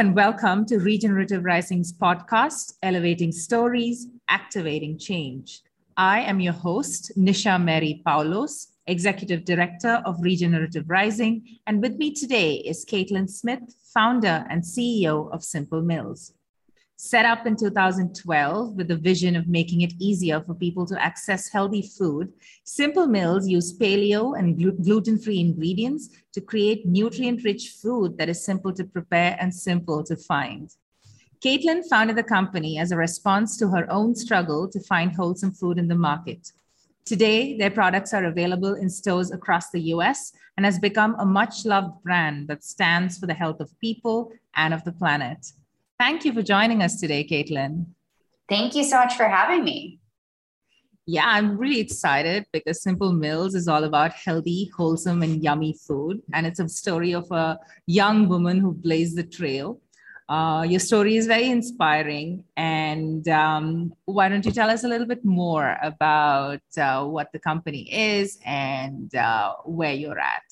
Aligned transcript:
and 0.00 0.16
welcome 0.16 0.64
to 0.64 0.78
Regenerative 0.78 1.44
Rising's 1.44 1.92
podcast, 1.92 2.72
Elevating 2.82 3.30
Stories, 3.30 4.06
Activating 4.28 4.98
Change. 4.98 5.60
I 5.94 6.20
am 6.20 6.40
your 6.40 6.54
host, 6.54 7.12
Nisha 7.18 7.62
Mary 7.62 8.00
Paulos, 8.06 8.68
Executive 8.86 9.44
Director 9.44 10.00
of 10.06 10.22
Regenerative 10.22 10.88
Rising, 10.88 11.44
and 11.66 11.82
with 11.82 11.98
me 11.98 12.14
today 12.14 12.54
is 12.54 12.86
Katlin 12.86 13.28
Smith, 13.28 13.60
founder 13.92 14.46
and 14.48 14.62
CEO 14.62 15.30
of 15.34 15.44
Simple 15.44 15.82
Mills. 15.82 16.32
Set 17.02 17.24
up 17.24 17.46
in 17.46 17.56
2012 17.56 18.74
with 18.74 18.88
the 18.88 18.94
vision 18.94 19.34
of 19.34 19.48
making 19.48 19.80
it 19.80 19.94
easier 19.98 20.42
for 20.42 20.52
people 20.52 20.84
to 20.84 21.02
access 21.02 21.48
healthy 21.48 21.80
food, 21.80 22.30
Simple 22.64 23.06
Mills 23.06 23.48
use 23.48 23.72
paleo 23.72 24.38
and 24.38 24.84
gluten 24.84 25.18
free 25.18 25.40
ingredients 25.40 26.10
to 26.34 26.42
create 26.42 26.84
nutrient 26.84 27.42
rich 27.42 27.70
food 27.82 28.18
that 28.18 28.28
is 28.28 28.44
simple 28.44 28.70
to 28.74 28.84
prepare 28.84 29.34
and 29.40 29.52
simple 29.52 30.04
to 30.04 30.14
find. 30.14 30.74
Katlin 31.42 31.88
founded 31.88 32.16
the 32.16 32.22
company 32.22 32.78
as 32.78 32.92
a 32.92 32.98
response 32.98 33.56
to 33.56 33.68
her 33.68 33.90
own 33.90 34.14
struggle 34.14 34.68
to 34.68 34.78
find 34.80 35.10
wholesome 35.10 35.52
food 35.52 35.78
in 35.78 35.88
the 35.88 35.94
market. 35.94 36.52
Today, 37.06 37.56
their 37.56 37.70
products 37.70 38.12
are 38.12 38.26
available 38.26 38.74
in 38.74 38.90
stores 38.90 39.30
across 39.30 39.70
the 39.70 39.80
US 39.94 40.34
and 40.58 40.66
has 40.66 40.78
become 40.78 41.16
a 41.18 41.24
much 41.24 41.64
loved 41.64 42.02
brand 42.02 42.46
that 42.48 42.62
stands 42.62 43.16
for 43.16 43.26
the 43.26 43.32
health 43.32 43.58
of 43.58 43.80
people 43.80 44.32
and 44.54 44.74
of 44.74 44.84
the 44.84 44.92
planet. 44.92 45.52
Thank 46.00 46.24
you 46.24 46.32
for 46.32 46.40
joining 46.40 46.80
us 46.80 46.98
today, 46.98 47.24
Katlin. 47.30 47.84
Thank 48.48 48.74
you 48.74 48.84
so 48.84 48.96
much 48.96 49.18
for 49.18 49.28
having 49.28 49.62
me. 49.64 50.00
Yeah, 51.04 51.26
I'm 51.26 51.58
really 51.58 51.78
excited 51.78 52.46
because 52.54 52.82
Simple 52.82 53.12
Mills 53.12 53.54
is 53.54 53.68
all 53.68 53.84
about 53.84 54.14
healthy, 54.14 54.70
wholesome, 54.74 55.22
and 55.22 55.44
yummy 55.44 55.76
food. 55.86 56.22
And 56.32 56.46
it's 56.46 56.58
a 56.58 56.66
story 56.70 57.14
of 57.14 57.30
a 57.30 57.58
young 57.84 58.30
woman 58.30 58.60
who 58.60 58.72
blazed 58.72 59.18
the 59.18 59.24
trail. 59.24 59.78
Uh, 60.26 60.64
your 60.66 60.80
story 60.80 61.16
is 61.16 61.26
very 61.26 61.50
inspiring. 61.50 62.44
And 62.56 63.28
um, 63.28 63.92
why 64.06 64.30
don't 64.30 64.46
you 64.46 64.52
tell 64.52 64.70
us 64.70 64.84
a 64.84 64.88
little 64.88 65.06
bit 65.06 65.22
more 65.22 65.76
about 65.82 66.62
uh, 66.78 67.04
what 67.04 67.30
the 67.34 67.40
company 67.40 67.82
is 67.92 68.38
and 68.46 69.14
uh, 69.14 69.52
where 69.66 69.92
you're 69.92 70.18
at? 70.18 70.44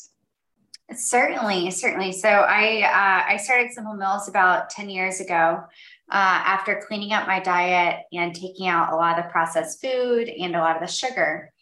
Certainly, 0.95 1.71
certainly. 1.73 2.13
So 2.13 2.29
I 2.29 2.83
uh, 2.83 3.33
I 3.33 3.37
started 3.37 3.73
Simple 3.73 3.95
Mills 3.95 4.29
about 4.29 4.71
ten 4.71 4.89
years 4.89 5.21
ago. 5.21 5.63
Uh, 6.11 6.41
after 6.47 6.83
cleaning 6.89 7.13
up 7.13 7.27
my 7.27 7.39
diet 7.39 8.07
and 8.15 8.35
taking 8.35 8.67
out 8.67 8.95
a 8.95 8.97
lot 8.97 9.19
of 9.19 9.27
the 9.27 9.31
processed 9.31 9.83
food 9.83 10.27
and 10.27 10.57
a 10.57 10.59
lot 10.59 10.75
of 10.75 10.81
the 10.81 10.91
sugar, 10.91 11.53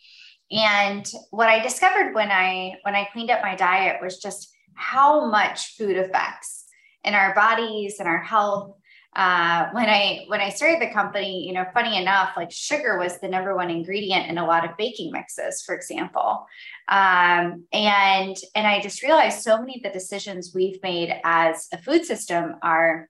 and 0.53 1.05
what 1.31 1.49
I 1.49 1.61
discovered 1.61 2.15
when 2.15 2.31
I 2.31 2.77
when 2.83 2.95
I 2.95 3.09
cleaned 3.13 3.31
up 3.31 3.43
my 3.43 3.57
diet 3.57 4.01
was 4.01 4.19
just 4.19 4.55
how 4.75 5.29
much 5.29 5.77
food 5.77 5.97
affects 5.97 6.67
in 7.03 7.15
our 7.15 7.35
bodies 7.35 7.97
and 7.99 8.07
our 8.07 8.23
health 8.23 8.77
uh, 9.17 9.71
when 9.73 9.89
I 9.89 10.25
when 10.27 10.43
I 10.43 10.51
started 10.51 10.79
the 10.79 10.93
company, 10.93 11.47
you 11.47 11.55
know, 11.55 11.65
funny 11.73 11.97
enough, 11.97 12.35
like 12.37 12.53
sugar 12.53 12.99
was 12.99 13.19
the 13.19 13.29
number 13.29 13.57
one 13.57 13.71
ingredient 13.71 14.29
in 14.29 14.37
a 14.37 14.47
lot 14.47 14.69
of 14.69 14.77
baking 14.77 15.11
mixes, 15.11 15.63
for 15.63 15.75
example, 15.75 16.47
um, 16.89 17.65
and 17.73 18.37
and 18.55 18.67
I 18.67 18.83
just 18.83 19.03
realized 19.03 19.41
so 19.41 19.59
many 19.59 19.79
of 19.79 19.83
the 19.83 19.99
decisions 19.99 20.53
we've 20.55 20.83
made 20.83 21.19
as 21.25 21.67
a 21.73 21.79
food 21.79 22.05
system 22.05 22.57
are 22.61 23.09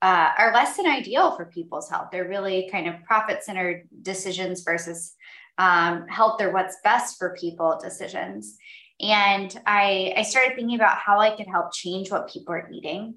uh, 0.00 0.30
are 0.38 0.54
less 0.54 0.76
than 0.76 0.86
ideal 0.86 1.32
for 1.36 1.46
people's 1.46 1.90
health. 1.90 2.10
They're 2.12 2.28
really 2.28 2.68
kind 2.70 2.86
of 2.86 3.02
profit 3.02 3.42
centered 3.42 3.88
decisions 4.02 4.62
versus 4.62 5.14
um, 5.58 6.06
health 6.06 6.40
or 6.40 6.52
what's 6.52 6.76
best 6.84 7.18
for 7.18 7.36
people 7.36 7.80
decisions. 7.82 8.56
And 9.00 9.60
I, 9.66 10.12
I 10.16 10.22
started 10.22 10.54
thinking 10.54 10.76
about 10.76 10.98
how 10.98 11.18
I 11.20 11.36
could 11.36 11.46
help 11.46 11.72
change 11.72 12.10
what 12.10 12.28
people 12.28 12.54
are 12.54 12.68
eating 12.72 13.16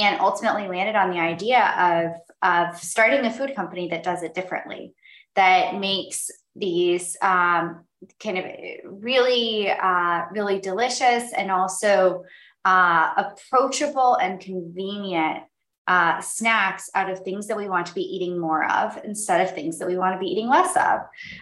and 0.00 0.20
ultimately 0.20 0.68
landed 0.68 0.96
on 0.96 1.10
the 1.10 1.18
idea 1.18 2.14
of, 2.42 2.70
of 2.70 2.78
starting 2.78 3.24
a 3.24 3.32
food 3.32 3.54
company 3.54 3.88
that 3.88 4.02
does 4.02 4.22
it 4.22 4.34
differently, 4.34 4.94
that 5.34 5.78
makes 5.78 6.30
these 6.56 7.16
um, 7.22 7.84
kind 8.22 8.38
of 8.38 8.44
really, 8.84 9.70
uh, 9.70 10.22
really 10.32 10.60
delicious 10.60 11.32
and 11.32 11.50
also 11.50 12.24
uh, 12.64 13.12
approachable 13.16 14.16
and 14.16 14.40
convenient 14.40 15.44
uh, 15.90 16.20
snacks 16.20 16.88
out 16.94 17.10
of 17.10 17.18
things 17.24 17.48
that 17.48 17.56
we 17.56 17.68
want 17.68 17.84
to 17.84 17.92
be 17.94 18.02
eating 18.02 18.38
more 18.38 18.64
of 18.70 18.96
instead 19.02 19.40
of 19.40 19.52
things 19.52 19.76
that 19.76 19.88
we 19.88 19.98
want 19.98 20.14
to 20.14 20.20
be 20.20 20.30
eating 20.30 20.48
less 20.48 20.76
of. 20.76 21.00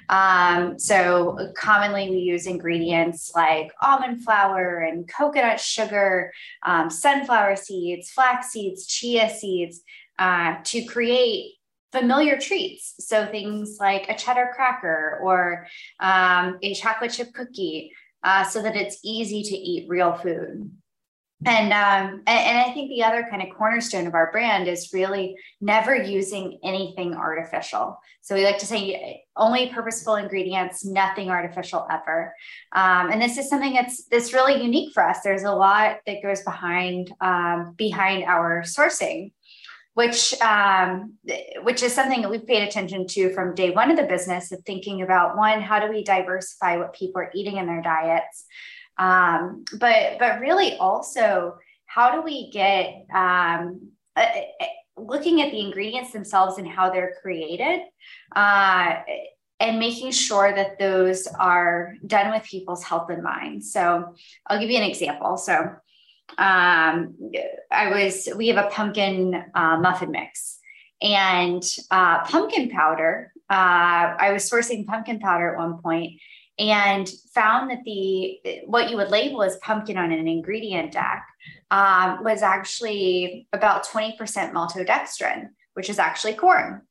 Um, 0.09 0.79
so, 0.79 1.53
commonly 1.55 2.09
we 2.09 2.17
use 2.17 2.47
ingredients 2.47 3.33
like 3.35 3.71
almond 3.83 4.25
flour 4.25 4.79
and 4.79 5.07
coconut 5.07 5.61
sugar, 5.61 6.33
um, 6.63 6.89
sunflower 6.89 7.57
seeds, 7.57 8.09
flax 8.09 8.51
seeds, 8.51 8.87
chia 8.87 9.29
seeds 9.29 9.83
uh, 10.19 10.55
to 10.65 10.83
create 10.87 11.57
familiar 11.93 12.39
treats. 12.39 12.95
So, 13.01 13.27
things 13.27 13.77
like 13.79 14.09
a 14.09 14.17
cheddar 14.17 14.53
cracker 14.55 15.19
or 15.23 15.67
um, 16.01 16.57
a 16.63 16.73
chocolate 16.73 17.13
chip 17.13 17.35
cookie. 17.35 17.93
Uh, 18.25 18.43
so 18.43 18.63
that 18.63 18.75
it's 18.75 18.99
easy 19.05 19.45
to 19.45 19.55
eat 19.55 19.89
real 19.89 20.13
food 20.13 20.69
and 21.45 21.73
um, 21.73 22.23
and, 22.27 22.59
I 22.59 22.73
think 22.73 22.91
the 22.91 23.05
other 23.05 23.25
kind 23.31 23.43
of 23.43 23.57
cornerstone 23.57 24.09
of 24.09 24.15
our 24.15 24.33
brand 24.33 24.67
is 24.67 24.91
really 24.93 25.37
never 25.61 25.95
using 25.95 26.59
anything 26.65 27.15
artificial. 27.15 28.01
So 28.23 28.35
we 28.35 28.45
like 28.45 28.59
to 28.59 28.67
say 28.67 29.23
only 29.37 29.69
purposeful 29.69 30.17
ingredients, 30.17 30.85
nothing 30.85 31.31
artificial 31.31 31.87
ever. 31.91 32.35
Um, 32.75 33.11
and 33.13 33.23
this 33.23 33.39
is 33.39 33.49
something 33.49 33.73
that's 33.73 34.05
that's 34.07 34.33
really 34.33 34.61
unique 34.63 34.93
for 34.93 35.05
us. 35.05 35.21
There's 35.23 35.45
a 35.45 35.53
lot 35.53 35.99
that 36.07 36.23
goes 36.23 36.43
behind 36.43 37.13
um, 37.21 37.75
behind 37.77 38.25
our 38.25 38.63
sourcing, 38.63 39.31
which 39.95 40.35
um, 40.41 41.15
which 41.63 41.85
is 41.85 41.95
something 41.95 42.23
that 42.23 42.31
we've 42.33 42.49
paid 42.49 42.67
attention 42.67 43.07
to 43.09 43.33
from 43.33 43.55
day 43.55 43.71
one 43.71 43.93
of 43.93 43.97
the 43.97 44.03
business 44.03 44.51
of 44.51 44.61
thinking 44.67 45.03
about 45.03 45.37
one, 45.37 45.61
how 45.61 45.79
do 45.79 45.89
we 45.89 46.03
diversify 46.03 46.79
what 46.79 46.95
people 46.95 47.23
are 47.23 47.31
eating 47.33 47.59
in 47.59 47.67
their 47.67 47.83
diets? 47.83 48.45
Um, 48.99 49.65
but 49.79 50.19
but 50.19 50.41
really 50.41 50.77
also 50.77 51.57
how 51.87 52.13
do 52.13 52.23
we 52.23 52.51
get 52.51 53.07
um, 53.15 53.91
looking 54.97 55.43
at 55.43 55.51
the 55.51 55.61
ingredients 55.61 56.13
themselves 56.13 56.59
and 56.59 56.67
how 56.67 56.91
they're 56.91 57.15
created 57.23 57.81
uh, 58.35 58.97
and 59.61 59.79
making 59.79 60.13
sure 60.13 60.55
that 60.55 60.79
those 60.79 61.27
are 61.27 61.95
done 62.07 62.31
with 62.31 62.45
people's 62.45 62.85
health 62.85 63.11
in 63.11 63.23
mind. 63.23 63.65
So 63.65 64.15
i'll 64.47 64.61
give 64.61 64.71
you 64.71 64.79
an 64.79 64.89
example. 64.89 65.37
So 65.37 65.55
um, 66.37 67.17
i 67.71 67.91
was 67.91 68.29
we 68.37 68.49
have 68.49 68.65
a 68.65 68.69
pumpkin 68.71 69.45
uh, 69.55 69.79
muffin 69.79 70.11
mix. 70.11 70.57
And 71.01 71.63
uh, 71.93 72.25
pumpkin 72.25 72.71
powder 72.71 73.33
uh, 73.51 74.15
i 74.19 74.31
was 74.33 74.51
sourcing 74.51 74.87
pumpkin 74.87 75.21
powder 75.21 75.53
at 75.53 75.59
one 75.59 75.79
point 75.81 76.21
and 76.59 77.09
found 77.33 77.71
that 77.71 77.85
the 77.85 78.41
what 78.67 78.91
you 78.91 78.97
would 78.97 79.11
label 79.11 79.43
as 79.43 79.57
pumpkin 79.59 79.97
on 79.97 80.11
an 80.13 80.27
ingredient 80.27 80.93
deck 80.93 81.25
um, 81.71 82.25
was 82.25 82.43
actually 82.43 83.47
about 83.53 83.87
20% 83.87 84.17
maltodextrin, 84.53 85.49
which 85.75 85.89
is 85.89 85.99
actually 85.99 86.35
corn. 86.35 86.83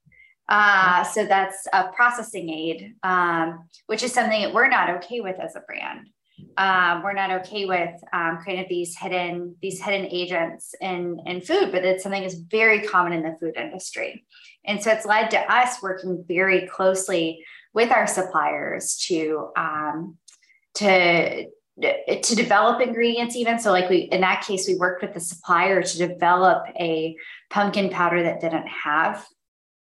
Uh, 0.49 1.03
so 1.03 1.25
that's 1.25 1.67
a 1.73 1.89
processing 1.89 2.49
aid, 2.49 2.95
um, 3.03 3.67
which 3.87 4.03
is 4.03 4.13
something 4.13 4.41
that 4.41 4.53
we're 4.53 4.69
not 4.69 4.89
okay 4.89 5.19
with 5.19 5.37
as 5.39 5.55
a 5.55 5.61
brand. 5.61 6.07
Um, 6.55 7.03
we're 7.03 7.13
not 7.13 7.31
okay 7.41 7.65
with 7.65 7.95
um, 8.13 8.39
kind 8.45 8.59
of 8.59 8.67
these 8.69 8.95
hidden 8.95 9.55
these 9.61 9.81
hidden 9.81 10.05
agents 10.05 10.73
in 10.79 11.19
in 11.25 11.41
food, 11.41 11.71
but 11.71 11.83
it's 11.83 12.03
something 12.03 12.21
that's 12.21 12.35
very 12.35 12.81
common 12.81 13.11
in 13.13 13.23
the 13.23 13.35
food 13.39 13.57
industry, 13.57 14.23
and 14.63 14.81
so 14.81 14.91
it's 14.91 15.05
led 15.05 15.31
to 15.31 15.39
us 15.51 15.81
working 15.81 16.23
very 16.27 16.67
closely 16.67 17.43
with 17.77 17.91
our 17.91 18.07
suppliers 18.07 18.97
to 18.97 19.51
um, 19.55 20.17
to 20.73 21.45
to 22.23 22.35
develop 22.35 22.81
ingredients 22.81 23.35
even. 23.35 23.59
So 23.59 23.71
like 23.71 23.87
we 23.87 23.99
in 23.99 24.21
that 24.21 24.43
case 24.43 24.67
we 24.67 24.73
worked 24.73 25.03
with 25.03 25.13
the 25.13 25.19
supplier 25.19 25.83
to 25.83 25.97
develop 25.99 26.65
a 26.79 27.15
pumpkin 27.51 27.91
powder 27.91 28.23
that 28.23 28.41
didn't 28.41 28.67
have 28.67 29.23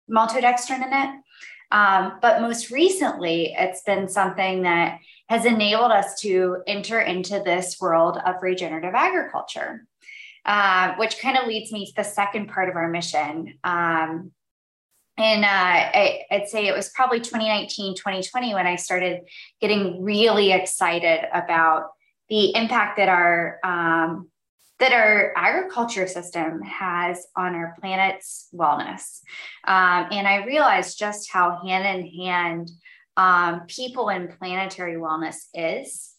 maltodextrin 0.09 0.87
in 0.87 0.93
it. 0.93 1.11
Um, 1.73 2.19
but 2.23 2.41
most 2.41 2.71
recently 2.71 3.57
it's 3.59 3.83
been 3.83 4.09
something 4.09 4.63
that 4.63 5.01
has 5.29 5.45
enabled 5.45 5.91
us 5.91 6.21
to 6.21 6.59
enter 6.69 7.01
into 7.01 7.43
this 7.45 7.77
world 7.81 8.19
of 8.25 8.37
regenerative 8.41 8.95
agriculture 8.95 9.85
uh, 10.45 10.95
which 10.97 11.19
kind 11.21 11.37
of 11.37 11.47
leads 11.47 11.71
me 11.71 11.87
to 11.87 11.93
the 11.97 12.03
second 12.03 12.49
part 12.49 12.69
of 12.69 12.77
our 12.77 12.89
mission 12.89 13.59
um, 13.63 14.33
and 15.21 15.45
uh, 15.45 15.49
I, 15.49 16.25
would 16.31 16.49
say 16.49 16.67
it 16.67 16.75
was 16.75 16.89
probably 16.91 17.21
2019 17.21 17.95
2020 17.95 18.55
when 18.55 18.67
i 18.67 18.77
started 18.77 19.21
getting 19.61 20.03
really 20.03 20.53
excited 20.53 21.21
about 21.33 21.91
the 22.29 22.55
impact 22.55 22.97
that 22.97 23.09
our 23.09 23.59
um, 23.65 24.29
that 24.79 24.93
our 24.93 25.35
agriculture 25.37 26.07
system 26.07 26.63
has 26.63 27.27
on 27.37 27.55
our 27.55 27.77
planet's 27.79 28.49
wellness. 28.55 29.21
Um, 29.67 30.07
and 30.11 30.27
i 30.27 30.45
realized 30.47 30.99
just 30.99 31.31
how 31.31 31.61
hand 31.65 31.87
in 31.87 32.07
hand 32.25 32.71
um, 33.17 33.63
people 33.67 34.09
and 34.09 34.31
planetary 34.39 34.95
wellness 34.95 35.49
is. 35.53 36.15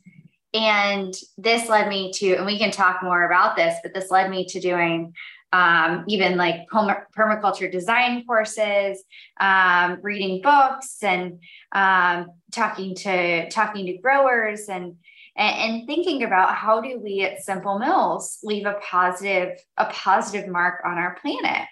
And 0.54 1.14
this 1.38 1.70
led 1.70 1.88
me 1.88 2.12
to 2.16 2.36
and 2.36 2.46
we 2.46 2.60
can 2.60 2.72
talk 2.72 3.02
more 3.02 3.26
about 3.26 3.56
this 3.56 3.80
but 3.82 3.94
this 3.94 4.12
led 4.12 4.30
me 4.30 4.46
to 4.48 4.60
doing 4.60 5.14
um, 5.54 6.06
even 6.08 6.38
like 6.38 6.68
permaculture 6.70 7.72
design 7.72 8.26
courses, 8.26 9.04
um, 9.40 10.00
reading 10.02 10.42
books, 10.42 11.04
and 11.04 11.42
um, 11.74 12.28
talking 12.52 12.96
to 12.96 13.50
talking 13.50 13.86
to 13.88 13.98
growers 13.98 14.70
and, 14.70 14.96
and 15.36 15.72
and 15.76 15.88
thinking 15.88 16.24
about 16.24 16.56
how 16.56 16.80
do 16.80 17.00
we 17.00 17.22
at 17.22 17.44
Simple 17.44 17.80
Mills 17.80 18.40
leave 18.44 18.66
a 18.66 18.80
positive 18.82 19.58
a 19.78 19.86
positive 19.86 20.48
mark 20.48 20.82
on 20.86 20.98
our 20.98 21.16
planet. 21.22 21.68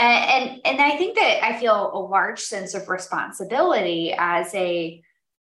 And, 0.00 0.50
and, 0.50 0.60
and 0.64 0.80
I 0.80 0.96
think 0.96 1.16
that 1.16 1.44
I 1.44 1.58
feel 1.58 1.90
a 1.92 1.98
large 1.98 2.38
sense 2.40 2.74
of 2.74 2.88
responsibility 2.88 4.14
as 4.16 4.54
a 4.54 5.02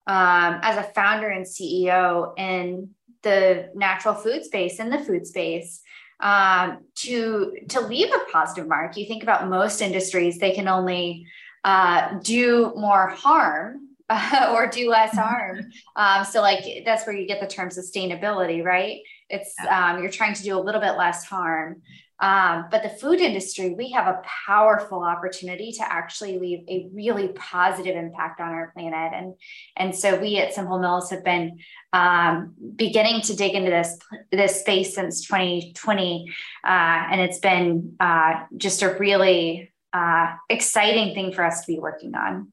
um, 0.07 0.59
as 0.63 0.77
a 0.77 0.91
founder 0.93 1.29
and 1.29 1.47
CEO 1.47 2.37
in 2.37 2.91
the 3.23 3.71
natural 3.75 4.15
food 4.15 4.45
space 4.45 4.81
in 4.81 4.91
the 4.91 4.99
food 4.99 5.27
space 5.27 5.83
um, 6.20 6.84
to 6.96 7.56
to 7.69 7.81
leave 7.81 8.08
a 8.12 8.31
positive 8.31 8.69
mark. 8.69 8.96
You 8.96 9.06
think 9.06 9.22
about 9.22 9.49
most 9.49 9.81
industries; 9.81 10.38
they 10.38 10.52
can 10.52 10.69
only 10.69 11.26
uh, 11.64 12.19
do 12.22 12.72
more 12.76 13.08
harm 13.08 13.88
uh, 14.08 14.50
or 14.55 14.67
do 14.67 14.90
less 14.90 15.11
mm-hmm. 15.11 15.20
harm. 15.20 15.70
Um, 15.96 16.25
so, 16.25 16.43
like 16.43 16.84
that's 16.84 17.06
where 17.06 17.17
you 17.17 17.26
get 17.26 17.40
the 17.40 17.46
term 17.46 17.70
sustainability, 17.70 18.62
right? 18.62 18.99
It's 19.28 19.55
um, 19.70 20.02
you're 20.02 20.11
trying 20.11 20.34
to 20.34 20.43
do 20.43 20.58
a 20.58 20.61
little 20.61 20.81
bit 20.81 20.96
less 20.96 21.25
harm. 21.25 21.82
Um, 22.20 22.67
but 22.70 22.82
the 22.82 22.90
food 22.90 23.20
industry, 23.20 23.75
we 23.75 23.90
have 23.93 24.06
a 24.06 24.22
powerful 24.46 25.02
opportunity 25.02 25.72
to 25.72 25.93
actually 25.93 26.38
leave 26.38 26.61
a 26.69 26.88
really 26.93 27.28
positive 27.28 27.96
impact 27.96 28.40
on 28.40 28.49
our 28.49 28.72
planet. 28.76 29.12
And, 29.14 29.34
and 29.76 29.94
so 29.94 30.20
we 30.20 30.37
at 30.37 30.52
Simple 30.52 30.78
Mills 30.78 31.11
have 31.11 31.25
been 31.25 31.58
um, 31.93 32.55
beginning 32.76 33.22
to 33.22 33.37
dig 33.37 33.55
into 33.55 33.70
this, 33.70 33.99
this 34.31 34.61
space 34.61 34.94
since 34.94 35.26
2020. 35.26 36.31
Uh, 36.62 36.69
and 36.69 37.20
it's 37.20 37.38
been 37.38 37.96
uh, 38.00 38.44
just 38.56 38.82
a 38.82 38.96
really 38.99 39.72
uh, 39.93 40.34
exciting 40.49 41.14
thing 41.14 41.32
for 41.32 41.44
us 41.44 41.64
to 41.64 41.72
be 41.72 41.78
working 41.78 42.14
on. 42.14 42.52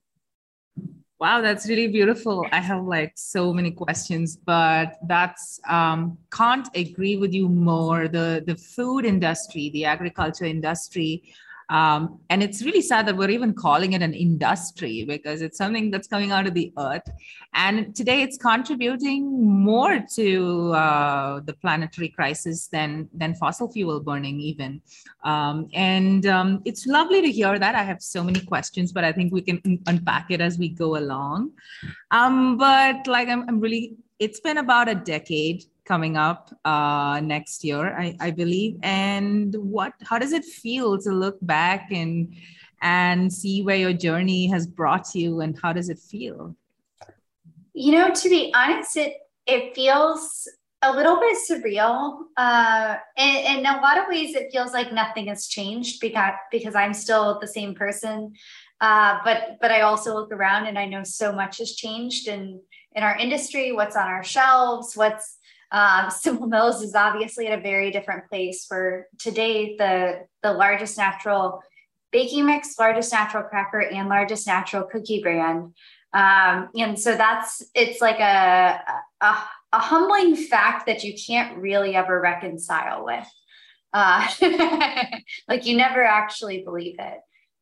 Wow, 1.19 1.41
that's 1.41 1.67
really 1.67 1.87
beautiful. 1.87 2.45
I 2.51 2.59
have 2.59 2.83
like 2.85 3.13
so 3.15 3.51
many 3.51 3.71
questions, 3.71 4.37
but 4.37 4.99
that's 5.07 5.59
um, 5.67 6.15
can't 6.31 6.67
agree 6.75 7.15
with 7.15 7.33
you 7.33 7.49
more. 7.49 8.07
The 8.07 8.43
the 8.45 8.55
food 8.55 9.03
industry, 9.03 9.71
the 9.71 9.85
agriculture 9.85 10.45
industry, 10.45 11.23
um, 11.69 12.19
and 12.29 12.41
it's 12.41 12.63
really 12.63 12.81
sad 12.81 13.05
that 13.07 13.17
we're 13.17 13.29
even 13.29 13.53
calling 13.53 13.93
it 13.93 14.01
an 14.01 14.13
industry 14.13 15.03
because 15.05 15.41
it's 15.41 15.57
something 15.57 15.91
that's 15.91 16.07
coming 16.07 16.31
out 16.31 16.47
of 16.47 16.53
the 16.53 16.71
earth. 16.77 17.03
And 17.53 17.93
today 17.93 18.21
it's 18.21 18.37
contributing 18.37 19.43
more 19.43 19.99
to 20.15 20.73
uh, 20.73 21.39
the 21.41 21.53
planetary 21.53 22.09
crisis 22.09 22.67
than, 22.67 23.09
than 23.13 23.35
fossil 23.35 23.69
fuel 23.69 23.99
burning, 23.99 24.39
even. 24.39 24.81
Um, 25.23 25.67
and 25.73 26.25
um, 26.25 26.61
it's 26.63 26.85
lovely 26.85 27.21
to 27.21 27.31
hear 27.31 27.59
that. 27.59 27.75
I 27.75 27.83
have 27.83 28.01
so 28.01 28.23
many 28.23 28.39
questions, 28.39 28.93
but 28.93 29.03
I 29.03 29.11
think 29.11 29.33
we 29.33 29.41
can 29.41 29.61
unpack 29.87 30.27
it 30.29 30.39
as 30.39 30.57
we 30.57 30.69
go 30.69 30.97
along. 30.97 31.51
Um, 32.11 32.57
but 32.57 33.07
like, 33.07 33.27
I'm, 33.27 33.43
I'm 33.49 33.59
really, 33.59 33.95
it's 34.19 34.39
been 34.39 34.57
about 34.57 34.87
a 34.87 34.95
decade 34.95 35.65
coming 35.87 36.17
up 36.17 36.53
uh, 36.65 37.21
next 37.23 37.63
year, 37.63 37.95
I, 37.97 38.15
I 38.19 38.31
believe. 38.31 38.77
And 38.83 39.55
what, 39.55 39.93
how 40.03 40.19
does 40.19 40.33
it 40.33 40.43
feel 40.43 40.99
to 40.99 41.11
look 41.11 41.37
back 41.41 41.91
and 41.91 42.35
and 42.81 43.33
see 43.33 43.63
where 43.63 43.75
your 43.75 43.93
journey 43.93 44.45
has 44.47 44.67
brought 44.67 45.15
you, 45.15 45.41
and 45.41 45.57
how 45.59 45.73
does 45.73 45.89
it 45.89 45.97
feel? 45.97 46.55
You 47.73 47.91
know, 47.93 48.09
to 48.11 48.29
be 48.29 48.53
honest, 48.55 48.97
it 48.97 49.15
it 49.47 49.73
feels 49.73 50.47
a 50.83 50.91
little 50.91 51.19
bit 51.19 51.37
surreal. 51.49 52.25
Uh, 52.35 52.97
and, 53.17 53.59
in 53.59 53.65
a 53.65 53.81
lot 53.81 53.97
of 53.97 54.05
ways, 54.07 54.35
it 54.35 54.49
feels 54.51 54.73
like 54.73 54.93
nothing 54.93 55.27
has 55.27 55.47
changed 55.47 55.99
because 56.01 56.33
because 56.51 56.75
I'm 56.75 56.93
still 56.93 57.39
the 57.39 57.47
same 57.47 57.73
person. 57.73 58.33
Uh, 58.79 59.17
but 59.25 59.57
but 59.59 59.71
I 59.71 59.81
also 59.81 60.13
look 60.13 60.31
around 60.31 60.67
and 60.67 60.77
I 60.77 60.85
know 60.85 61.03
so 61.03 61.31
much 61.31 61.57
has 61.57 61.73
changed 61.73 62.27
in 62.27 62.61
in 62.95 63.03
our 63.03 63.17
industry. 63.17 63.71
What's 63.71 63.95
on 63.95 64.07
our 64.07 64.23
shelves? 64.23 64.95
What's 64.95 65.36
um, 65.71 66.09
Simple 66.11 66.47
Mills 66.47 66.81
is 66.81 66.95
obviously 66.95 67.47
at 67.47 67.57
a 67.57 67.61
very 67.61 67.91
different 67.91 68.29
place. 68.29 68.65
For 68.65 69.07
today, 69.19 69.75
the 69.77 70.27
the 70.43 70.53
largest 70.53 70.97
natural 70.97 71.61
baking 72.11 72.45
mix, 72.45 72.77
largest 72.79 73.11
natural 73.11 73.43
cracker, 73.43 73.81
and 73.81 74.09
largest 74.09 74.47
natural 74.47 74.83
cookie 74.83 75.21
brand. 75.21 75.73
Um, 76.13 76.69
and 76.75 76.99
so 76.99 77.15
that's 77.15 77.63
it's 77.75 78.01
like 78.01 78.19
a, 78.19 78.79
a, 79.21 79.37
a 79.73 79.79
humbling 79.79 80.35
fact 80.35 80.85
that 80.85 81.03
you 81.03 81.13
can't 81.13 81.57
really 81.57 81.95
ever 81.95 82.19
reconcile 82.19 83.05
with. 83.05 83.27
Uh, 83.93 84.27
like 85.47 85.65
you 85.65 85.75
never 85.75 86.03
actually 86.03 86.63
believe 86.63 86.95
it. 86.99 87.19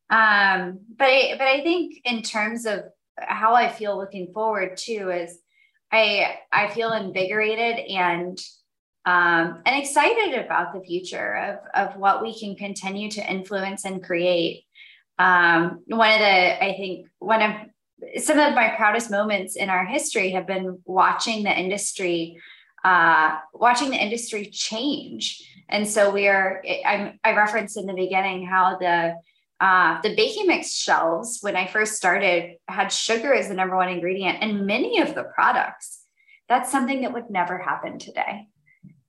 Um, 0.08 0.80
but 0.96 1.08
I, 1.08 1.34
but 1.38 1.46
I 1.46 1.62
think 1.62 2.00
in 2.04 2.22
terms 2.22 2.66
of 2.66 2.84
how 3.18 3.54
I 3.54 3.68
feel 3.68 3.96
looking 3.96 4.32
forward 4.32 4.76
too 4.76 5.10
is 5.10 5.38
I 5.92 6.38
I 6.52 6.68
feel 6.68 6.92
invigorated 6.92 7.78
and 7.78 8.38
um, 9.04 9.62
and 9.64 9.80
excited 9.80 10.44
about 10.44 10.74
the 10.74 10.80
future 10.80 11.36
of 11.36 11.88
of 11.88 11.96
what 11.96 12.22
we 12.22 12.38
can 12.38 12.56
continue 12.56 13.10
to 13.12 13.30
influence 13.30 13.84
and 13.84 14.02
create. 14.02 14.64
Um, 15.18 15.82
one 15.86 16.12
of 16.12 16.18
the 16.18 16.64
I 16.64 16.74
think 16.76 17.08
one 17.18 17.42
of 17.42 18.22
some 18.22 18.38
of 18.38 18.54
my 18.54 18.74
proudest 18.76 19.10
moments 19.10 19.56
in 19.56 19.70
our 19.70 19.86
history 19.86 20.30
have 20.30 20.46
been 20.46 20.80
watching 20.84 21.44
the 21.44 21.58
industry 21.58 22.38
uh, 22.84 23.38
watching 23.52 23.90
the 23.90 23.96
industry 23.96 24.46
change. 24.46 25.42
And 25.68 25.88
so 25.88 26.10
we 26.10 26.28
are 26.28 26.62
I, 26.64 27.18
I 27.24 27.34
referenced 27.34 27.76
in 27.76 27.86
the 27.86 27.94
beginning 27.94 28.46
how 28.46 28.76
the 28.78 29.16
uh, 29.60 30.00
the 30.02 30.14
baking 30.14 30.46
mix 30.46 30.74
shelves, 30.74 31.38
when 31.40 31.56
I 31.56 31.66
first 31.66 31.94
started, 31.94 32.56
had 32.68 32.88
sugar 32.88 33.32
as 33.32 33.48
the 33.48 33.54
number 33.54 33.76
one 33.76 33.88
ingredient 33.88 34.42
in 34.42 34.66
many 34.66 35.00
of 35.00 35.14
the 35.14 35.24
products. 35.24 36.02
That's 36.48 36.70
something 36.70 37.02
that 37.02 37.12
would 37.12 37.30
never 37.30 37.58
happen 37.58 37.98
today. 37.98 38.48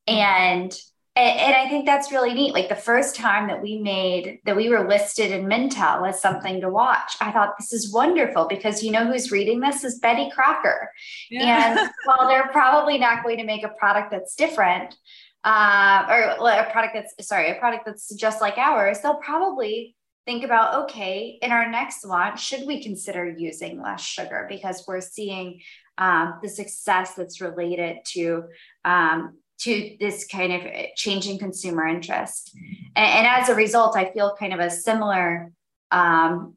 And 0.07 0.77
and 1.17 1.55
I 1.55 1.67
think 1.67 1.87
that's 1.87 2.11
really 2.11 2.35
neat. 2.35 2.53
Like 2.53 2.69
the 2.69 2.75
first 2.75 3.15
time 3.15 3.47
that 3.47 3.61
we 3.61 3.79
made 3.79 4.39
that 4.45 4.55
we 4.55 4.69
were 4.69 4.87
listed 4.87 5.31
in 5.31 5.47
Mintel 5.47 6.07
as 6.07 6.21
something 6.21 6.61
to 6.61 6.69
watch, 6.69 7.15
I 7.19 7.31
thought 7.31 7.57
this 7.57 7.73
is 7.73 7.91
wonderful 7.91 8.45
because 8.47 8.83
you 8.83 8.91
know 8.91 9.05
who's 9.05 9.31
reading 9.31 9.59
this 9.59 9.83
is 9.83 9.97
Betty 9.99 10.29
Crocker. 10.29 10.91
Yeah. 11.31 11.79
And 11.79 11.89
while 12.05 12.27
they're 12.27 12.49
probably 12.49 12.99
not 12.99 13.23
going 13.23 13.37
to 13.37 13.45
make 13.45 13.63
a 13.63 13.69
product 13.69 14.11
that's 14.11 14.35
different, 14.35 14.95
uh, 15.43 16.05
or 16.07 16.49
a 16.49 16.71
product 16.71 16.93
that's 16.93 17.27
sorry, 17.27 17.49
a 17.49 17.55
product 17.55 17.85
that's 17.87 18.13
just 18.13 18.39
like 18.39 18.59
ours, 18.59 18.99
they'll 18.99 19.15
probably 19.15 19.95
think 20.27 20.43
about 20.43 20.83
okay 20.83 21.39
in 21.41 21.51
our 21.51 21.71
next 21.71 22.05
launch 22.05 22.43
should 22.43 22.67
we 22.67 22.83
consider 22.83 23.27
using 23.27 23.81
less 23.81 24.01
sugar? 24.01 24.45
Because 24.49 24.83
we're 24.87 25.01
seeing 25.01 25.61
um, 25.97 26.39
the 26.43 26.49
success 26.49 27.13
that's 27.15 27.41
related 27.41 27.99
to 28.13 28.43
um, 28.83 29.37
to 29.59 29.95
this 29.99 30.27
kind 30.27 30.53
of 30.53 30.61
changing 30.95 31.39
consumer 31.39 31.87
interest. 31.87 32.51
And, 32.95 33.25
and, 33.25 33.27
as 33.27 33.49
a 33.49 33.55
result 33.55 33.95
i 33.95 34.11
feel 34.11 34.35
kind 34.37 34.53
of 34.53 34.59
a 34.59 34.69
similar 34.69 35.51
um, 35.91 36.55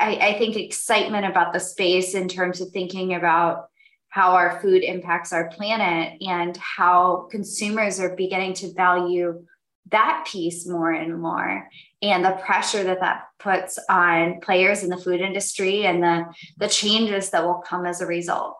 I, 0.00 0.16
I 0.20 0.38
think 0.38 0.56
excitement 0.56 1.24
about 1.24 1.52
the 1.52 1.60
space 1.60 2.14
in 2.14 2.28
terms 2.28 2.60
of 2.60 2.70
thinking 2.70 3.14
about 3.14 3.68
how 4.08 4.32
our 4.32 4.60
food 4.60 4.82
impacts 4.82 5.32
our 5.32 5.48
planet 5.48 6.20
and 6.20 6.56
how 6.56 7.28
consumers 7.30 7.98
are 8.00 8.14
beginning 8.14 8.54
to 8.54 8.72
value 8.74 9.44
that 9.90 10.26
piece 10.30 10.66
more 10.66 10.92
and 10.92 11.20
more 11.20 11.68
and 12.10 12.24
the 12.24 12.32
pressure 12.32 12.84
that 12.84 13.00
that 13.00 13.24
puts 13.38 13.78
on 13.88 14.40
players 14.40 14.82
in 14.82 14.90
the 14.90 14.96
food 14.96 15.20
industry 15.20 15.86
and 15.86 16.02
the 16.02 16.24
the 16.58 16.68
changes 16.68 17.30
that 17.30 17.44
will 17.44 17.62
come 17.66 17.86
as 17.86 18.00
a 18.00 18.06
result. 18.06 18.56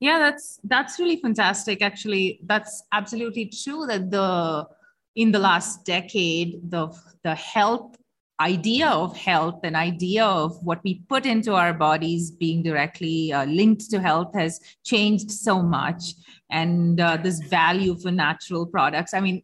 Yeah 0.00 0.18
that's 0.18 0.58
that's 0.64 0.98
really 0.98 1.20
fantastic 1.20 1.82
actually. 1.82 2.40
That's 2.44 2.82
absolutely 2.92 3.46
true 3.46 3.86
that 3.86 4.10
the 4.10 4.66
in 5.14 5.32
the 5.32 5.38
last 5.38 5.84
decade 5.84 6.70
the 6.70 6.88
the 7.22 7.34
health 7.34 7.96
idea 8.40 8.88
of 8.88 9.16
health 9.16 9.60
and 9.62 9.76
idea 9.76 10.24
of 10.24 10.56
what 10.64 10.80
we 10.82 11.02
put 11.08 11.26
into 11.26 11.54
our 11.54 11.72
bodies 11.72 12.30
being 12.32 12.62
directly 12.62 13.32
uh, 13.32 13.44
linked 13.44 13.88
to 13.90 14.00
health 14.00 14.34
has 14.34 14.58
changed 14.84 15.30
so 15.30 15.62
much. 15.62 16.14
And 16.50 17.00
uh, 17.00 17.18
this 17.18 17.38
value 17.38 17.94
for 17.96 18.10
natural 18.10 18.66
products 18.66 19.14
i 19.14 19.20
mean 19.20 19.42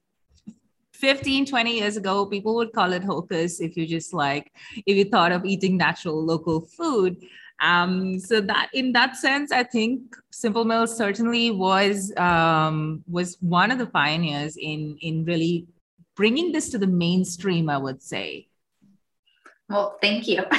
15 0.98 1.46
20 1.46 1.78
years 1.78 1.96
ago 1.96 2.26
people 2.26 2.56
would 2.56 2.72
call 2.72 2.92
it 2.92 3.04
hocus 3.04 3.60
if 3.60 3.76
you 3.76 3.86
just 3.86 4.12
like 4.12 4.52
if 4.84 4.96
you 4.96 5.04
thought 5.04 5.30
of 5.32 5.44
eating 5.44 5.76
natural 5.76 6.24
local 6.24 6.60
food. 6.60 7.16
Um, 7.60 8.20
so 8.20 8.40
that 8.40 8.70
in 8.72 8.92
that 8.92 9.16
sense 9.16 9.50
i 9.50 9.64
think 9.64 10.14
simple 10.30 10.64
mills 10.64 10.96
certainly 10.96 11.50
was 11.50 12.12
um, 12.16 13.02
was 13.08 13.36
one 13.40 13.72
of 13.72 13.78
the 13.78 13.86
pioneers 13.86 14.56
in 14.56 14.96
in 15.00 15.24
really 15.24 15.66
bringing 16.14 16.52
this 16.52 16.68
to 16.70 16.78
the 16.78 16.86
mainstream 16.86 17.68
i 17.68 17.78
would 17.78 18.02
say. 18.02 18.46
Well 19.68 19.98
thank 20.00 20.28
you. 20.28 20.44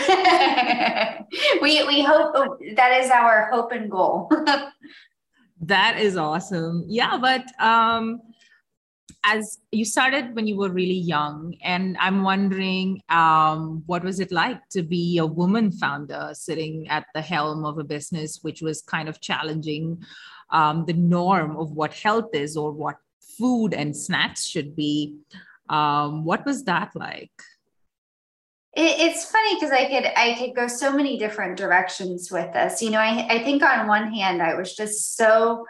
We 1.61 1.83
we 1.85 2.01
hope 2.01 2.59
that 2.75 3.01
is 3.01 3.11
our 3.11 3.49
hope 3.51 3.71
and 3.71 3.89
goal. 3.89 4.31
That 5.61 5.99
is 5.99 6.15
awesome. 6.15 6.85
Yeah 6.87 7.17
but 7.17 7.43
um 7.59 8.21
as 9.23 9.59
you 9.71 9.85
started 9.85 10.35
when 10.35 10.47
you 10.47 10.55
were 10.55 10.69
really 10.69 10.93
young, 10.97 11.55
and 11.63 11.97
I'm 11.99 12.23
wondering 12.23 13.01
um, 13.09 13.83
what 13.85 14.03
was 14.03 14.19
it 14.19 14.31
like 14.31 14.67
to 14.69 14.81
be 14.81 15.17
a 15.17 15.25
woman 15.25 15.71
founder 15.71 16.31
sitting 16.33 16.87
at 16.87 17.05
the 17.13 17.21
helm 17.21 17.65
of 17.65 17.77
a 17.77 17.83
business 17.83 18.39
which 18.41 18.61
was 18.61 18.81
kind 18.81 19.09
of 19.09 19.19
challenging 19.19 20.03
um, 20.51 20.85
the 20.85 20.93
norm 20.93 21.57
of 21.57 21.71
what 21.71 21.93
health 21.93 22.33
is 22.33 22.55
or 22.55 22.71
what 22.71 22.97
food 23.37 23.73
and 23.73 23.95
snacks 23.95 24.45
should 24.45 24.75
be. 24.75 25.17
Um, 25.69 26.23
what 26.23 26.45
was 26.45 26.63
that 26.63 26.91
like? 26.95 27.31
It, 28.73 28.99
it's 28.99 29.29
funny 29.29 29.55
because 29.55 29.71
I 29.71 29.85
could 29.85 30.05
I 30.15 30.35
could 30.39 30.55
go 30.55 30.67
so 30.67 30.91
many 30.91 31.17
different 31.17 31.57
directions 31.57 32.31
with 32.31 32.53
this. 32.53 32.81
You 32.81 32.91
know, 32.91 32.99
I, 32.99 33.27
I 33.29 33.43
think 33.43 33.63
on 33.63 33.87
one 33.87 34.13
hand 34.13 34.41
I 34.41 34.55
was 34.55 34.75
just 34.75 35.17
so 35.17 35.65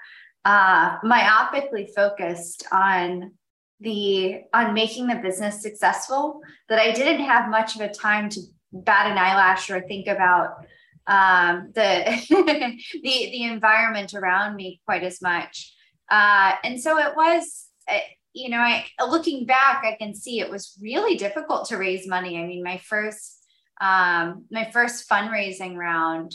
uh, 0.46 1.00
myopically 1.02 1.90
focused 1.94 2.66
on 2.72 3.34
the 3.80 4.42
on 4.54 4.74
making 4.74 5.08
the 5.08 5.16
business 5.16 5.62
successful 5.62 6.42
that 6.68 6.80
I 6.80 6.92
didn't 6.92 7.24
have 7.24 7.50
much 7.50 7.76
of 7.76 7.82
a 7.82 7.94
time 7.94 8.30
to 8.30 8.42
bat 8.72 9.12
an 9.12 9.18
eyelash 9.18 9.70
or 9.70 9.82
think 9.82 10.08
about 10.08 10.66
um, 11.08 11.72
the 11.74 12.04
the 12.30 12.80
the 13.04 13.44
environment 13.44 14.14
around 14.14 14.56
me 14.56 14.82
quite 14.86 15.04
as 15.04 15.22
much. 15.22 15.74
Uh, 16.10 16.54
and 16.64 16.82
so 16.82 16.98
it 16.98 17.16
was, 17.16 17.68
uh, 17.88 18.00
you 18.34 18.50
know, 18.50 18.60
I 18.60 18.86
looking 19.08 19.46
back, 19.46 19.84
I 19.86 19.96
can 20.00 20.14
see 20.14 20.40
it 20.40 20.50
was 20.50 20.78
really 20.82 21.16
difficult 21.16 21.68
to 21.70 21.78
raise 21.78 22.08
money. 22.08 22.38
I 22.38 22.46
mean, 22.46 22.64
my 22.64 22.78
first 22.78 23.40
um, 23.82 24.46
my 24.52 24.70
first 24.72 25.10
fundraising 25.10 25.76
round. 25.76 26.34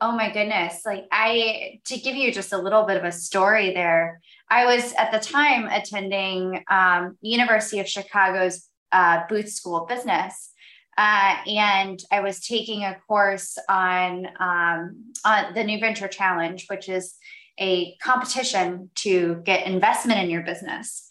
Oh 0.00 0.12
my 0.12 0.32
goodness! 0.32 0.80
Like 0.86 1.04
I, 1.12 1.80
to 1.86 1.98
give 1.98 2.16
you 2.16 2.32
just 2.32 2.54
a 2.54 2.58
little 2.58 2.84
bit 2.84 2.96
of 2.96 3.04
a 3.04 3.12
story 3.12 3.74
there, 3.74 4.20
I 4.50 4.66
was 4.66 4.92
at 4.94 5.12
the 5.12 5.20
time 5.20 5.66
attending 5.66 6.64
um, 6.68 7.16
University 7.22 7.78
of 7.78 7.88
Chicago's 7.88 8.68
uh, 8.90 9.22
Booth 9.28 9.48
School 9.48 9.82
of 9.82 9.88
Business, 9.88 10.50
uh, 10.98 11.36
and 11.46 12.02
I 12.10 12.20
was 12.20 12.40
taking 12.40 12.82
a 12.82 12.96
course 13.06 13.56
on 13.68 14.26
um, 14.40 15.12
on 15.24 15.54
the 15.54 15.62
New 15.62 15.78
Venture 15.78 16.08
Challenge, 16.08 16.66
which 16.68 16.88
is 16.88 17.14
a 17.60 17.96
competition 18.02 18.90
to 18.96 19.40
get 19.44 19.66
investment 19.66 20.20
in 20.20 20.30
your 20.30 20.42
business. 20.42 21.06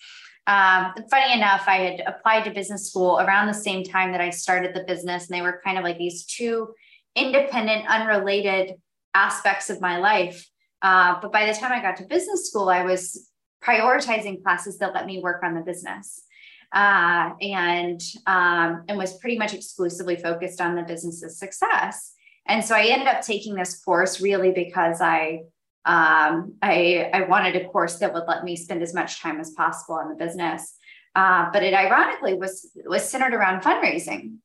Um, 0.47 0.93
funny 1.09 1.33
enough, 1.33 1.63
I 1.67 1.77
had 1.77 2.03
applied 2.05 2.43
to 2.45 2.51
business 2.51 2.89
school 2.89 3.19
around 3.19 3.47
the 3.47 3.53
same 3.53 3.83
time 3.83 4.11
that 4.11 4.21
I 4.21 4.31
started 4.31 4.73
the 4.73 4.83
business, 4.83 5.29
and 5.29 5.37
they 5.37 5.41
were 5.41 5.61
kind 5.63 5.77
of 5.77 5.83
like 5.83 5.97
these 5.97 6.25
two 6.25 6.73
independent, 7.15 7.87
unrelated 7.87 8.73
aspects 9.13 9.69
of 9.69 9.79
my 9.79 9.97
life. 9.97 10.45
Uh, 10.81 11.19
but 11.21 11.31
by 11.31 11.45
the 11.45 11.53
time 11.53 11.71
I 11.71 11.81
got 11.81 11.97
to 11.97 12.05
business 12.05 12.47
school, 12.47 12.69
I 12.69 12.83
was 12.83 13.28
prioritizing 13.63 14.41
classes 14.43 14.77
that 14.79 14.93
let 14.93 15.05
me 15.05 15.19
work 15.19 15.43
on 15.43 15.55
the 15.55 15.61
business. 15.61 16.23
Uh, 16.71 17.31
and 17.41 17.99
um, 18.27 18.83
and 18.87 18.97
was 18.97 19.17
pretty 19.17 19.37
much 19.39 19.55
exclusively 19.55 20.15
focused 20.15 20.61
on 20.61 20.75
the 20.75 20.83
business's 20.83 21.39
success. 21.39 22.13
And 22.45 22.63
so 22.63 22.75
I 22.75 22.85
ended 22.85 23.07
up 23.07 23.21
taking 23.21 23.55
this 23.55 23.81
course 23.83 24.21
really 24.21 24.51
because 24.51 25.01
I 25.01 25.41
um, 25.85 26.53
I, 26.61 27.09
I 27.13 27.21
wanted 27.23 27.55
a 27.55 27.67
course 27.69 27.97
that 27.99 28.13
would 28.13 28.25
let 28.27 28.43
me 28.43 28.55
spend 28.55 28.83
as 28.83 28.93
much 28.93 29.21
time 29.21 29.39
as 29.39 29.51
possible 29.51 29.95
on 29.95 30.09
the 30.09 30.15
business. 30.15 30.75
Uh, 31.15 31.49
but 31.51 31.63
it 31.63 31.73
ironically 31.73 32.35
was 32.35 32.69
was 32.85 33.09
centered 33.09 33.33
around 33.33 33.61
fundraising. 33.61 34.35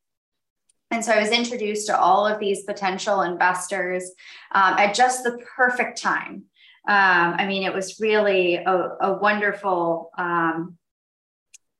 And 0.91 1.05
so 1.05 1.13
I 1.13 1.21
was 1.21 1.31
introduced 1.31 1.89
to 1.89 1.99
all 1.99 2.27
of 2.27 2.39
these 2.39 2.63
potential 2.63 3.23
investors 3.23 4.13
um, 4.53 4.75
at 4.79 4.95
just 4.95 5.25
the 5.25 5.39
perfect 5.57 6.01
time. 6.01 6.45
Um, 6.87 7.35
I 7.39 7.47
mean, 7.47 7.63
it 7.63 7.73
was 7.73 7.99
really 8.01 8.57
a, 8.57 8.89
a 9.01 9.19
wonderful 9.19 10.11
um, 10.19 10.77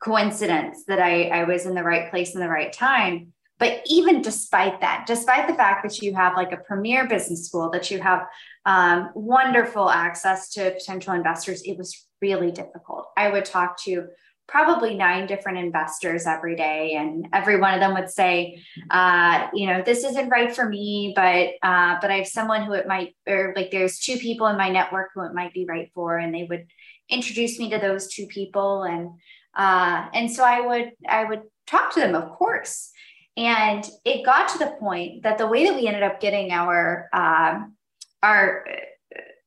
coincidence 0.03 0.85
that 0.89 0.99
I, 0.99 1.25
I 1.29 1.45
was 1.45 1.67
in 1.67 1.75
the 1.75 1.83
right 1.83 2.11
place 2.11 2.35
in 2.35 2.41
the 2.41 2.49
right 2.49 2.73
time. 2.73 3.33
But 3.59 3.83
even 3.87 4.21
despite 4.21 4.81
that, 4.81 5.05
despite 5.07 5.47
the 5.47 5.55
fact 5.55 5.85
that 5.85 6.03
you 6.03 6.15
have 6.15 6.35
like 6.37 6.53
a 6.53 6.57
premier 6.57 7.07
business 7.07 7.47
school, 7.47 7.71
that 7.71 7.91
you 7.91 8.01
have 8.01 8.27
um, 8.67 9.11
wonderful 9.15 9.89
access 9.89 10.51
to 10.55 10.73
potential 10.73 11.15
investors, 11.15 11.63
it 11.63 11.79
was 11.79 12.07
really 12.21 12.51
difficult. 12.51 13.09
I 13.17 13.31
would 13.31 13.45
talk 13.45 13.81
to 13.85 14.07
probably 14.47 14.95
nine 14.95 15.27
different 15.27 15.59
investors 15.59 16.27
every 16.27 16.55
day 16.55 16.95
and 16.97 17.27
every 17.33 17.59
one 17.59 17.75
of 17.75 17.81
them 17.81 17.95
would 17.95 18.11
say 18.11 18.63
uh, 18.91 19.49
you 19.55 19.67
know 19.67 19.83
this 19.83 20.05
isn't 20.05 20.29
right 20.29 20.55
for 20.55 20.69
me 20.69 21.13
but 21.17 21.49
uh, 21.63 21.97
but 22.01 22.11
i 22.11 22.17
have 22.17 22.27
someone 22.27 22.63
who 22.65 22.73
it 22.73 22.87
might 22.87 23.17
or 23.27 23.53
like 23.57 23.71
there's 23.71 23.99
two 23.99 24.17
people 24.19 24.47
in 24.47 24.57
my 24.57 24.69
network 24.69 25.11
who 25.15 25.23
it 25.25 25.35
might 25.35 25.53
be 25.55 25.65
right 25.65 25.91
for 25.95 26.19
and 26.19 26.35
they 26.35 26.45
would 26.45 26.67
introduce 27.09 27.59
me 27.59 27.71
to 27.71 27.79
those 27.79 28.09
two 28.09 28.27
people 28.27 28.83
and 28.83 29.11
uh, 29.57 30.09
and 30.13 30.31
so 30.31 30.45
i 30.45 30.61
would 30.61 30.91
i 31.09 31.25
would 31.25 31.43
talk 31.67 31.93
to 31.95 32.01
them 32.01 32.15
of 32.15 32.31
course. 32.31 32.91
And 33.37 33.85
it 34.05 34.25
got 34.25 34.49
to 34.51 34.59
the 34.59 34.77
point 34.79 35.25
that 35.25 35.39
the 35.39 35.47
way 35.47 35.67
that 35.67 35.75
we 35.75 35.89
ended 35.89 36.05
up 36.05 36.21
getting 36.21 36.53
our 36.53 37.09
um, 37.13 37.75
our 38.23 38.65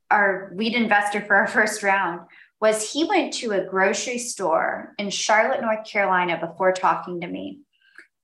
our 0.09 0.51
lead 0.55 0.73
investor 0.73 1.21
for 1.21 1.35
our 1.35 1.47
first 1.47 1.83
round 1.83 2.21
was 2.59 2.91
he 2.91 3.03
went 3.03 3.33
to 3.33 3.51
a 3.51 3.63
grocery 3.63 4.17
store 4.17 4.93
in 4.97 5.09
Charlotte, 5.09 5.61
North 5.61 5.85
Carolina 5.85 6.39
before 6.39 6.71
talking 6.71 7.21
to 7.21 7.27
me. 7.27 7.59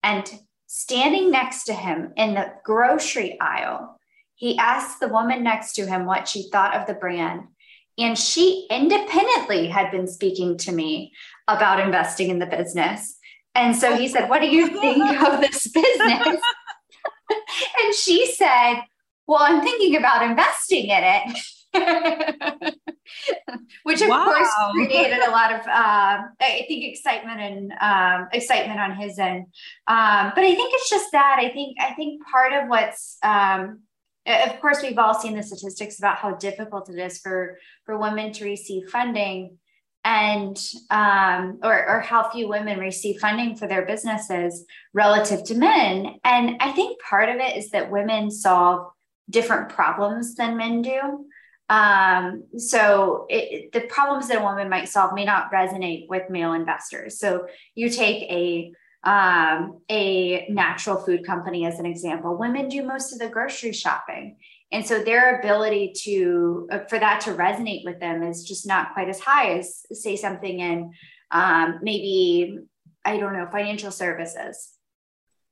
And 0.02 0.30
standing 0.68 1.32
next 1.32 1.66
to 1.66 1.74
him 1.74 2.14
in 2.18 2.34
the 2.34 2.52
grocery 2.64 3.40
aisle, 3.40 4.00
he 4.36 4.58
asked 4.58 5.00
the 5.00 5.08
woman 5.08 5.44
next 5.44 5.74
to 5.74 5.86
him 5.86 6.06
what 6.06 6.28
she 6.28 6.50
thought 6.50 6.76
of 6.76 6.88
the 6.88 6.96
brand. 6.96 7.44
And 7.98 8.18
she 8.18 8.68
independently 8.72 9.68
had 9.68 9.92
been 9.92 10.08
speaking 10.08 10.58
to 10.60 10.72
me 10.72 11.14
about 11.48 11.80
investing 11.80 12.30
in 12.30 12.40
the 12.40 12.48
business. 12.48 13.18
And 13.54 13.76
so 13.76 13.96
he 13.96 14.08
said, 14.08 14.30
What 14.30 14.42
do 14.42 14.48
you 14.48 14.68
think 14.68 15.04
of 15.22 15.42
this 15.42 15.68
business? 15.68 16.42
and 17.84 17.94
she 17.94 18.26
said, 18.26 18.82
well, 19.28 19.40
I'm 19.42 19.62
thinking 19.62 19.96
about 19.96 20.24
investing 20.24 20.88
in 20.88 21.04
it. 21.04 21.40
Which 23.84 24.02
of 24.02 24.10
wow. 24.10 24.26
course 24.26 24.50
created 24.74 25.20
a 25.20 25.32
lot 25.32 25.54
of, 25.54 25.62
uh, 25.62 26.22
I 26.40 26.66
think, 26.68 26.86
excitement 26.86 27.40
and 27.40 27.74
um, 27.82 28.28
excitement 28.32 28.80
on 28.80 28.96
his 28.96 29.18
end. 29.20 29.48
Um, 29.88 30.32
but 30.36 30.44
I 30.44 30.56
think 30.56 30.74
it's 30.74 30.90
just 30.90 31.12
that. 31.12 31.38
I 31.40 31.50
think 31.50 31.78
I 31.80 31.94
think 31.94 32.22
part 32.26 32.54
of 32.54 32.70
what's, 32.70 33.18
um, 33.24 33.82
of 34.26 34.60
course, 34.62 34.82
we've 34.82 34.98
all 34.98 35.14
seen 35.14 35.36
the 35.36 35.44
statistics 35.44 36.00
about 36.00 36.18
how 36.18 36.36
difficult 36.36 36.90
it 36.90 36.98
is 36.98 37.20
for 37.20 37.58
for 37.86 37.98
women 37.98 38.32
to 38.34 38.46
receive 38.46 38.90
funding, 38.90 39.58
and 40.04 40.58
um, 40.90 41.60
or, 41.64 41.88
or 41.90 42.00
how 42.02 42.30
few 42.30 42.48
women 42.48 42.80
receive 42.80 43.20
funding 43.20 43.56
for 43.56 43.68
their 43.68 43.86
businesses 43.86 44.66
relative 44.94 45.44
to 45.46 45.56
men. 45.56 46.16
And 46.24 46.58
I 46.60 46.72
think 46.74 47.02
part 47.02 47.30
of 47.30 47.38
it 47.38 47.58
is 47.58 47.70
that 47.72 47.92
women 47.92 48.30
solve 48.30 48.92
different 49.30 49.70
problems 49.70 50.36
than 50.36 50.58
men 50.58 50.82
do. 50.82 51.26
Um, 51.70 52.44
so 52.58 53.26
it, 53.30 53.72
the 53.72 53.82
problems 53.82 54.28
that 54.28 54.42
a 54.42 54.44
woman 54.44 54.70
might 54.70 54.90
solve 54.90 55.14
may 55.14 55.26
not 55.26 55.52
resonate 55.52 56.08
with 56.10 56.30
male 56.30 56.54
investors. 56.54 57.20
So 57.20 57.48
you 57.76 57.90
take 57.90 58.24
a 58.24 58.74
um, 59.06 59.82
a 59.90 60.48
natural 60.50 60.96
food 60.96 61.26
company 61.26 61.66
as 61.66 61.78
an 61.78 61.86
example. 61.86 62.38
Women 62.38 62.70
do 62.70 62.84
most 62.84 63.12
of 63.12 63.20
the 63.20 63.28
grocery 63.28 63.74
shopping, 63.74 64.38
and 64.72 64.86
so 64.86 65.04
their 65.04 65.40
ability 65.40 65.94
to 66.04 66.68
uh, 66.72 66.80
for 66.90 67.00
that 67.00 67.22
to 67.22 67.32
resonate 67.34 67.84
with 67.84 68.00
them 68.00 68.24
is 68.24 68.46
just 68.46 68.66
not 68.66 68.94
quite 68.94 69.10
as 69.10 69.20
high 69.20 69.58
as 69.58 69.86
say 69.92 70.16
something 70.16 70.60
in 70.60 70.92
um, 71.32 71.80
maybe 71.82 72.60
I 73.04 73.18
don't 73.18 73.34
know 73.34 73.48
financial 73.52 73.92
services. 73.92 74.70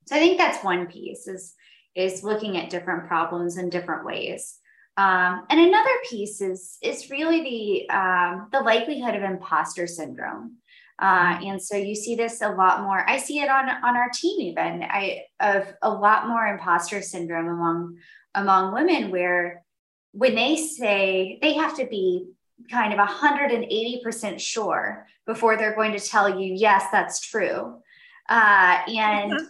So 0.07 0.15
I 0.15 0.19
think 0.19 0.37
that's 0.37 0.63
one 0.63 0.87
piece 0.87 1.27
is 1.27 1.53
is 1.93 2.23
looking 2.23 2.57
at 2.57 2.69
different 2.69 3.07
problems 3.07 3.57
in 3.57 3.69
different 3.69 4.05
ways. 4.05 4.57
Um, 4.97 5.45
and 5.49 5.59
another 5.59 5.89
piece 6.09 6.41
is 6.41 6.77
is 6.81 7.09
really 7.09 7.41
the 7.41 7.95
um, 7.95 8.49
the 8.51 8.59
likelihood 8.59 9.15
of 9.15 9.23
imposter 9.23 9.87
syndrome. 9.87 10.57
Uh, 10.99 11.39
and 11.43 11.61
so 11.61 11.75
you 11.75 11.95
see 11.95 12.15
this 12.15 12.41
a 12.41 12.49
lot 12.49 12.83
more. 12.83 13.09
I 13.09 13.17
see 13.17 13.39
it 13.39 13.49
on 13.49 13.69
on 13.69 13.97
our 13.97 14.09
team 14.13 14.41
even. 14.41 14.83
I 14.83 15.23
of 15.39 15.65
a 15.81 15.89
lot 15.89 16.27
more 16.27 16.45
imposter 16.45 17.01
syndrome 17.01 17.47
among 17.47 17.97
among 18.35 18.73
women 18.73 19.11
where 19.11 19.63
when 20.11 20.35
they 20.35 20.57
say 20.57 21.39
they 21.41 21.53
have 21.53 21.75
to 21.77 21.85
be 21.85 22.27
kind 22.69 22.93
of 22.93 22.99
180% 22.99 24.39
sure 24.39 25.07
before 25.25 25.57
they're 25.57 25.75
going 25.75 25.93
to 25.93 25.99
tell 25.99 26.39
you 26.39 26.53
yes 26.53 26.85
that's 26.91 27.19
true 27.19 27.81
uh, 28.29 28.77
and 28.87 29.31
mm-hmm. 29.31 29.45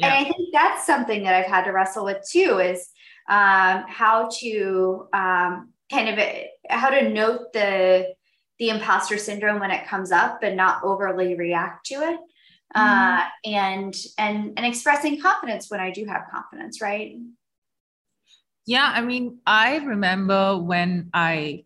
Yeah. 0.00 0.14
And 0.14 0.26
I 0.26 0.30
think 0.30 0.48
that's 0.52 0.86
something 0.86 1.24
that 1.24 1.34
I've 1.34 1.50
had 1.50 1.64
to 1.64 1.72
wrestle 1.72 2.06
with 2.06 2.26
too 2.26 2.58
is 2.58 2.88
um, 3.30 3.84
how 3.86 4.28
to 4.40 5.08
um, 5.12 5.72
kind 5.90 6.08
of 6.08 6.18
how 6.68 6.90
to 6.90 7.08
note 7.08 7.52
the 7.52 8.14
the 8.58 8.68
imposter 8.68 9.16
syndrome 9.16 9.60
when 9.60 9.70
it 9.70 9.86
comes 9.86 10.12
up 10.12 10.42
and 10.42 10.56
not 10.56 10.82
overly 10.84 11.34
react 11.36 11.86
to 11.86 11.94
it. 11.94 12.18
Uh, 12.74 13.20
mm-hmm. 13.20 13.54
and 13.54 13.94
and 14.18 14.52
and 14.56 14.66
expressing 14.66 15.20
confidence 15.20 15.70
when 15.70 15.80
I 15.80 15.90
do 15.90 16.04
have 16.04 16.22
confidence, 16.30 16.82
right? 16.82 17.16
Yeah, 18.66 18.92
I 18.94 19.00
mean, 19.00 19.38
I 19.46 19.78
remember 19.78 20.58
when 20.58 21.10
I 21.14 21.64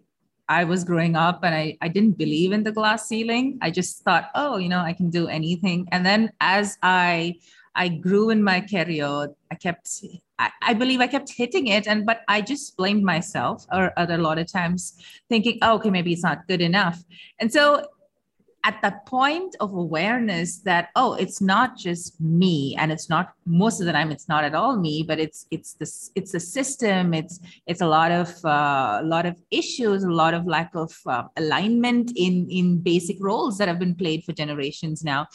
I 0.49 0.65
was 0.65 0.85
growing 0.85 1.17
up 1.17 1.41
and 1.43 1.55
I, 1.55 1.79
I 1.81 1.89
didn't 1.89 2.19
believe 2.19 2.53
in 2.53 2.63
the 2.63 2.73
glass 2.73 3.09
ceiling. 3.09 3.59
I 3.63 3.71
just 3.71 4.03
thought, 4.03 4.31
oh, 4.35 4.59
you 4.59 4.69
know, 4.69 4.81
I 4.81 4.93
can 4.93 5.09
do 5.09 5.29
anything. 5.29 5.89
And 5.93 6.05
then 6.05 6.31
as 6.41 6.77
I 6.83 7.37
I 7.75 7.89
grew 7.89 8.31
in 8.31 8.43
my 8.43 8.61
career, 8.61 9.29
I 9.51 9.55
kept 9.55 9.89
I, 10.39 10.75
believe 10.75 11.01
I 11.01 11.07
kept 11.07 11.31
hitting 11.31 11.69
it 11.69 11.87
and 11.87 12.05
but 12.05 12.23
I 12.29 12.41
just 12.41 12.77
blamed 12.77 13.05
myself 13.05 13.67
or 13.73 13.97
at 13.99 14.11
a 14.11 14.19
lot 14.19 14.39
of 14.39 14.51
times 14.51 14.95
thinking, 15.29 15.59
oh, 15.63 15.75
okay, 15.75 15.91
maybe 15.91 16.13
it's 16.13 16.25
not 16.25 16.47
good 16.49 16.61
enough. 16.61 17.03
And 17.41 17.53
so 17.53 17.87
at 18.65 18.81
that 18.81 19.05
point 19.05 19.55
of 19.61 19.75
awareness 19.75 20.59
that 20.61 20.89
oh 20.97 21.15
it's 21.15 21.41
not 21.41 21.77
just 21.77 22.19
me 22.21 22.75
and 22.79 22.91
it's 22.91 23.11
not 23.11 23.35
most 23.45 23.79
of 23.79 23.87
the 23.87 23.93
time 23.93 24.11
it's 24.11 24.27
not 24.27 24.43
at 24.43 24.55
all 24.55 24.77
me 24.77 25.05
but 25.07 25.21
it's 25.21 25.47
it's 25.51 25.75
this 25.75 26.11
it's 26.15 26.33
a 26.33 26.41
system 26.41 27.13
it's 27.13 27.41
it's 27.67 27.83
a 27.83 27.87
lot 27.87 28.11
of 28.11 28.29
uh, 28.45 28.99
a 29.01 29.05
lot 29.05 29.27
of 29.27 29.37
issues 29.51 30.03
a 30.03 30.11
lot 30.11 30.33
of 30.33 30.47
lack 30.47 30.75
of 30.75 30.93
uh, 31.07 31.25
alignment 31.37 32.11
in 32.17 32.49
in 32.51 32.79
basic 32.79 33.19
roles 33.21 33.59
that 33.59 33.69
have 33.69 33.79
been 33.79 33.95
played 33.95 34.25
for 34.25 34.33
generations 34.33 35.05
now 35.05 35.27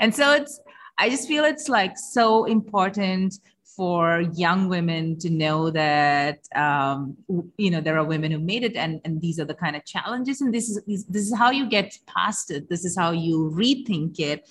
and 0.00 0.12
so 0.14 0.32
it's 0.32 0.60
i 0.98 1.08
just 1.08 1.28
feel 1.28 1.44
it's 1.44 1.68
like 1.68 1.96
so 1.96 2.44
important 2.44 3.38
for 3.76 4.20
young 4.34 4.68
women 4.68 5.18
to 5.18 5.30
know 5.30 5.70
that 5.70 6.40
um, 6.54 7.16
you 7.56 7.70
know 7.70 7.80
there 7.80 7.98
are 7.98 8.04
women 8.04 8.30
who 8.30 8.38
made 8.38 8.64
it 8.64 8.76
and, 8.76 9.00
and 9.04 9.20
these 9.20 9.38
are 9.38 9.44
the 9.44 9.54
kind 9.54 9.76
of 9.76 9.84
challenges. 9.84 10.40
And 10.40 10.52
this 10.52 10.68
is 10.68 11.04
this 11.08 11.26
is 11.26 11.36
how 11.36 11.50
you 11.50 11.68
get 11.68 11.96
past 12.06 12.50
it. 12.50 12.68
This 12.68 12.84
is 12.84 12.96
how 12.96 13.12
you 13.12 13.52
rethink 13.54 14.18
it. 14.18 14.48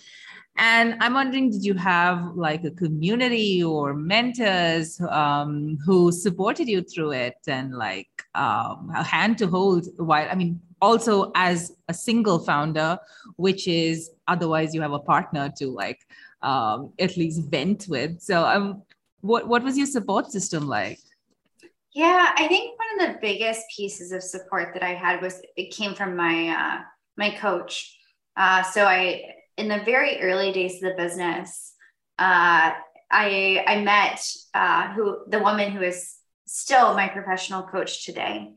And 0.58 0.96
i'm 1.00 1.14
wondering 1.14 1.50
did 1.50 1.64
you 1.64 1.76
have 1.76 2.36
like 2.36 2.64
a 2.66 2.72
community 2.72 3.64
or 3.64 3.94
mentors 3.94 5.00
um, 5.02 5.78
who 5.86 6.12
supported 6.12 6.68
you 6.68 6.82
through 6.82 7.12
it 7.12 7.38
and 7.48 7.74
like 7.74 8.10
um, 8.36 8.92
a 8.94 9.02
hand 9.02 9.38
to 9.38 9.48
hold 9.48 9.88
while 9.96 10.28
i 10.30 10.36
mean 10.36 10.60
also 10.82 11.32
as 11.36 11.72
a 11.88 11.94
single 11.94 12.38
founder 12.40 13.00
which 13.38 13.68
is 13.68 14.12
otherwise 14.28 14.76
you 14.76 14.82
have 14.82 14.92
a 14.92 15.00
partner 15.00 15.50
to 15.58 15.68
like 15.68 16.02
um, 16.42 16.92
at 17.00 17.18
least 17.18 17.44
vent 17.50 17.86
with. 17.88 18.20
So 18.20 18.44
i'm 18.44 18.82
what 19.22 19.48
what 19.48 19.64
was 19.64 19.78
your 19.78 19.88
support 19.88 20.32
system 20.32 20.68
like? 20.68 21.00
Yeah, 21.94 22.32
I 22.38 22.48
think 22.48 22.78
one 22.78 23.10
of 23.10 23.14
the 23.14 23.20
biggest 23.22 23.64
pieces 23.76 24.12
of 24.12 24.24
support 24.24 24.74
that 24.74 24.84
I 24.84 24.94
had 24.94 25.22
was 25.22 25.42
it 25.58 25.72
came 25.72 25.94
from 25.94 26.16
my 26.16 26.50
uh, 26.50 26.82
my 27.18 27.32
coach. 27.32 27.98
Uh, 28.38 28.64
so 28.64 28.86
I, 28.86 29.24
in 29.58 29.68
the 29.68 29.84
very 29.84 30.22
early 30.22 30.52
days 30.54 30.76
of 30.76 30.82
the 30.82 30.96
business, 30.96 31.74
uh, 32.18 32.72
I 33.12 33.64
I 33.68 33.82
met 33.82 34.26
uh, 34.54 34.94
who 34.94 35.20
the 35.28 35.40
woman 35.40 35.72
who 35.72 35.82
is 35.82 36.16
still 36.48 36.94
my 36.94 37.08
professional 37.08 37.64
coach 37.64 38.06
today. 38.06 38.54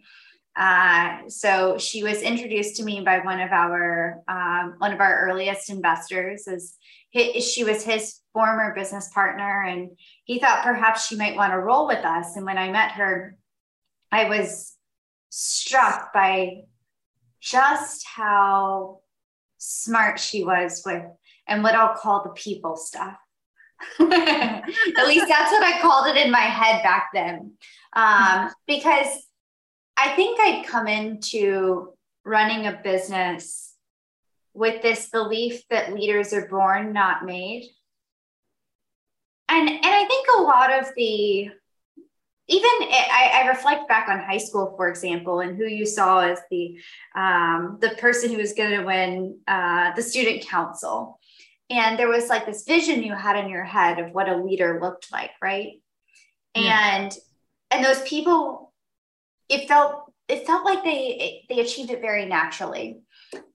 Uh, 0.57 1.29
so 1.29 1.79
she 1.79 2.05
was 2.05 2.23
introduced 2.23 2.77
to 2.77 2.85
me 2.85 3.01
by 3.01 3.19
one 3.21 3.41
of 3.41 3.51
our 3.51 4.23
um, 4.29 4.75
one 4.79 4.93
of 4.93 5.01
our 5.01 5.27
earliest 5.29 5.69
investors. 5.69 6.47
As 6.47 6.75
his, 7.11 7.51
she 7.51 7.65
was 7.65 7.83
his 7.83 8.21
former 8.33 8.73
business 8.75 9.11
partner, 9.13 9.65
and 9.65 9.91
he 10.25 10.39
thought 10.39 10.65
perhaps 10.65 11.07
she 11.07 11.17
might 11.17 11.37
want 11.37 11.53
to 11.53 11.59
roll 11.59 11.89
with 11.89 12.05
us. 12.05 12.37
And 12.37 12.47
when 12.47 12.59
I 12.59 12.71
met 12.71 12.93
her, 12.93 13.37
I 14.13 14.29
was 14.29 14.75
struck 15.31 16.13
by 16.13 16.63
just 17.41 18.07
how 18.07 19.01
smart 19.59 20.21
she 20.21 20.45
was 20.45 20.83
with 20.87 21.05
and 21.49 21.63
what 21.63 21.75
I'll 21.75 21.97
call 21.97 22.23
the 22.23 22.31
people 22.31 22.77
stuff. 22.77 23.17
At 24.01 25.09
least 25.09 25.27
that's 25.29 25.51
what 25.51 25.63
I 25.63 25.81
called 25.81 26.07
it 26.07 26.17
in 26.17 26.31
my 26.31 26.39
head 26.39 26.83
back 26.83 27.11
then. 27.13 27.55
Um, 27.95 28.51
because 28.67 29.09
I 29.97 30.15
think 30.17 30.41
I'd 30.41 30.67
come 30.67 30.87
into 30.87 31.93
running 32.25 32.67
a 32.67 32.81
business 32.83 33.75
with 34.53 34.83
this 34.83 35.09
belief 35.11 35.63
that 35.69 35.95
leaders 35.95 36.33
are 36.33 36.49
born, 36.49 36.93
not 36.93 37.25
made 37.25 37.69
and 39.49 39.69
and 39.69 39.85
I 39.85 40.05
think 40.05 40.27
a 40.37 40.43
lot 40.43 40.73
of 40.73 40.87
the 40.97 41.51
even 42.47 42.71
I, 42.83 43.43
I, 43.43 43.49
reflect 43.49 43.89
back 43.89 44.07
on 44.11 44.19
high 44.19 44.37
school, 44.37 44.75
for 44.77 44.91
example, 44.91 45.41
and 45.41 45.57
who 45.57 45.65
you 45.65 45.87
saw 45.87 46.21
as 46.21 46.41
the 46.51 46.79
um, 47.15 47.79
the 47.81 47.91
person 47.99 48.31
who 48.31 48.37
was 48.37 48.53
going 48.53 48.79
to 48.79 48.85
win 48.85 49.39
uh, 49.49 49.95
the 49.95 50.03
student 50.03 50.47
council, 50.47 51.19
and 51.71 51.99
there 51.99 52.09
was 52.09 52.29
like 52.29 52.45
this 52.45 52.65
vision 52.65 53.03
you 53.03 53.15
had 53.15 53.43
in 53.43 53.49
your 53.49 53.65
head 53.65 53.99
of 53.99 54.13
what 54.13 54.29
a 54.29 54.37
leader 54.37 54.79
looked 54.83 55.11
like, 55.11 55.31
right? 55.41 55.81
Yeah. 56.55 56.97
And 56.97 57.17
and 57.71 57.85
those 57.85 58.03
people, 58.03 58.64
it 59.55 59.69
felt 59.69 60.13
it 60.29 60.47
felt 60.47 60.65
like 60.65 60.83
they 60.85 61.45
they 61.49 61.61
achieved 61.61 61.91
it 61.91 62.01
very 62.01 62.27
naturally, 62.27 63.01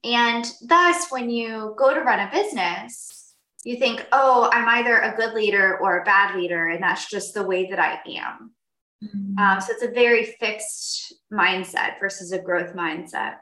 and 0.04 0.44
thus 0.62 1.10
when 1.10 1.30
you 1.30 1.74
go 1.78 1.92
to 1.94 2.00
run 2.00 2.20
a 2.20 2.30
business, 2.30 3.34
you 3.64 3.76
think, 3.76 4.06
oh, 4.12 4.48
I'm 4.52 4.68
either 4.68 5.00
a 5.00 5.16
good 5.16 5.34
leader 5.34 5.78
or 5.78 6.00
a 6.00 6.04
bad 6.04 6.36
leader, 6.36 6.68
and 6.68 6.82
that's 6.82 7.08
just 7.08 7.34
the 7.34 7.44
way 7.44 7.68
that 7.70 7.78
I 7.78 8.00
am. 8.18 8.52
Mm-hmm. 9.04 9.38
Um, 9.38 9.60
so 9.60 9.72
it's 9.72 9.82
a 9.82 9.88
very 9.88 10.36
fixed 10.38 11.14
mindset 11.32 11.98
versus 12.00 12.32
a 12.32 12.38
growth 12.38 12.74
mindset. 12.74 13.36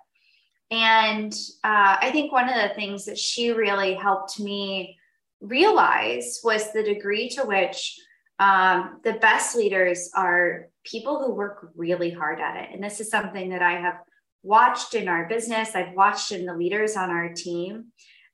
And 0.70 1.32
uh, 1.64 1.96
I 2.00 2.10
think 2.12 2.30
one 2.30 2.48
of 2.48 2.54
the 2.54 2.74
things 2.74 3.06
that 3.06 3.18
she 3.18 3.50
really 3.50 3.94
helped 3.94 4.38
me 4.38 4.98
realize 5.40 6.40
was 6.44 6.72
the 6.72 6.82
degree 6.82 7.28
to 7.30 7.44
which 7.44 7.98
um, 8.38 9.00
the 9.02 9.14
best 9.14 9.56
leaders 9.56 10.10
are 10.14 10.68
people 10.90 11.22
who 11.22 11.34
work 11.34 11.70
really 11.76 12.10
hard 12.10 12.40
at 12.40 12.56
it. 12.56 12.70
And 12.72 12.82
this 12.82 13.00
is 13.00 13.10
something 13.10 13.50
that 13.50 13.62
I 13.62 13.80
have 13.80 13.98
watched 14.42 14.94
in 14.94 15.08
our 15.08 15.28
business, 15.28 15.74
I've 15.74 15.94
watched 15.94 16.32
in 16.32 16.46
the 16.46 16.54
leaders 16.54 16.96
on 16.96 17.10
our 17.10 17.32
team. 17.34 17.86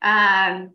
Um, 0.03 0.75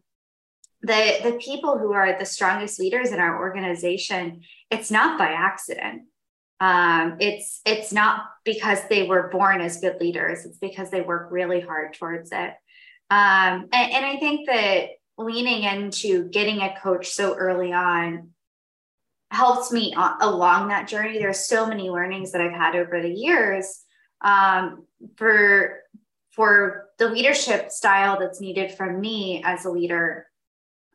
the 0.82 1.20
the 1.24 1.39
people 1.42 1.78
who 1.78 1.92
are 1.92 2.18
the 2.18 2.26
strongest 2.26 2.80
leaders 2.80 3.12
in 3.12 3.20
our 3.20 3.39
organization 3.39 4.42
it's 4.70 4.89
not 4.89 5.20
by 5.20 5.28
accident 5.28 6.04
um, 6.62 7.18
it's 7.20 7.62
it's 7.65 7.94
not 7.94 8.26
because 8.44 8.80
they 8.89 9.04
were 9.04 9.30
born 9.30 9.62
as 9.62 9.82
good 9.82 10.00
leaders 10.00 10.46
it's 10.46 10.58
because 10.58 10.89
they 10.89 11.02
work 11.02 11.32
really 11.32 11.60
hard 11.60 11.94
towards 11.94 12.32
it 12.32 12.54
um, 13.10 13.68
and, 13.74 13.92
and 13.92 14.06
i 14.06 14.18
think 14.20 14.48
that 14.48 14.89
leaning 15.18 15.63
into 15.63 16.30
getting 16.30 16.62
a 16.62 16.80
coach 16.82 17.10
so 17.10 17.36
early 17.36 17.74
on 17.74 18.30
helps 19.32 19.72
me 19.72 19.96
along 20.22 20.68
that 20.68 20.88
journey 20.88 21.20
there's 21.20 21.48
so 21.48 21.68
many 21.68 21.89
learnings 21.89 22.32
that 22.32 22.42
i've 22.42 22.52
had 22.52 22.76
over 22.76 23.02
the 23.02 23.12
years 23.12 23.84
um, 24.22 24.86
for 25.15 25.80
for 26.32 26.89
the 26.98 27.08
leadership 27.08 27.72
style 27.72 28.20
that's 28.20 28.42
needed 28.42 28.72
from 28.72 29.00
me 29.00 29.42
as 29.44 29.65
a 29.65 29.70
leader 29.70 30.28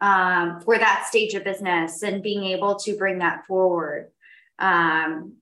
um, 0.00 0.60
for 0.60 0.78
that 0.78 1.06
stage 1.08 1.34
of 1.34 1.44
business 1.44 2.02
and 2.02 2.22
being 2.22 2.44
able 2.44 2.76
to 2.76 2.96
bring 2.96 3.18
that 3.18 3.46
forward 3.46 4.10
um, 4.58 5.34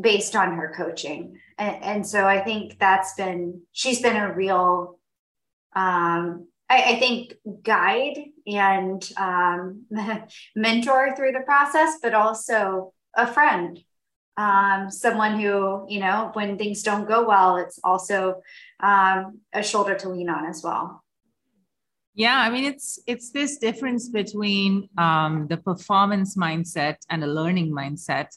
based 0.00 0.36
on 0.36 0.54
her 0.56 0.72
coaching. 0.76 1.38
And, 1.58 1.82
and, 1.82 2.06
so 2.06 2.26
I 2.26 2.40
think 2.40 2.78
that's 2.78 3.14
been, 3.14 3.62
she's 3.72 4.02
been 4.02 4.16
a 4.16 4.32
real, 4.32 4.98
um, 5.74 6.48
I, 6.72 6.92
I, 6.92 6.98
think, 6.98 7.34
guide 7.62 8.18
and 8.46 9.06
um, 9.18 9.84
mentor 10.56 11.14
through 11.14 11.32
the 11.32 11.40
process, 11.44 11.98
but 12.02 12.14
also 12.14 12.94
a 13.14 13.26
friend. 13.26 13.78
Um, 14.38 14.90
someone 14.90 15.38
who, 15.38 15.84
you 15.90 16.00
know, 16.00 16.30
when 16.32 16.56
things 16.56 16.82
don't 16.82 17.06
go 17.06 17.28
well, 17.28 17.58
it's 17.58 17.78
also 17.84 18.40
um, 18.80 19.40
a 19.52 19.62
shoulder 19.62 19.94
to 19.96 20.08
lean 20.08 20.30
on 20.30 20.46
as 20.46 20.62
well. 20.64 21.04
Yeah, 22.14 22.38
I 22.38 22.50
mean 22.50 22.64
it's 22.64 22.98
it's 23.06 23.30
this 23.30 23.56
difference 23.56 24.08
between 24.08 24.88
um, 24.98 25.46
the 25.48 25.56
performance 25.56 26.36
mindset 26.36 26.96
and 27.08 27.24
a 27.24 27.26
learning 27.26 27.72
mindset, 27.72 28.28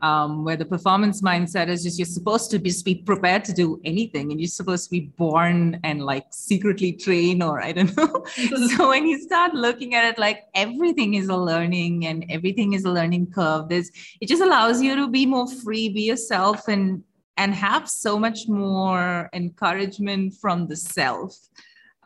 um, 0.00 0.44
where 0.44 0.56
the 0.56 0.64
performance 0.64 1.22
mindset 1.22 1.68
is 1.68 1.82
just 1.82 1.98
you're 1.98 2.06
supposed 2.06 2.50
to 2.50 2.58
just 2.58 2.84
be 2.84 2.96
prepared 2.96 3.44
to 3.44 3.52
do 3.52 3.80
anything, 3.84 4.30
and 4.30 4.40
you're 4.40 4.48
supposed 4.48 4.84
to 4.84 4.90
be 4.90 5.12
born 5.16 5.80
and 5.84 6.04
like 6.04 6.26
secretly 6.30 6.92
train, 6.92 7.42
or 7.42 7.62
I 7.62 7.72
don't 7.72 7.96
know. 7.96 8.24
so 8.76 8.88
when 8.88 9.06
you 9.06 9.20
start 9.20 9.54
looking 9.54 9.94
at 9.94 10.04
it 10.04 10.18
like 10.18 10.44
everything 10.54 11.14
is 11.14 11.28
a 11.28 11.36
learning 11.36 12.06
and 12.06 12.24
everything 12.28 12.74
is 12.74 12.84
a 12.84 12.90
learning 12.90 13.32
curve, 13.32 13.68
there's 13.68 13.90
it 14.20 14.28
just 14.28 14.42
allows 14.42 14.82
you 14.82 14.96
to 14.96 15.08
be 15.08 15.26
more 15.26 15.48
free, 15.48 15.88
be 15.88 16.02
yourself, 16.02 16.68
and 16.68 17.02
and 17.38 17.54
have 17.54 17.88
so 17.88 18.18
much 18.18 18.48
more 18.48 19.28
encouragement 19.32 20.34
from 20.34 20.66
the 20.66 20.76
self 20.76 21.36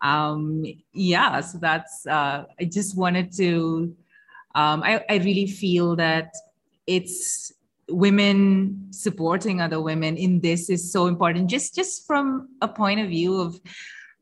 um, 0.03 0.65
yeah, 0.93 1.41
so 1.41 1.59
that's, 1.59 2.07
uh, 2.07 2.45
I 2.59 2.65
just 2.65 2.97
wanted 2.97 3.33
to, 3.37 3.95
um, 4.55 4.83
I, 4.83 5.05
I 5.09 5.17
really 5.17 5.47
feel 5.47 5.97
that 5.97 6.35
it's 6.87 7.53
women 7.91 8.89
supporting 8.91 9.61
other 9.61 9.81
women 9.81 10.17
in 10.17 10.41
this 10.41 10.71
is 10.71 10.93
so 10.93 11.07
important, 11.07 11.51
just, 11.51 11.75
just 11.75 12.07
from 12.07 12.49
a 12.61 12.69
point 12.69 13.01
of 13.01 13.09
view 13.09 13.41
of, 13.41 13.61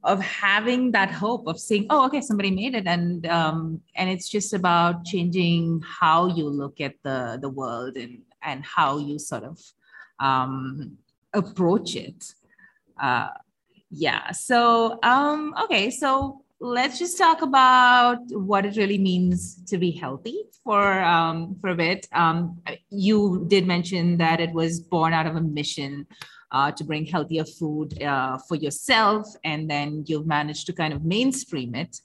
of 0.05 0.21
having 0.21 0.93
that 0.93 1.11
hope 1.11 1.47
of 1.47 1.59
saying, 1.59 1.87
oh, 1.91 2.07
okay, 2.07 2.21
somebody 2.21 2.51
made 2.51 2.75
it. 2.75 2.87
And, 2.87 3.27
um, 3.27 3.81
and 3.95 4.09
it's 4.09 4.29
just 4.29 4.53
about 4.53 5.05
changing 5.05 5.83
how 5.85 6.29
you 6.29 6.49
look 6.49 6.81
at 6.81 6.95
the, 7.03 7.39
the 7.41 7.49
world 7.49 7.97
and, 7.97 8.23
and 8.43 8.65
how 8.65 8.99
you 8.99 9.19
sort 9.19 9.45
of 9.45 9.61
um, 10.21 10.99
approach 11.35 11.97
it. 11.97 12.33
Uh, 13.01 13.29
yeah. 13.91 14.33
So, 14.33 14.99
um, 15.03 15.55
okay. 15.65 15.91
So 15.91 16.43
let's 16.61 16.99
just 16.99 17.17
talk 17.17 17.43
about 17.43 18.19
what 18.31 18.67
it 18.67 18.77
really 18.77 18.99
means 18.99 19.63
to 19.67 19.79
be 19.79 19.91
healthy 19.93 20.45
for 20.65 21.01
um, 21.01 21.57
for 21.61 21.71
a 21.71 21.75
bit. 21.75 22.07
Um, 22.13 22.61
you 22.91 23.47
did 23.49 23.67
mention 23.67 24.17
that 24.19 24.41
it 24.41 24.53
was 24.53 24.81
born 24.81 25.13
out 25.13 25.27
of 25.27 25.37
a 25.37 25.41
mission 25.41 26.07
uh, 26.51 26.73
to 26.73 26.85
bring 26.85 27.07
healthier 27.07 27.45
food 27.45 28.03
uh, 28.03 28.39
for 28.49 28.57
yourself, 28.57 29.27
and 29.45 29.71
then 29.71 30.05
you've 30.07 30.27
managed 30.27 30.67
to 30.67 30.73
kind 30.73 30.93
of 30.93 31.05
mainstream 31.05 31.75
it. 31.75 32.01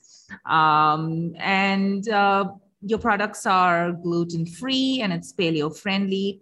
Um, 0.45 1.33
and 1.37 2.07
uh, 2.09 2.45
your 2.85 2.99
products 2.99 3.45
are 3.45 3.91
gluten 3.91 4.45
free 4.45 5.01
and 5.01 5.13
it's 5.13 5.31
paleo 5.33 5.75
friendly. 5.75 6.41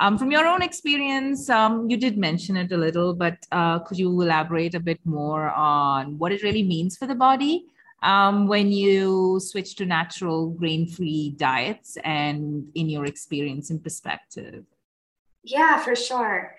Um, 0.00 0.16
from 0.16 0.30
your 0.30 0.46
own 0.46 0.62
experience, 0.62 1.50
um, 1.50 1.90
you 1.90 1.96
did 1.96 2.16
mention 2.16 2.56
it 2.56 2.70
a 2.70 2.76
little, 2.76 3.14
but 3.14 3.36
uh, 3.50 3.80
could 3.80 3.98
you 3.98 4.08
elaborate 4.08 4.74
a 4.74 4.80
bit 4.80 5.00
more 5.04 5.50
on 5.50 6.16
what 6.18 6.30
it 6.30 6.42
really 6.44 6.62
means 6.62 6.96
for 6.96 7.06
the 7.06 7.16
body 7.16 7.66
um, 8.02 8.46
when 8.46 8.70
you 8.70 9.40
switch 9.40 9.74
to 9.76 9.86
natural 9.86 10.50
grain 10.50 10.86
free 10.86 11.34
diets 11.36 11.98
and 12.04 12.68
in 12.76 12.88
your 12.88 13.06
experience 13.06 13.70
and 13.70 13.82
perspective? 13.82 14.64
Yeah, 15.42 15.78
for 15.78 15.96
sure. 15.96 16.54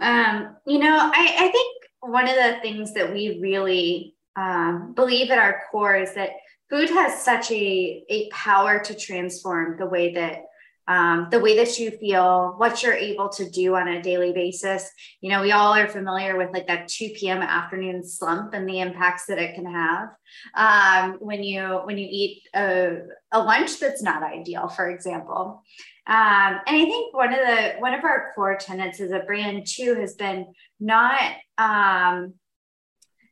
Um, 0.00 0.56
you 0.66 0.78
know, 0.78 0.96
I, 0.96 1.34
I, 1.38 1.50
think 1.50 1.84
one 2.00 2.28
of 2.28 2.36
the 2.36 2.58
things 2.62 2.94
that 2.94 3.12
we 3.12 3.40
really 3.42 4.14
um, 4.36 4.92
believe 4.94 5.30
at 5.30 5.38
our 5.38 5.62
core 5.70 5.96
is 5.96 6.14
that 6.14 6.30
food 6.70 6.88
has 6.90 7.22
such 7.22 7.50
a, 7.50 8.04
a 8.08 8.30
power 8.30 8.78
to 8.78 8.94
transform 8.94 9.76
the 9.76 9.86
way 9.86 10.14
that 10.14 10.44
um, 10.88 11.28
the 11.30 11.38
way 11.38 11.54
that 11.56 11.78
you 11.78 11.90
feel, 11.90 12.54
what 12.56 12.82
you're 12.82 12.94
able 12.94 13.28
to 13.28 13.48
do 13.50 13.76
on 13.76 13.88
a 13.88 14.02
daily 14.02 14.32
basis. 14.32 14.90
You 15.20 15.30
know, 15.30 15.42
we 15.42 15.52
all 15.52 15.74
are 15.74 15.86
familiar 15.86 16.36
with 16.38 16.50
like 16.52 16.66
that 16.66 16.88
2 16.88 17.10
p.m. 17.14 17.42
afternoon 17.42 18.02
slump 18.02 18.54
and 18.54 18.66
the 18.66 18.80
impacts 18.80 19.26
that 19.26 19.38
it 19.38 19.54
can 19.54 19.66
have 19.66 20.08
um, 20.54 21.18
when 21.20 21.42
you 21.42 21.62
when 21.84 21.98
you 21.98 22.08
eat 22.10 22.42
a, 22.56 23.00
a 23.32 23.38
lunch 23.38 23.78
that's 23.78 24.02
not 24.02 24.22
ideal, 24.22 24.68
for 24.68 24.90
example. 24.90 25.62
Um, 26.06 26.60
and 26.66 26.76
I 26.76 26.84
think 26.86 27.14
one 27.14 27.34
of 27.34 27.40
the 27.40 27.74
one 27.80 27.92
of 27.92 28.02
our 28.02 28.32
core 28.34 28.56
tenets 28.56 28.98
as 28.98 29.10
a 29.10 29.20
brand 29.20 29.66
too 29.66 29.94
has 29.96 30.14
been 30.14 30.46
not 30.80 31.20
um, 31.58 32.32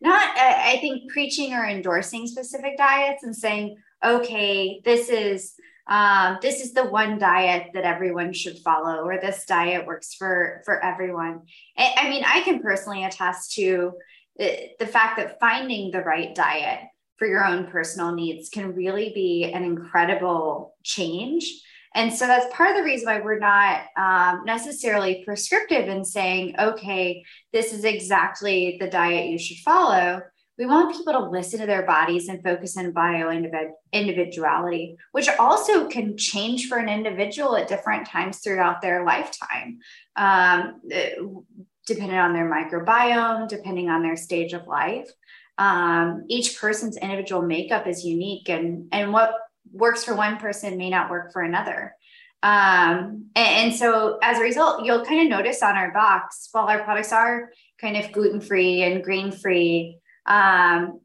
not 0.03 0.37
I 0.37 0.77
think 0.83 1.11
preaching 1.11 1.55
or 1.55 1.64
endorsing 1.64 2.27
specific 2.27 2.77
diets 2.77 3.23
and 3.23 3.35
saying, 3.35 3.79
okay, 4.05 4.83
this 4.85 5.09
is 5.09 5.55
um, 5.88 6.38
this 6.42 6.61
is 6.61 6.72
the 6.72 6.85
one 6.85 7.18
diet 7.18 7.70
that 7.75 7.85
everyone 7.85 8.33
should 8.33 8.59
follow, 8.59 9.05
or 9.05 9.20
this 9.20 9.44
diet 9.46 9.87
works 9.87 10.14
for 10.14 10.62
for 10.64 10.83
everyone. 10.85 11.42
I, 11.79 11.94
I 11.96 12.09
mean, 12.09 12.25
I 12.27 12.40
can 12.40 12.61
personally 12.61 13.05
attest 13.05 13.53
to 13.55 13.92
the, 14.37 14.70
the 14.79 14.87
fact 14.87 15.16
that 15.18 15.38
finding 15.38 15.90
the 15.90 16.01
right 16.01 16.35
diet 16.35 16.81
for 17.16 17.27
your 17.27 17.44
own 17.44 17.66
personal 17.66 18.14
needs 18.14 18.49
can 18.49 18.75
really 18.75 19.12
be 19.14 19.51
an 19.53 19.64
incredible 19.64 20.75
change. 20.83 21.51
And 21.94 22.12
so 22.12 22.27
that's 22.27 22.55
part 22.55 22.70
of 22.70 22.77
the 22.77 22.83
reason 22.83 23.07
why 23.07 23.20
we're 23.20 23.38
not 23.38 23.85
um, 23.96 24.44
necessarily 24.44 25.22
prescriptive 25.25 25.88
in 25.88 26.05
saying, 26.05 26.55
okay, 26.59 27.25
this 27.55 27.72
is 27.72 27.85
exactly 27.85 28.77
the 28.79 28.88
diet 28.88 29.31
you 29.31 29.38
should 29.38 29.57
follow 29.59 30.20
we 30.59 30.66
want 30.66 30.97
people 30.97 31.12
to 31.12 31.31
listen 31.31 31.61
to 31.61 31.66
their 31.66 31.85
bodies 31.85 32.29
and 32.29 32.42
focus 32.42 32.77
on 32.77 32.92
bio 32.92 33.31
individuality, 33.92 34.97
which 35.12 35.29
also 35.38 35.87
can 35.87 36.16
change 36.16 36.69
for 36.69 36.79
an 36.79 36.88
individual 36.88 37.57
at 37.57 37.69
different 37.69 38.07
times 38.07 38.38
throughout 38.38 38.81
their 38.81 39.05
lifetime, 39.05 39.79
um, 40.16 40.81
depending 41.87 42.19
on 42.19 42.33
their 42.33 42.51
microbiome, 42.51 43.49
depending 43.49 43.90
on 43.90 44.03
their 44.03 44.16
stage 44.16 44.55
of 44.55 44.66
life. 44.66 45.11
Um, 45.59 46.25
each 46.29 46.59
person's 46.59 46.97
individual 46.97 47.42
makeup 47.42 47.87
is 47.87 48.05
unique, 48.05 48.49
and 48.49 48.88
and 48.92 49.12
what 49.12 49.35
works 49.73 50.05
for 50.05 50.14
one 50.14 50.38
person 50.38 50.79
may 50.79 50.90
not 50.90 51.11
work 51.11 51.33
for 51.33 51.42
another. 51.42 51.95
Um, 52.42 53.27
and, 53.35 53.49
and 53.49 53.75
so 53.75 54.19
as 54.23 54.38
a 54.38 54.42
result, 54.42 54.85
you'll 54.85 55.05
kind 55.05 55.23
of 55.23 55.29
notice 55.29 55.62
on 55.62 55.77
our 55.77 55.92
box, 55.92 56.49
while 56.53 56.66
our 56.66 56.83
products 56.85 57.12
are 57.12 57.51
kind 57.81 57.97
of 57.97 58.12
gluten 58.12 58.40
free 58.40 58.83
and 58.83 59.03
grain 59.03 59.33
free 59.33 59.99
um, 60.27 61.01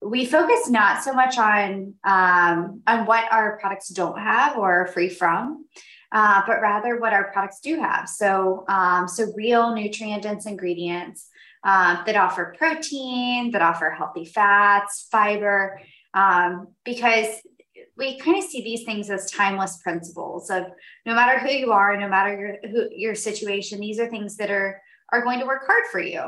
we 0.00 0.26
focus 0.26 0.68
not 0.68 1.02
so 1.02 1.12
much 1.12 1.38
on 1.38 1.94
um, 2.04 2.82
on 2.86 3.06
what 3.06 3.30
our 3.32 3.58
products 3.58 3.88
don't 3.88 4.18
have 4.18 4.56
or 4.56 4.82
are 4.82 4.86
free 4.86 5.08
from, 5.08 5.64
uh, 6.10 6.42
but 6.46 6.60
rather 6.60 6.98
what 6.98 7.12
our 7.12 7.30
products 7.32 7.60
do 7.60 7.80
have. 7.80 8.08
So, 8.08 8.64
um, 8.68 9.06
so 9.06 9.32
real 9.36 9.74
nutrient 9.74 10.24
dense 10.24 10.46
ingredients 10.46 11.28
uh, 11.64 12.02
that 12.04 12.16
offer 12.16 12.54
protein, 12.58 13.52
that 13.52 13.62
offer 13.62 13.90
healthy 13.90 14.24
fats, 14.24 15.06
fiber, 15.10 15.80
um, 16.14 16.68
because 16.84 17.28
we 17.96 18.18
kind 18.18 18.38
of 18.38 18.44
see 18.44 18.62
these 18.62 18.84
things 18.84 19.10
as 19.10 19.30
timeless 19.30 19.78
principles 19.78 20.50
of 20.50 20.64
no 21.06 21.14
matter 21.14 21.38
who 21.38 21.50
you 21.50 21.72
are, 21.72 21.96
no 21.96 22.08
matter 22.08 22.58
your 22.62 22.70
who, 22.70 22.88
your 22.90 23.14
situation, 23.14 23.80
these 23.80 24.00
are 24.00 24.08
things 24.08 24.36
that 24.36 24.50
are 24.50 24.80
are 25.12 25.22
going 25.22 25.38
to 25.38 25.46
work 25.46 25.66
hard 25.66 25.84
for 25.90 26.00
you. 26.00 26.22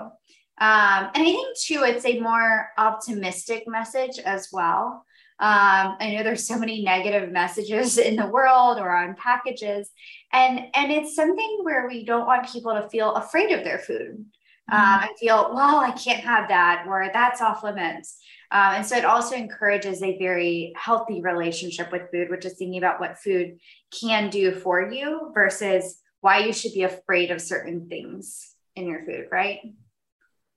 Um, 0.60 1.10
and 1.14 1.22
I 1.22 1.24
think 1.24 1.58
too, 1.58 1.82
it's 1.84 2.04
a 2.04 2.20
more 2.20 2.68
optimistic 2.78 3.64
message 3.66 4.18
as 4.18 4.48
well. 4.52 5.04
Um, 5.40 5.96
I 5.98 6.14
know 6.14 6.22
there's 6.22 6.46
so 6.46 6.58
many 6.58 6.84
negative 6.84 7.32
messages 7.32 7.98
in 8.08 8.16
the 8.16 8.26
world 8.26 8.78
or 8.78 8.94
on 8.94 9.16
packages, 9.16 9.90
and 10.32 10.60
and 10.74 10.92
it's 10.92 11.16
something 11.16 11.60
where 11.62 11.88
we 11.88 12.04
don't 12.04 12.26
want 12.26 12.48
people 12.48 12.72
to 12.74 12.88
feel 12.88 13.14
afraid 13.14 13.50
of 13.50 13.64
their 13.64 13.78
food 13.78 14.24
um, 14.70 14.80
mm-hmm. 14.80 15.04
and 15.04 15.18
feel, 15.18 15.52
well, 15.54 15.76
I 15.76 15.90
can't 15.90 16.20
have 16.20 16.48
that 16.48 16.86
or 16.88 17.10
that's 17.12 17.40
off 17.40 17.64
limits. 17.64 18.18
Um, 18.50 18.74
and 18.74 18.86
so 18.86 18.96
it 18.96 19.04
also 19.04 19.34
encourages 19.34 20.02
a 20.02 20.18
very 20.18 20.72
healthy 20.76 21.20
relationship 21.20 21.90
with 21.90 22.10
food, 22.12 22.30
which 22.30 22.44
is 22.44 22.54
thinking 22.56 22.78
about 22.78 23.00
what 23.00 23.18
food 23.18 23.58
can 24.00 24.30
do 24.30 24.52
for 24.52 24.88
you 24.88 25.32
versus 25.34 26.00
why 26.20 26.38
you 26.38 26.52
should 26.52 26.72
be 26.72 26.84
afraid 26.84 27.30
of 27.30 27.40
certain 27.40 27.88
things 27.88 28.54
in 28.76 28.86
your 28.86 29.04
food, 29.04 29.26
right? 29.30 29.58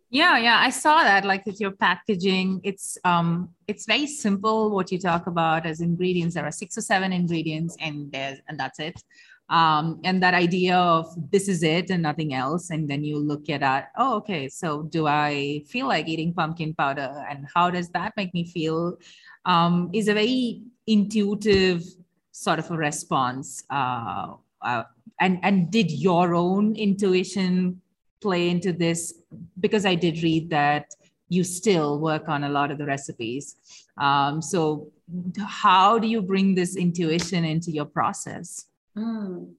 Yeah, 0.09 0.37
yeah, 0.37 0.57
I 0.59 0.69
saw 0.69 1.03
that. 1.03 1.25
Like 1.25 1.45
with 1.45 1.59
your 1.59 1.71
packaging, 1.71 2.61
it's 2.63 2.97
um, 3.03 3.49
it's 3.67 3.85
very 3.85 4.07
simple. 4.07 4.71
What 4.71 4.89
you 4.91 4.99
talk 4.99 5.27
about 5.27 5.65
as 5.65 5.81
ingredients, 5.81 6.35
there 6.35 6.45
are 6.45 6.51
six 6.51 6.77
or 6.77 6.81
seven 6.81 7.11
ingredients, 7.11 7.75
and 7.81 8.09
there's 8.11 8.39
and 8.47 8.57
that's 8.57 8.79
it. 8.79 9.03
Um, 9.49 9.99
and 10.03 10.21
that 10.23 10.33
idea 10.33 10.77
of 10.77 11.13
this 11.31 11.47
is 11.49 11.61
it 11.63 11.89
and 11.89 12.03
nothing 12.03 12.33
else, 12.33 12.69
and 12.69 12.87
then 12.89 13.03
you 13.03 13.17
look 13.17 13.49
at 13.49 13.59
that. 13.61 13.91
Oh, 13.97 14.15
okay. 14.17 14.47
So 14.47 14.83
do 14.83 15.07
I 15.07 15.63
feel 15.67 15.87
like 15.87 16.07
eating 16.07 16.33
pumpkin 16.33 16.73
powder, 16.73 17.25
and 17.29 17.45
how 17.53 17.69
does 17.69 17.89
that 17.89 18.13
make 18.15 18.33
me 18.33 18.45
feel? 18.45 18.97
Um, 19.45 19.89
is 19.93 20.07
a 20.07 20.13
very 20.13 20.61
intuitive 20.87 21.83
sort 22.31 22.59
of 22.59 22.71
a 22.71 22.77
response. 22.77 23.63
Uh, 23.69 24.35
uh, 24.61 24.83
and 25.19 25.39
and 25.43 25.69
did 25.69 25.91
your 25.91 26.33
own 26.33 26.75
intuition 26.77 27.81
play 28.21 28.49
into 28.49 28.73
this 28.73 29.13
because 29.59 29.85
I 29.85 29.95
did 29.95 30.23
read 30.23 30.49
that 30.49 30.85
you 31.29 31.43
still 31.43 31.99
work 31.99 32.29
on 32.29 32.43
a 32.43 32.49
lot 32.49 32.71
of 32.71 32.77
the 32.77 32.85
recipes. 32.85 33.55
Um, 33.97 34.41
so, 34.41 34.91
how 35.39 35.99
do 35.99 36.07
you 36.07 36.21
bring 36.21 36.55
this 36.55 36.75
intuition 36.75 37.43
into 37.45 37.71
your 37.71 37.85
process? 37.85 38.65
Mm. 38.97 39.53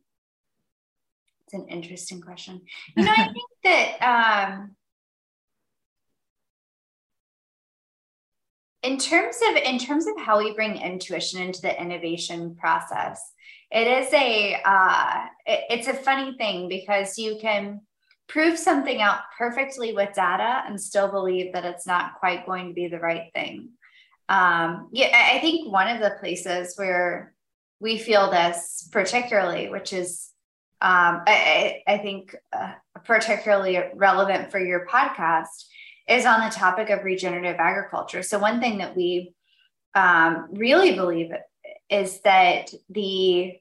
It's 1.44 1.55
an 1.55 1.66
interesting 1.68 2.21
question. 2.21 2.61
You 2.97 3.05
know, 3.05 3.12
I 3.12 3.33
think 3.33 3.51
that 3.64 4.53
um, 4.53 4.77
in 8.83 8.99
terms 8.99 9.37
of 9.49 9.57
in 9.57 9.79
terms 9.79 10.07
of 10.07 10.14
how 10.18 10.38
we 10.38 10.55
bring 10.55 10.77
intuition 10.77 11.40
into 11.40 11.61
the 11.61 11.81
innovation 11.81 12.55
process, 12.55 13.21
it 13.71 13.87
is 13.87 14.12
a 14.12 14.61
uh, 14.64 15.25
it, 15.47 15.64
it's 15.71 15.88
a 15.88 15.94
funny 15.94 16.37
thing 16.37 16.68
because 16.68 17.18
you 17.18 17.38
can 17.40 17.81
prove 18.29 18.59
something 18.59 19.01
out 19.01 19.21
perfectly 19.37 19.93
with 19.93 20.14
data 20.14 20.62
and 20.67 20.81
still 20.81 21.09
believe 21.09 21.53
that 21.55 21.64
it's 21.64 21.87
not 21.87 22.19
quite 22.21 22.47
going 22.47 22.69
to 22.69 22.75
be 22.75 22.87
the 22.87 22.99
right 22.99 23.31
thing. 23.35 23.71
Um, 24.29 24.91
yeah, 24.93 25.31
I 25.35 25.38
think 25.38 25.73
one 25.73 25.88
of 25.88 26.03
the 26.03 26.17
places 26.21 26.75
where 26.77 27.35
we 27.81 27.97
feel 27.97 28.31
this 28.31 28.88
particularly, 28.93 29.71
which 29.71 29.93
is, 29.93 30.31
um, 30.81 31.23
I, 31.27 31.83
I, 31.87 31.99
think, 31.99 32.37
uh, 32.53 32.75
particularly 33.05 33.81
relevant 33.95 34.51
for 34.51 34.59
your 34.59 34.87
podcast, 34.87 35.64
is 36.09 36.27
on 36.27 36.41
the 36.41 36.55
topic 36.55 36.91
of 36.91 37.05
regenerative 37.05 37.57
agriculture. 37.59 38.23
So, 38.23 38.38
one 38.38 38.61
thing 38.61 38.79
that 38.79 38.97
we 38.97 39.35
um, 39.95 40.49
really 40.53 40.95
believe 40.95 41.31
is 41.88 42.21
that 42.21 42.71
the 42.91 43.55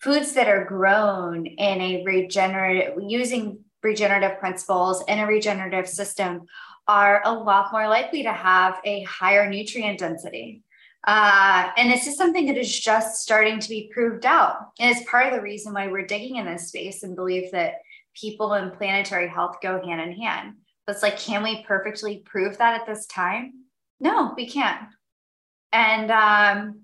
foods 0.00 0.34
that 0.34 0.48
are 0.48 0.64
grown 0.64 1.46
in 1.46 1.80
a 1.80 2.04
regenerative 2.04 2.94
using 3.06 3.64
regenerative 3.82 4.38
principles 4.38 5.04
in 5.08 5.18
a 5.18 5.26
regenerative 5.26 5.88
system 5.88 6.46
are 6.86 7.22
a 7.24 7.32
lot 7.32 7.70
more 7.72 7.88
likely 7.88 8.22
to 8.22 8.32
have 8.32 8.80
a 8.84 9.02
higher 9.02 9.48
nutrient 9.48 9.98
density. 9.98 10.62
Uh, 11.06 11.70
and 11.76 11.90
this 11.90 12.06
is 12.06 12.16
something 12.16 12.46
that 12.46 12.56
is 12.56 12.80
just 12.80 13.22
starting 13.22 13.60
to 13.60 13.68
be 13.68 13.90
proved 13.92 14.26
out. 14.26 14.72
And 14.80 14.90
it's 14.90 15.08
part 15.08 15.26
of 15.26 15.32
the 15.32 15.40
reason 15.40 15.72
why 15.72 15.86
we're 15.86 16.06
digging 16.06 16.36
in 16.36 16.46
this 16.46 16.68
space 16.68 17.02
and 17.02 17.14
believe 17.14 17.52
that 17.52 17.74
people 18.20 18.54
and 18.54 18.72
planetary 18.72 19.28
health 19.28 19.56
go 19.62 19.80
hand 19.84 20.00
in 20.00 20.12
hand. 20.12 20.54
but 20.86 20.94
it's 20.94 21.02
like 21.02 21.18
can 21.18 21.42
we 21.42 21.62
perfectly 21.64 22.22
prove 22.24 22.58
that 22.58 22.80
at 22.80 22.86
this 22.86 23.06
time 23.06 23.64
no 24.00 24.32
we 24.36 24.48
can't 24.48 24.88
and 25.72 26.10
um 26.10 26.80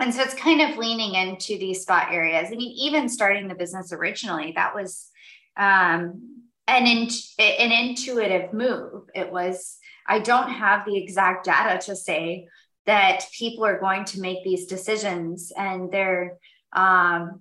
and 0.00 0.14
so 0.14 0.22
it's 0.22 0.34
kind 0.34 0.60
of 0.60 0.78
leaning 0.78 1.14
into 1.14 1.58
these 1.58 1.82
spot 1.82 2.08
areas 2.10 2.48
i 2.48 2.56
mean 2.56 2.72
even 2.72 3.08
starting 3.08 3.48
the 3.48 3.54
business 3.54 3.92
originally 3.92 4.52
that 4.56 4.74
was 4.74 5.10
um 5.58 6.24
an, 6.66 6.86
in, 6.86 7.08
an 7.38 7.72
intuitive 7.72 8.52
move 8.52 9.04
it 9.14 9.30
was 9.30 9.78
i 10.06 10.18
don't 10.18 10.50
have 10.50 10.84
the 10.84 10.96
exact 10.96 11.44
data 11.44 11.78
to 11.84 11.96
say 11.96 12.46
that 12.86 13.26
people 13.38 13.66
are 13.66 13.78
going 13.78 14.04
to 14.04 14.20
make 14.20 14.42
these 14.42 14.66
decisions 14.66 15.52
and 15.56 15.92
they're 15.92 16.38
um, 16.72 17.40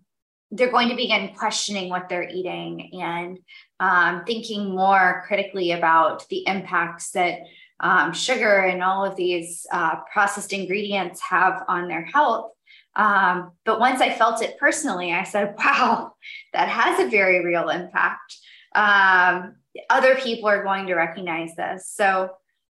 they're 0.52 0.72
going 0.72 0.90
to 0.90 0.96
begin 0.96 1.34
questioning 1.36 1.90
what 1.90 2.08
they're 2.10 2.30
eating 2.30 2.90
and 3.02 3.40
um, 3.80 4.24
thinking 4.26 4.76
more 4.76 5.24
critically 5.28 5.72
about 5.72 6.28
the 6.30 6.46
impacts 6.48 7.12
that 7.12 7.40
um, 7.80 8.14
sugar 8.14 8.60
and 8.60 8.82
all 8.82 9.06
of 9.06 9.16
these 9.16 9.66
uh, 9.72 9.98
processed 10.12 10.54
ingredients 10.54 11.22
have 11.22 11.64
on 11.68 11.88
their 11.88 12.06
health. 12.06 12.52
Um, 12.98 13.52
but 13.64 13.80
once 13.80 14.02
I 14.02 14.12
felt 14.12 14.42
it 14.42 14.58
personally, 14.58 15.14
I 15.14 15.24
said, 15.24 15.56
wow, 15.58 16.14
that 16.54 16.68
has 16.68 17.00
a 17.00 17.10
very 17.10 17.46
real 17.46 17.70
impact. 17.70 18.36
Um, 18.76 19.56
other 19.90 20.16
people 20.16 20.50
are 20.50 20.64
going 20.64 20.88
to 20.88 20.96
recognize 20.96 21.56
this. 21.56 21.88
So, 21.88 22.32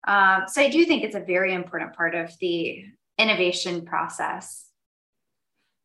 um, 0.07 0.45
so 0.47 0.61
I 0.61 0.69
do 0.69 0.85
think 0.85 1.03
it's 1.03 1.15
a 1.15 1.19
very 1.19 1.53
important 1.53 1.93
part 1.93 2.15
of 2.15 2.31
the 2.39 2.85
innovation 3.17 3.85
process. 3.85 4.69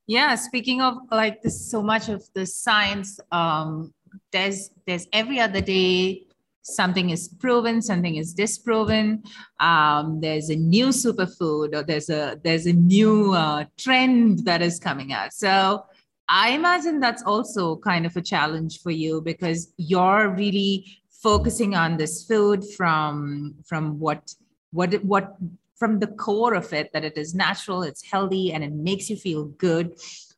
Yeah, 0.07 0.37
speaking 0.37 0.81
of 0.81 0.94
like 1.11 1.42
this, 1.42 1.70
so 1.70 1.83
much 1.83 2.09
of 2.09 2.22
the 2.35 2.46
science, 2.46 3.20
um, 3.33 3.92
there's 4.33 4.70
there's 4.87 5.07
every 5.12 5.38
other 5.40 5.61
day 5.61 6.28
something 6.74 7.11
is 7.11 7.28
proven, 7.28 7.83
something 7.83 8.16
is 8.16 8.35
disproven. 8.35 9.22
Um, 9.61 10.20
there's 10.20 10.50
a 10.50 10.57
new 10.57 10.88
superfood, 10.88 11.74
or 11.74 11.83
there's 11.83 12.11
a 12.11 12.38
there's 12.42 12.66
a 12.66 12.72
new 12.72 13.33
uh, 13.35 13.64
trend 13.76 14.44
that 14.44 14.62
is 14.62 14.78
coming 14.78 15.12
out. 15.12 15.33
So 15.33 15.85
I 16.28 16.50
imagine 16.50 17.00
that's 17.00 17.22
also 17.22 17.76
kind 17.76 18.04
of 18.07 18.16
a 18.16 18.22
challenge 18.22 18.81
for 18.83 18.90
you 18.90 19.20
because 19.20 19.72
you're 19.76 20.28
really 20.28 20.85
focusing 21.22 21.74
on 21.74 21.96
this 21.96 22.24
food 22.24 22.64
from 22.76 23.54
from 23.66 23.98
what 23.98 24.35
what 24.72 25.02
what 25.04 25.37
from 25.76 26.00
the 26.00 26.09
core 26.09 26.54
of 26.54 26.72
it 26.72 26.92
that 26.92 27.04
it 27.04 27.16
is 27.16 27.35
natural, 27.35 27.83
it's 27.83 28.04
healthy, 28.04 28.52
and 28.52 28.64
it 28.64 28.72
makes 28.72 29.09
you 29.09 29.16
feel 29.16 29.44
good. 29.44 29.94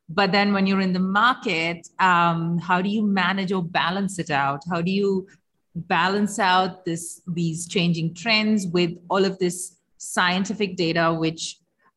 But 0.08 0.32
then 0.32 0.52
when 0.52 0.66
you're 0.66 0.80
in 0.80 0.92
the 0.92 0.98
market, 0.98 1.88
um, 2.00 2.58
how 2.58 2.82
do 2.82 2.88
you 2.88 3.02
manage 3.02 3.52
or 3.52 3.62
balance 3.62 4.18
it 4.18 4.30
out? 4.30 4.60
How 4.68 4.82
do 4.82 4.90
you 4.90 5.28
balance 5.74 6.38
out 6.38 6.84
this 6.84 7.22
these 7.26 7.68
changing 7.68 8.14
trends 8.14 8.66
with 8.66 8.92
all 9.08 9.24
of 9.24 9.38
this 9.38 9.76
scientific 9.98 10.76
data, 10.76 11.12
which 11.12 11.56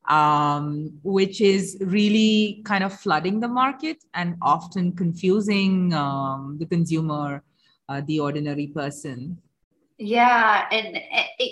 um, 0.10 1.00
which 1.04 1.40
is 1.42 1.78
really 1.80 2.62
kind 2.66 2.84
of 2.84 2.94
flooding 2.94 3.40
the 3.40 3.48
market 3.48 4.04
and 4.14 4.36
often 4.42 4.92
confusing 4.92 5.94
um, 5.94 6.58
the 6.60 6.66
consumer, 6.66 7.42
uh, 7.88 8.02
the 8.06 8.20
ordinary 8.20 8.68
person? 8.68 9.38
Yeah, 9.98 10.68
and 10.72 11.00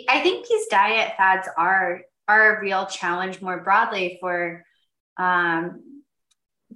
I 0.09 0.19
think 0.21 0.47
these 0.47 0.67
diet 0.67 1.13
fads 1.17 1.47
are 1.57 2.01
are 2.27 2.57
a 2.57 2.61
real 2.61 2.85
challenge 2.85 3.41
more 3.41 3.59
broadly 3.59 4.17
for 4.19 4.65
um, 5.17 6.03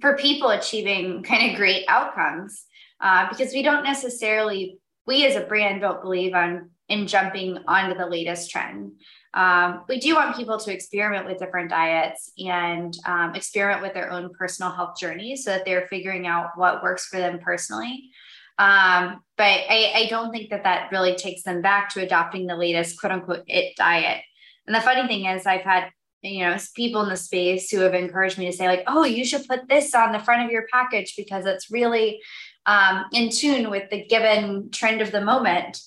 for 0.00 0.16
people 0.16 0.50
achieving 0.50 1.22
kind 1.22 1.50
of 1.50 1.56
great 1.56 1.84
outcomes 1.88 2.64
uh, 3.00 3.28
because 3.28 3.52
we 3.52 3.62
don't 3.62 3.82
necessarily 3.82 4.78
we 5.06 5.26
as 5.26 5.36
a 5.36 5.40
brand 5.40 5.80
don't 5.80 6.02
believe 6.02 6.34
on 6.34 6.70
in 6.88 7.06
jumping 7.06 7.58
onto 7.66 7.98
the 7.98 8.06
latest 8.06 8.50
trend. 8.50 8.92
Um, 9.34 9.84
we 9.88 9.98
do 9.98 10.14
want 10.14 10.36
people 10.36 10.58
to 10.58 10.72
experiment 10.72 11.26
with 11.26 11.38
different 11.38 11.68
diets 11.68 12.32
and 12.38 12.96
um, 13.04 13.34
experiment 13.34 13.82
with 13.82 13.92
their 13.92 14.10
own 14.10 14.32
personal 14.38 14.70
health 14.70 14.98
journey 14.98 15.36
so 15.36 15.50
that 15.50 15.64
they're 15.64 15.88
figuring 15.88 16.26
out 16.26 16.50
what 16.54 16.82
works 16.82 17.06
for 17.06 17.18
them 17.18 17.38
personally. 17.40 18.10
Um, 18.58 19.20
but 19.36 19.44
I, 19.44 19.92
I 19.94 20.06
don't 20.08 20.30
think 20.30 20.50
that 20.50 20.64
that 20.64 20.90
really 20.90 21.14
takes 21.14 21.42
them 21.42 21.60
back 21.60 21.90
to 21.90 22.02
adopting 22.02 22.46
the 22.46 22.56
latest 22.56 22.98
quote 22.98 23.12
unquote 23.12 23.44
it 23.46 23.76
diet. 23.76 24.22
And 24.66 24.74
the 24.74 24.80
funny 24.80 25.06
thing 25.06 25.26
is, 25.26 25.46
I've 25.46 25.62
had 25.62 25.90
you 26.22 26.40
know 26.40 26.56
people 26.74 27.02
in 27.02 27.10
the 27.10 27.16
space 27.16 27.70
who 27.70 27.80
have 27.80 27.94
encouraged 27.94 28.38
me 28.38 28.46
to 28.46 28.56
say 28.56 28.66
like, 28.66 28.84
oh, 28.86 29.04
you 29.04 29.24
should 29.24 29.46
put 29.46 29.68
this 29.68 29.94
on 29.94 30.12
the 30.12 30.18
front 30.18 30.44
of 30.44 30.50
your 30.50 30.66
package 30.72 31.14
because 31.16 31.44
it's 31.44 31.70
really 31.70 32.20
um, 32.66 33.04
in 33.12 33.30
tune 33.30 33.70
with 33.70 33.88
the 33.90 34.04
given 34.06 34.70
trend 34.70 35.00
of 35.00 35.12
the 35.12 35.20
moment. 35.20 35.80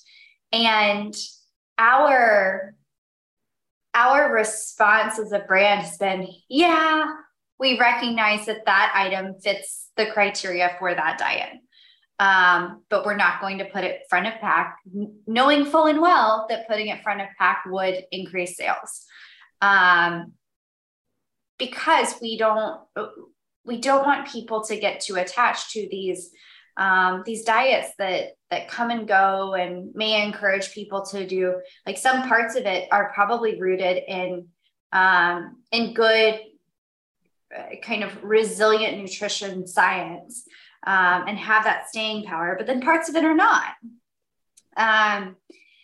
And 0.51 1.15
our 1.77 2.73
our 3.93 4.31
response 4.33 5.17
as 5.17 5.31
a 5.31 5.39
brand 5.39 5.81
has 5.81 5.97
been, 5.97 6.27
yeah, 6.47 7.07
we 7.59 7.79
recognize 7.79 8.45
that 8.45 8.65
that 8.65 8.91
item 8.95 9.33
fits 9.41 9.89
the 9.97 10.05
criteria 10.05 10.75
for 10.79 10.93
that 10.93 11.17
diet 11.17 11.59
um, 12.19 12.83
but 12.89 13.05
we're 13.05 13.15
not 13.15 13.39
going 13.39 13.59
to 13.59 13.65
put 13.65 13.85
it 13.85 14.01
front 14.09 14.27
of 14.27 14.33
pack, 14.41 14.77
knowing 15.25 15.65
full 15.65 15.85
and 15.85 16.01
well 16.01 16.45
that 16.49 16.67
putting 16.67 16.87
it 16.87 17.01
front 17.01 17.21
of 17.21 17.27
pack 17.37 17.63
would 17.65 18.03
increase 18.11 18.57
sales. 18.57 19.05
Um, 19.61 20.33
because 21.57 22.15
we 22.21 22.37
don't 22.37 22.81
we 23.65 23.79
don't 23.79 24.05
want 24.05 24.29
people 24.29 24.63
to 24.63 24.79
get 24.79 25.01
too 25.01 25.15
attached 25.15 25.71
to 25.71 25.87
these 25.89 26.31
um, 26.77 27.23
these 27.25 27.43
diets 27.43 27.89
that 27.97 28.33
that 28.51 28.67
come 28.67 28.89
and 28.89 29.07
go 29.07 29.53
and 29.53 29.93
may 29.93 30.23
encourage 30.23 30.73
people 30.73 31.05
to 31.05 31.27
do 31.27 31.61
like 31.85 31.97
some 31.97 32.27
parts 32.27 32.55
of 32.55 32.65
it 32.65 32.87
are 32.91 33.11
probably 33.13 33.59
rooted 33.59 34.03
in 34.07 34.47
um, 34.91 35.57
in 35.71 35.93
good 35.93 36.39
uh, 37.55 37.75
kind 37.81 38.03
of 38.03 38.23
resilient 38.23 38.97
nutrition 38.97 39.67
science 39.67 40.45
um, 40.85 41.25
and 41.27 41.37
have 41.37 41.63
that 41.63 41.89
staying 41.89 42.23
power, 42.23 42.55
but 42.57 42.67
then 42.67 42.81
parts 42.81 43.09
of 43.09 43.15
it 43.15 43.25
are 43.25 43.35
not. 43.35 43.73
Um, 44.77 45.35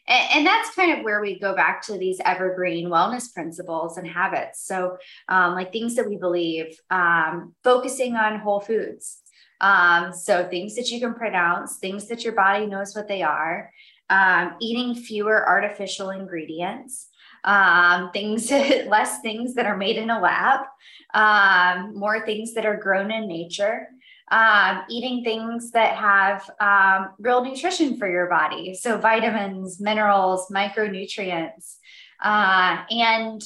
and, 0.07 0.29
and, 0.35 0.47
that's 0.47 0.75
kind 0.75 0.97
of 0.97 1.03
where 1.03 1.19
we 1.21 1.39
go 1.39 1.55
back 1.55 1.81
to 1.87 1.97
these 1.97 2.21
evergreen 2.23 2.87
wellness 2.87 3.33
principles 3.33 3.97
and 3.97 4.07
habits. 4.07 4.63
So, 4.65 4.97
um, 5.27 5.53
like 5.53 5.71
things 5.71 5.95
that 5.95 6.07
we 6.07 6.17
believe, 6.17 6.79
um, 6.91 7.55
focusing 7.63 8.15
on 8.15 8.39
whole 8.39 8.59
foods. 8.59 9.21
Um, 9.65 10.13
so, 10.13 10.47
things 10.47 10.75
that 10.75 10.89
you 10.89 10.99
can 10.99 11.13
pronounce, 11.13 11.77
things 11.77 12.07
that 12.07 12.23
your 12.23 12.33
body 12.33 12.65
knows 12.65 12.95
what 12.95 13.07
they 13.07 13.21
are, 13.21 13.71
um, 14.09 14.55
eating 14.61 14.95
fewer 14.95 15.47
artificial 15.47 16.11
ingredients. 16.11 17.09
Um, 17.43 18.09
things 18.11 18.49
less 18.95 19.21
things 19.21 19.53
that 19.53 19.67
are 19.67 19.77
made 19.77 19.97
in 19.97 20.09
a 20.09 20.19
lab 20.19 20.61
um, 21.13 21.93
more 21.95 22.25
things 22.25 22.55
that 22.55 22.65
are 22.65 22.75
grown 22.75 23.11
in 23.11 23.27
nature 23.27 23.87
um, 24.31 24.81
eating 24.89 25.23
things 25.23 25.71
that 25.71 25.95
have 25.95 26.49
um, 26.59 27.13
real 27.19 27.43
nutrition 27.43 27.97
for 27.97 28.09
your 28.09 28.27
body. 28.27 28.73
So, 28.73 28.97
vitamins, 28.97 29.79
minerals, 29.79 30.49
micronutrients. 30.49 31.75
Uh, 32.23 32.83
and, 32.89 33.41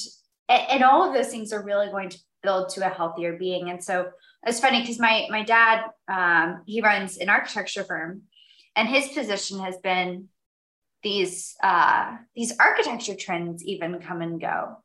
and 0.48 0.82
all 0.82 1.06
of 1.06 1.14
those 1.14 1.28
things 1.28 1.52
are 1.52 1.62
really 1.62 1.88
going 1.88 2.08
to 2.10 2.18
build 2.42 2.70
to 2.70 2.86
a 2.86 2.88
healthier 2.88 3.36
being. 3.36 3.70
And 3.70 3.82
so, 3.82 4.08
it's 4.46 4.60
funny 4.60 4.80
because 4.80 4.98
my, 4.98 5.26
my 5.30 5.42
dad, 5.42 5.84
um, 6.08 6.62
he 6.66 6.80
runs 6.80 7.18
an 7.18 7.28
architecture 7.28 7.84
firm, 7.84 8.22
and 8.74 8.88
his 8.88 9.08
position 9.08 9.60
has 9.60 9.76
been 9.78 10.28
these 11.02 11.56
uh, 11.62 12.16
these 12.34 12.52
architecture 12.58 13.14
trends 13.14 13.64
even 13.64 14.00
come 14.00 14.20
and 14.22 14.40
go. 14.40 14.76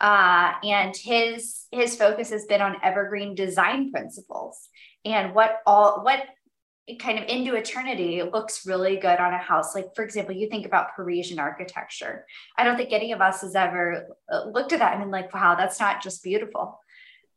Uh, 0.00 0.52
and 0.62 0.94
his 0.96 1.64
his 1.70 1.96
focus 1.96 2.30
has 2.30 2.44
been 2.46 2.60
on 2.60 2.76
evergreen 2.82 3.34
design 3.34 3.90
principles 3.90 4.68
and 5.04 5.34
what 5.34 5.60
all 5.66 6.04
what 6.04 6.22
kind 7.00 7.18
of 7.18 7.24
into 7.28 7.56
eternity 7.56 8.22
looks 8.22 8.66
really 8.66 8.96
good 8.96 9.18
on 9.18 9.32
a 9.32 9.38
house. 9.38 9.74
Like, 9.74 9.94
for 9.96 10.04
example, 10.04 10.34
you 10.36 10.48
think 10.48 10.66
about 10.66 10.94
Parisian 10.94 11.38
architecture. 11.38 12.26
I 12.56 12.62
don't 12.62 12.76
think 12.76 12.92
any 12.92 13.10
of 13.10 13.20
us 13.20 13.40
has 13.40 13.56
ever 13.56 14.06
uh, 14.30 14.44
looked 14.50 14.72
at 14.72 14.78
that 14.78 14.92
and 14.92 15.02
been 15.02 15.10
like, 15.10 15.34
wow, 15.34 15.56
that's 15.56 15.80
not 15.80 16.02
just 16.02 16.22
beautiful. 16.22 16.78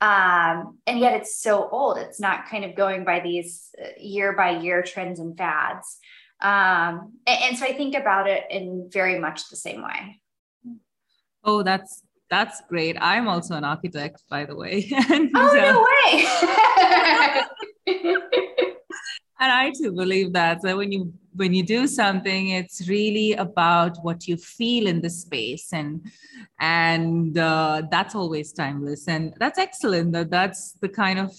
Um, 0.02 0.80
and 0.88 1.00
yet 1.00 1.14
it's 1.16 1.42
so 1.42 1.68
old. 1.70 1.98
It's 1.98 2.20
not 2.20 2.48
kind 2.48 2.64
of 2.64 2.76
going 2.76 3.04
by 3.04 3.20
these 3.20 3.70
uh, 3.82 3.88
year 4.00 4.34
by 4.34 4.60
year 4.60 4.82
trends 4.82 5.20
and 5.20 5.38
fads. 5.38 5.98
Um, 6.42 7.18
and, 7.28 7.44
and 7.44 7.58
so 7.58 7.66
I 7.66 7.74
think 7.74 7.96
about 7.96 8.28
it 8.28 8.46
in 8.50 8.90
very 8.92 9.20
much 9.20 9.50
the 9.50 9.58
same 9.58 9.84
way. 9.84 10.22
Oh, 11.44 11.64
that's 11.64 12.02
that's 12.30 12.62
great. 12.70 12.96
I'm 13.02 13.28
also 13.28 13.56
an 13.56 13.64
architect, 13.64 14.24
by 14.30 14.46
the 14.46 14.56
way. 14.56 14.88
and, 15.10 15.32
oh, 15.36 15.52
no 15.54 15.86
way. 15.90 16.26
and 19.40 19.52
I 19.52 19.72
too 19.72 19.92
believe 19.92 20.34
that. 20.34 20.62
So 20.62 20.78
when 20.78 20.92
you 20.92 21.14
when 21.36 21.54
you 21.54 21.64
do 21.64 21.88
something, 21.88 22.50
it's 22.50 22.88
really 22.88 23.34
about 23.34 23.98
what 24.04 24.28
you 24.28 24.38
feel 24.38 24.88
in 24.88 25.02
the 25.02 25.10
space, 25.10 25.74
and 25.74 26.02
and 26.60 27.38
uh, 27.38 27.84
that's 27.92 28.16
always 28.16 28.52
timeless, 28.52 29.08
and 29.08 29.34
that's 29.40 29.60
excellent. 29.60 30.14
That 30.14 30.30
that's 30.30 30.74
the 30.74 30.90
kind 30.90 31.20
of 31.20 31.34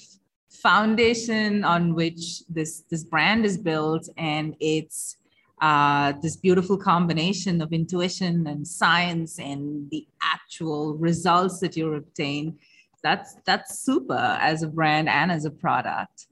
foundation 0.49 1.65
on 1.65 1.95
which 1.95 2.43
this 2.49 2.85
this 2.91 3.05
brand 3.05 3.45
is 3.45 3.59
built, 3.59 4.09
and 4.17 4.55
it's 4.61 5.17
uh, 5.61 6.13
this 6.23 6.37
beautiful 6.37 6.79
combination 6.79 7.61
of 7.61 7.73
intuition 7.73 8.47
and 8.47 8.67
science 8.67 9.39
and 9.39 9.91
the 9.91 10.07
actual 10.23 10.95
results 10.95 11.61
that 11.61 11.77
you 11.77 11.93
obtain 11.95 12.59
that's 13.03 13.37
that's 13.47 13.79
super 13.81 14.39
as 14.41 14.63
a 14.63 14.69
brand 14.69 15.09
and 15.09 15.31
as 15.33 15.45
a 15.45 15.51
product 15.51 16.27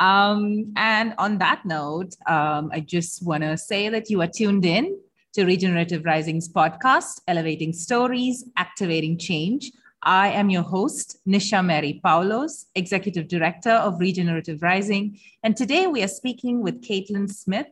um, 0.00 0.72
and 0.76 1.14
on 1.18 1.38
that 1.38 1.64
note 1.64 2.16
um, 2.26 2.70
i 2.72 2.80
just 2.80 3.24
want 3.24 3.42
to 3.42 3.56
say 3.56 3.88
that 3.88 4.10
you 4.10 4.20
are 4.20 4.26
tuned 4.26 4.64
in 4.64 4.98
to 5.32 5.44
regenerative 5.44 6.04
rising's 6.04 6.48
podcast 6.48 7.20
elevating 7.28 7.72
stories 7.72 8.44
activating 8.56 9.16
change 9.16 9.70
I 10.02 10.28
am 10.28 10.48
your 10.48 10.62
host, 10.62 11.18
Nisha 11.28 11.62
Mary 11.62 12.00
Paulos, 12.02 12.64
Executive 12.74 13.28
Director 13.28 13.72
of 13.72 14.00
Regenerative 14.00 14.62
Rising. 14.62 15.18
And 15.42 15.54
today 15.54 15.88
we 15.88 16.02
are 16.02 16.08
speaking 16.08 16.62
with 16.62 16.80
Katlin 16.80 17.30
Smith, 17.30 17.66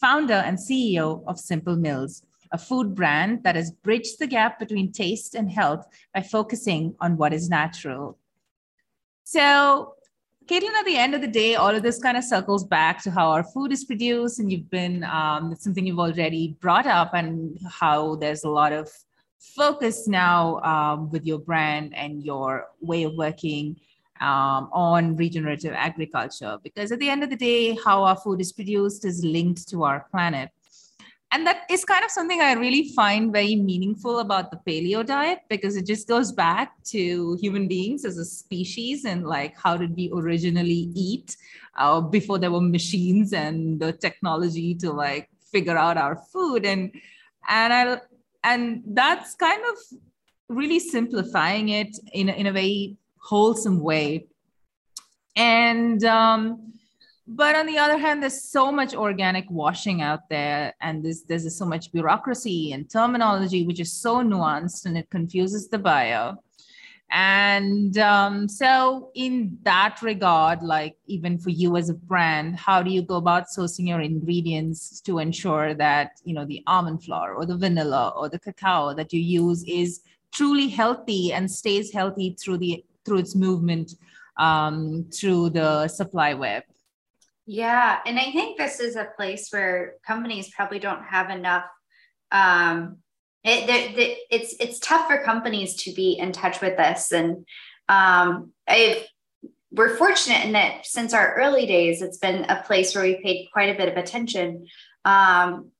founder 0.00 0.32
and 0.32 0.56
CEO 0.56 1.22
of 1.26 1.38
Simple 1.38 1.76
Mills, 1.76 2.22
a 2.52 2.58
food 2.58 2.94
brand 2.94 3.44
that 3.44 3.54
has 3.54 3.70
bridged 3.70 4.18
the 4.18 4.26
gap 4.26 4.58
between 4.58 4.92
taste 4.92 5.34
and 5.34 5.50
health 5.50 5.86
by 6.14 6.22
focusing 6.22 6.94
on 7.00 7.18
what 7.18 7.34
is 7.34 7.50
natural. 7.50 8.16
So, 9.24 9.94
Katlin, 10.48 10.72
at 10.78 10.86
the 10.86 10.96
end 10.96 11.14
of 11.14 11.20
the 11.20 11.28
day, 11.28 11.56
all 11.56 11.74
of 11.76 11.82
this 11.82 11.98
kind 11.98 12.16
of 12.16 12.24
circles 12.24 12.64
back 12.64 13.02
to 13.02 13.10
how 13.10 13.28
our 13.28 13.44
food 13.44 13.70
is 13.70 13.84
produced, 13.84 14.38
and 14.38 14.50
you've 14.50 14.70
been 14.70 15.04
um, 15.04 15.54
something 15.54 15.86
you've 15.86 15.98
already 15.98 16.56
brought 16.58 16.86
up, 16.86 17.12
and 17.12 17.58
how 17.70 18.14
there's 18.14 18.44
a 18.44 18.48
lot 18.48 18.72
of 18.72 18.90
focus 19.38 20.08
now 20.08 20.58
um, 20.60 21.10
with 21.10 21.26
your 21.26 21.38
brand 21.38 21.94
and 21.94 22.22
your 22.22 22.66
way 22.80 23.02
of 23.02 23.12
working 23.14 23.76
um, 24.22 24.70
on 24.72 25.16
regenerative 25.16 25.74
agriculture. 25.74 26.56
Because 26.62 26.92
at 26.92 26.98
the 26.98 27.10
end 27.10 27.22
of 27.22 27.28
the 27.28 27.36
day 27.36 27.76
how 27.84 28.02
our 28.02 28.16
food 28.16 28.40
is 28.40 28.50
produced 28.50 29.04
is 29.04 29.22
linked 29.22 29.68
to 29.68 29.84
our 29.84 30.06
planet 30.10 30.48
and 31.30 31.46
that 31.46 31.64
is 31.70 31.84
kind 31.84 32.04
of 32.04 32.10
something 32.10 32.40
i 32.40 32.52
really 32.52 32.88
find 32.94 33.32
very 33.32 33.54
meaningful 33.54 34.20
about 34.20 34.50
the 34.50 34.60
paleo 34.66 35.04
diet 35.04 35.40
because 35.48 35.76
it 35.76 35.86
just 35.86 36.08
goes 36.08 36.32
back 36.32 36.72
to 36.84 37.36
human 37.40 37.68
beings 37.68 38.04
as 38.04 38.18
a 38.18 38.24
species 38.24 39.04
and 39.04 39.26
like 39.26 39.54
how 39.62 39.76
did 39.76 39.94
we 39.94 40.10
originally 40.14 40.90
eat 40.94 41.36
uh, 41.78 42.00
before 42.00 42.38
there 42.38 42.50
were 42.50 42.60
machines 42.60 43.32
and 43.32 43.80
the 43.80 43.92
technology 43.92 44.74
to 44.74 44.92
like 44.92 45.28
figure 45.50 45.78
out 45.78 45.96
our 45.96 46.16
food. 46.16 46.66
And 46.66 46.92
and 47.48 47.72
i 47.72 48.00
and 48.44 48.82
that's 48.86 49.34
kind 49.34 49.62
of 49.70 49.98
really 50.48 50.78
simplifying 50.78 51.70
it 51.70 51.96
in, 52.12 52.28
in 52.28 52.46
a 52.46 52.52
very 52.52 52.96
wholesome 53.18 53.80
way. 53.80 54.26
And 55.36 56.02
um, 56.04 56.72
but 57.28 57.54
on 57.54 57.66
the 57.66 57.76
other 57.76 57.98
hand 57.98 58.22
there's 58.22 58.42
so 58.42 58.72
much 58.72 58.94
organic 58.94 59.44
washing 59.50 60.00
out 60.00 60.28
there 60.30 60.74
and 60.80 61.04
there's 61.04 61.24
there's 61.24 61.56
so 61.56 61.66
much 61.66 61.92
bureaucracy 61.92 62.72
and 62.72 62.90
terminology 62.90 63.66
which 63.66 63.80
is 63.80 63.92
so 63.92 64.16
nuanced 64.16 64.86
and 64.86 64.96
it 64.96 65.08
confuses 65.10 65.68
the 65.68 65.78
buyer 65.78 66.34
and 67.10 67.96
um, 67.98 68.48
so 68.48 69.10
in 69.14 69.58
that 69.62 70.00
regard 70.02 70.62
like 70.62 70.96
even 71.06 71.38
for 71.38 71.50
you 71.50 71.76
as 71.76 71.90
a 71.90 71.94
brand 71.94 72.56
how 72.56 72.82
do 72.82 72.90
you 72.90 73.02
go 73.02 73.16
about 73.16 73.44
sourcing 73.46 73.86
your 73.86 74.00
ingredients 74.00 75.00
to 75.02 75.18
ensure 75.18 75.74
that 75.74 76.12
you 76.24 76.32
know 76.32 76.46
the 76.46 76.62
almond 76.66 77.04
flour 77.04 77.34
or 77.34 77.44
the 77.44 77.56
vanilla 77.56 78.12
or 78.16 78.30
the 78.30 78.38
cacao 78.38 78.94
that 78.94 79.12
you 79.12 79.20
use 79.20 79.62
is 79.64 80.00
truly 80.32 80.68
healthy 80.68 81.32
and 81.34 81.50
stays 81.50 81.92
healthy 81.92 82.34
through 82.42 82.56
the 82.56 82.82
through 83.04 83.18
its 83.18 83.34
movement 83.34 83.92
um, 84.38 85.04
through 85.12 85.50
the 85.50 85.88
supply 85.88 86.32
web 86.32 86.62
yeah 87.48 87.98
and 88.06 88.18
i 88.18 88.30
think 88.30 88.56
this 88.56 88.78
is 88.78 88.94
a 88.94 89.08
place 89.16 89.48
where 89.50 89.94
companies 90.06 90.50
probably 90.54 90.78
don't 90.78 91.02
have 91.02 91.30
enough 91.30 91.64
um, 92.30 92.98
it, 93.44 94.18
it's 94.30 94.54
it's 94.60 94.78
tough 94.78 95.06
for 95.06 95.22
companies 95.22 95.74
to 95.84 95.92
be 95.92 96.18
in 96.18 96.32
touch 96.32 96.60
with 96.60 96.76
this, 96.76 97.12
and 97.12 97.46
um, 97.88 98.52
i 98.68 99.06
we're 99.70 99.96
fortunate 99.96 100.44
in 100.46 100.52
that 100.52 100.86
since 100.86 101.12
our 101.12 101.34
early 101.34 101.66
days, 101.66 102.00
it's 102.00 102.16
been 102.16 102.44
a 102.48 102.62
place 102.62 102.94
where 102.94 103.04
we 103.04 103.20
paid 103.22 103.48
quite 103.52 103.68
a 103.68 103.76
bit 103.76 103.88
of 103.88 103.98
attention, 103.98 104.66
um, 105.04 105.70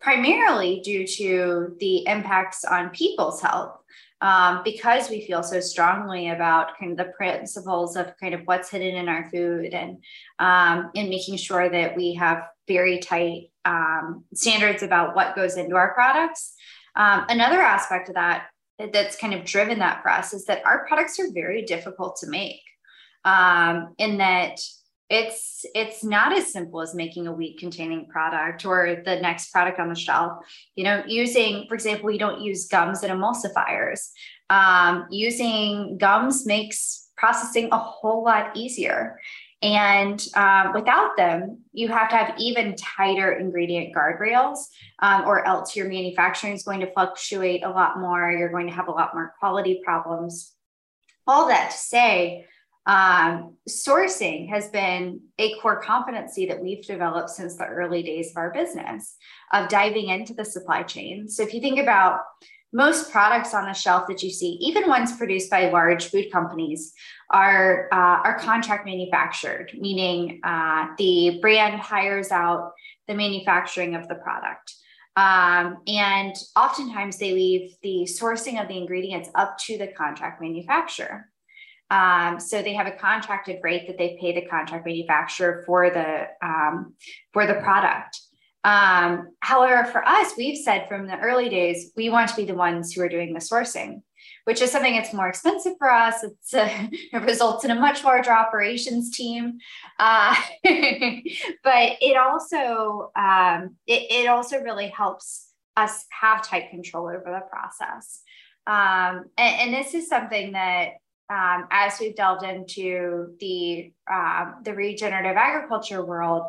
primarily 0.00 0.80
due 0.80 1.06
to 1.06 1.76
the 1.78 2.06
impacts 2.08 2.64
on 2.64 2.90
people's 2.90 3.40
health. 3.40 3.78
Um, 4.24 4.62
because 4.64 5.10
we 5.10 5.26
feel 5.26 5.42
so 5.42 5.60
strongly 5.60 6.30
about 6.30 6.78
kind 6.78 6.92
of 6.92 6.96
the 6.96 7.12
principles 7.12 7.94
of 7.94 8.16
kind 8.18 8.32
of 8.32 8.40
what's 8.46 8.70
hidden 8.70 8.94
in 8.94 9.06
our 9.06 9.28
food 9.30 9.74
and 9.74 10.02
um, 10.38 10.90
making 10.94 11.36
sure 11.36 11.68
that 11.68 11.94
we 11.94 12.14
have 12.14 12.42
very 12.66 13.00
tight 13.00 13.50
um, 13.66 14.24
standards 14.32 14.82
about 14.82 15.14
what 15.14 15.36
goes 15.36 15.58
into 15.58 15.76
our 15.76 15.92
products. 15.92 16.54
Um, 16.96 17.26
another 17.28 17.60
aspect 17.60 18.08
of 18.08 18.14
that 18.14 18.46
that's 18.78 19.16
kind 19.16 19.34
of 19.34 19.44
driven 19.44 19.80
that 19.80 20.02
for 20.02 20.10
us 20.10 20.32
is 20.32 20.46
that 20.46 20.64
our 20.64 20.86
products 20.86 21.20
are 21.20 21.30
very 21.30 21.60
difficult 21.66 22.16
to 22.20 22.26
make 22.26 22.62
um, 23.26 23.94
in 23.98 24.16
that 24.18 24.58
it's 25.10 25.66
it's 25.74 26.02
not 26.02 26.32
as 26.32 26.52
simple 26.52 26.80
as 26.80 26.94
making 26.94 27.26
a 27.26 27.32
wheat 27.32 27.58
containing 27.58 28.06
product 28.06 28.64
or 28.64 29.02
the 29.04 29.20
next 29.20 29.52
product 29.52 29.78
on 29.78 29.88
the 29.88 29.94
shelf 29.94 30.32
you 30.76 30.84
know 30.84 31.02
using 31.06 31.66
for 31.68 31.74
example 31.74 32.06
we 32.06 32.18
don't 32.18 32.40
use 32.40 32.68
gums 32.68 33.02
and 33.02 33.12
emulsifiers 33.12 34.10
um, 34.50 35.06
using 35.10 35.98
gums 35.98 36.46
makes 36.46 37.08
processing 37.16 37.68
a 37.72 37.78
whole 37.78 38.24
lot 38.24 38.56
easier 38.56 39.18
and 39.64 40.22
um, 40.34 40.74
without 40.74 41.16
them, 41.16 41.62
you 41.72 41.88
have 41.88 42.10
to 42.10 42.16
have 42.16 42.34
even 42.38 42.76
tighter 42.76 43.32
ingredient 43.32 43.96
guardrails, 43.96 44.58
um, 44.98 45.22
or 45.22 45.46
else 45.46 45.74
your 45.74 45.88
manufacturing 45.88 46.52
is 46.52 46.64
going 46.64 46.80
to 46.80 46.92
fluctuate 46.92 47.64
a 47.64 47.70
lot 47.70 47.98
more. 47.98 48.30
You're 48.30 48.50
going 48.50 48.66
to 48.66 48.74
have 48.74 48.88
a 48.88 48.92
lot 48.92 49.14
more 49.14 49.32
quality 49.40 49.80
problems. 49.82 50.52
All 51.26 51.48
that 51.48 51.70
to 51.70 51.76
say, 51.78 52.44
um, 52.86 53.56
sourcing 53.68 54.48
has 54.50 54.68
been 54.68 55.20
a 55.38 55.58
core 55.60 55.80
competency 55.80 56.46
that 56.46 56.60
we've 56.60 56.84
developed 56.84 57.30
since 57.30 57.56
the 57.56 57.64
early 57.64 58.02
days 58.02 58.30
of 58.30 58.36
our 58.36 58.52
business 58.52 59.16
of 59.52 59.68
diving 59.68 60.08
into 60.08 60.34
the 60.34 60.44
supply 60.44 60.82
chain. 60.82 61.28
So 61.28 61.42
if 61.42 61.54
you 61.54 61.60
think 61.60 61.78
about 61.78 62.20
most 62.74 63.10
products 63.10 63.54
on 63.54 63.66
the 63.66 63.72
shelf 63.72 64.06
that 64.08 64.22
you 64.22 64.30
see, 64.30 64.58
even 64.60 64.88
ones 64.88 65.16
produced 65.16 65.48
by 65.48 65.70
large 65.70 66.06
food 66.06 66.30
companies, 66.30 66.92
are 67.30 67.88
uh, 67.92 68.20
are 68.22 68.38
contract 68.38 68.84
manufactured, 68.84 69.70
meaning 69.78 70.40
uh, 70.44 70.88
the 70.98 71.38
brand 71.40 71.80
hires 71.80 72.30
out 72.30 72.72
the 73.08 73.14
manufacturing 73.14 73.94
of 73.94 74.08
the 74.08 74.16
product. 74.16 74.74
Um, 75.16 75.78
and 75.86 76.34
oftentimes 76.56 77.18
they 77.18 77.32
leave 77.32 77.76
the 77.82 78.08
sourcing 78.10 78.60
of 78.60 78.68
the 78.68 78.76
ingredients 78.76 79.30
up 79.34 79.56
to 79.58 79.78
the 79.78 79.88
contract 79.88 80.42
manufacturer. 80.42 81.30
Um, 81.90 82.40
so 82.40 82.62
they 82.62 82.74
have 82.74 82.86
a 82.86 82.92
contracted 82.92 83.60
rate 83.62 83.86
that 83.86 83.98
they 83.98 84.16
pay 84.20 84.34
the 84.34 84.46
contract 84.46 84.86
manufacturer 84.86 85.62
for 85.66 85.90
the 85.90 86.26
um, 86.42 86.94
for 87.32 87.46
the 87.46 87.54
product. 87.54 88.20
Um, 88.64 89.28
however, 89.40 89.84
for 89.90 90.06
us, 90.06 90.32
we've 90.38 90.56
said 90.56 90.88
from 90.88 91.06
the 91.06 91.18
early 91.18 91.50
days, 91.50 91.92
we 91.96 92.08
want 92.08 92.30
to 92.30 92.36
be 92.36 92.46
the 92.46 92.54
ones 92.54 92.92
who 92.92 93.02
are 93.02 93.10
doing 93.10 93.34
the 93.34 93.40
sourcing, 93.40 94.00
which 94.44 94.62
is 94.62 94.72
something 94.72 94.94
that's 94.94 95.12
more 95.12 95.28
expensive 95.28 95.74
for 95.78 95.90
us. 95.90 96.24
It's 96.24 96.54
a, 96.54 96.88
it 97.12 97.22
results 97.22 97.64
in 97.64 97.70
a 97.70 97.74
much 97.74 98.02
larger 98.02 98.32
operations 98.32 99.14
team, 99.14 99.58
uh, 99.98 100.34
but 100.64 101.92
it 102.00 102.16
also 102.16 103.12
um, 103.14 103.76
it, 103.86 104.10
it 104.10 104.28
also 104.28 104.60
really 104.60 104.88
helps 104.88 105.50
us 105.76 106.06
have 106.10 106.42
tight 106.42 106.70
control 106.70 107.08
over 107.08 107.24
the 107.26 107.42
process. 107.50 108.22
Um, 108.66 109.26
and, 109.36 109.60
and, 109.60 109.74
this 109.74 109.92
is 109.92 110.08
something 110.08 110.52
that 110.52 110.92
um, 111.30 111.66
as 111.70 111.98
we've 111.98 112.14
delved 112.14 112.44
into 112.44 113.34
the 113.40 113.92
uh, 114.10 114.52
the 114.62 114.74
regenerative 114.74 115.36
agriculture 115.36 116.04
world, 116.04 116.42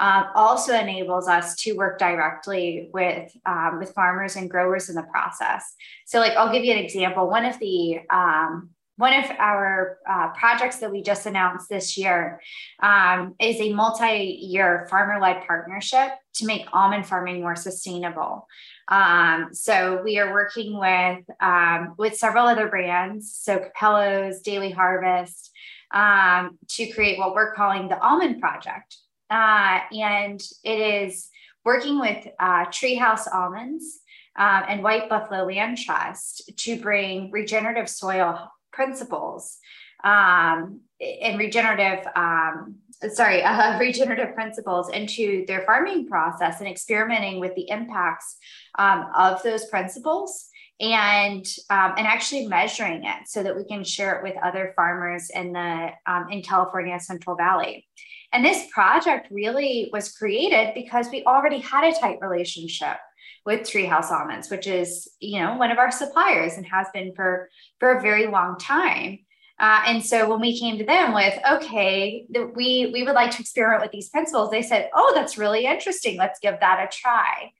um, 0.00 0.26
also 0.34 0.74
enables 0.74 1.28
us 1.28 1.56
to 1.56 1.72
work 1.72 1.98
directly 1.98 2.90
with 2.92 3.32
um, 3.46 3.78
with 3.78 3.92
farmers 3.94 4.36
and 4.36 4.50
growers 4.50 4.90
in 4.90 4.94
the 4.94 5.02
process. 5.04 5.74
So, 6.06 6.18
like 6.18 6.32
I'll 6.32 6.52
give 6.52 6.64
you 6.64 6.72
an 6.72 6.78
example. 6.78 7.28
One 7.28 7.46
of 7.46 7.58
the 7.58 8.00
um, 8.10 8.70
one 8.98 9.12
of 9.12 9.30
our 9.38 9.98
uh, 10.10 10.28
projects 10.30 10.80
that 10.80 10.90
we 10.90 11.02
just 11.02 11.24
announced 11.24 11.68
this 11.68 11.96
year 11.96 12.40
um, 12.82 13.36
is 13.40 13.60
a 13.60 13.72
multi-year 13.72 14.88
farmer-led 14.90 15.46
partnership 15.46 16.10
to 16.34 16.46
make 16.46 16.66
almond 16.72 17.06
farming 17.06 17.40
more 17.40 17.54
sustainable. 17.54 18.48
Um, 18.88 19.50
so 19.52 20.02
we 20.04 20.18
are 20.18 20.32
working 20.32 20.76
with 20.78 21.24
um, 21.40 21.94
with 21.96 22.16
several 22.16 22.46
other 22.46 22.68
brands, 22.68 23.32
so 23.32 23.58
Cappello's, 23.58 24.40
Daily 24.40 24.72
Harvest, 24.72 25.52
um, 25.94 26.58
to 26.70 26.88
create 26.88 27.20
what 27.20 27.34
we're 27.34 27.54
calling 27.54 27.88
the 27.88 28.00
Almond 28.00 28.40
Project, 28.40 28.96
uh, 29.30 29.78
and 29.92 30.40
it 30.64 31.04
is 31.04 31.28
working 31.64 32.00
with 32.00 32.26
uh, 32.40 32.64
Treehouse 32.66 33.32
Almonds 33.32 34.00
um, 34.36 34.64
and 34.68 34.82
White 34.82 35.08
Buffalo 35.08 35.44
Land 35.44 35.78
Trust 35.78 36.50
to 36.56 36.80
bring 36.80 37.30
regenerative 37.30 37.88
soil 37.88 38.50
principles 38.78 39.58
um, 40.04 40.80
and 41.00 41.38
regenerative 41.38 42.06
um, 42.14 42.76
sorry, 43.08 43.42
uh, 43.50 43.78
regenerative 43.78 44.34
principles 44.34 44.90
into 44.90 45.44
their 45.46 45.62
farming 45.62 46.06
process 46.06 46.60
and 46.60 46.68
experimenting 46.68 47.40
with 47.40 47.54
the 47.54 47.68
impacts 47.70 48.36
um, 48.78 49.06
of 49.16 49.42
those 49.42 49.66
principles 49.66 50.48
and 50.80 51.44
um, 51.70 51.94
and 51.98 52.06
actually 52.06 52.46
measuring 52.46 53.04
it 53.04 53.26
so 53.26 53.42
that 53.42 53.56
we 53.56 53.64
can 53.64 53.82
share 53.82 54.16
it 54.16 54.22
with 54.22 54.36
other 54.42 54.72
farmers 54.76 55.28
in 55.30 55.52
the 55.52 55.88
um, 56.06 56.28
in 56.30 56.42
California 56.42 56.98
Central 57.00 57.36
Valley. 57.36 57.86
And 58.32 58.44
this 58.44 58.66
project 58.72 59.28
really 59.30 59.88
was 59.92 60.12
created 60.12 60.74
because 60.74 61.08
we 61.10 61.24
already 61.24 61.58
had 61.58 61.84
a 61.84 61.98
tight 61.98 62.18
relationship 62.20 62.98
with 63.44 63.60
Treehouse 63.60 64.10
Almonds, 64.10 64.50
which 64.50 64.66
is 64.66 65.08
you 65.20 65.40
know 65.40 65.56
one 65.56 65.70
of 65.70 65.78
our 65.78 65.90
suppliers 65.90 66.54
and 66.54 66.66
has 66.66 66.86
been 66.92 67.12
for 67.14 67.48
for 67.78 67.92
a 67.92 68.02
very 68.02 68.26
long 68.26 68.58
time. 68.58 69.20
Uh, 69.60 69.82
and 69.86 70.04
so 70.04 70.30
when 70.30 70.40
we 70.40 70.56
came 70.56 70.78
to 70.78 70.84
them 70.84 71.12
with, 71.12 71.36
okay, 71.50 72.24
the, 72.30 72.46
we 72.46 72.90
we 72.92 73.02
would 73.02 73.14
like 73.14 73.32
to 73.32 73.40
experiment 73.40 73.82
with 73.82 73.90
these 73.90 74.08
principles, 74.08 74.50
they 74.50 74.62
said, 74.62 74.88
oh, 74.94 75.12
that's 75.14 75.36
really 75.36 75.66
interesting. 75.66 76.16
Let's 76.16 76.38
give 76.38 76.60
that 76.60 76.84
a 76.84 76.96
try. 76.96 77.50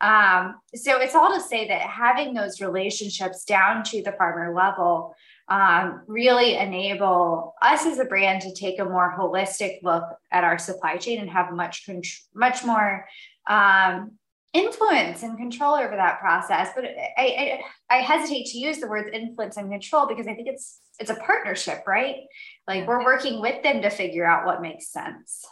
Um, 0.00 0.56
so 0.74 1.00
it's 1.00 1.14
all 1.14 1.32
to 1.32 1.40
say 1.40 1.68
that 1.68 1.80
having 1.80 2.34
those 2.34 2.60
relationships 2.60 3.44
down 3.44 3.84
to 3.84 4.02
the 4.02 4.12
farmer 4.12 4.52
level 4.54 5.14
um, 5.48 6.02
really 6.06 6.56
enable 6.56 7.54
us 7.62 7.86
as 7.86 7.98
a 7.98 8.04
brand 8.04 8.42
to 8.42 8.54
take 8.54 8.80
a 8.80 8.84
more 8.84 9.14
holistic 9.16 9.78
look 9.82 10.04
at 10.32 10.44
our 10.44 10.58
supply 10.58 10.96
chain 10.96 11.20
and 11.20 11.30
have 11.30 11.52
much 11.52 11.88
much 12.34 12.64
more 12.64 13.06
um, 13.46 14.12
influence 14.54 15.22
and 15.24 15.36
control 15.36 15.74
over 15.74 15.96
that 15.96 16.20
process. 16.20 16.70
But 16.74 16.84
I, 16.84 17.60
I, 17.90 17.96
I 17.96 17.96
hesitate 17.98 18.46
to 18.46 18.58
use 18.58 18.78
the 18.78 18.88
words 18.88 19.10
influence 19.12 19.56
and 19.56 19.70
control 19.70 20.06
because 20.06 20.26
I 20.26 20.34
think 20.34 20.48
it's 20.48 20.80
it's 20.98 21.10
a 21.10 21.16
partnership, 21.16 21.82
right? 21.86 22.22
Like 22.66 22.86
we're 22.86 23.04
working 23.04 23.40
with 23.40 23.62
them 23.64 23.82
to 23.82 23.90
figure 23.90 24.24
out 24.24 24.46
what 24.46 24.62
makes 24.62 24.88
sense. 24.88 25.44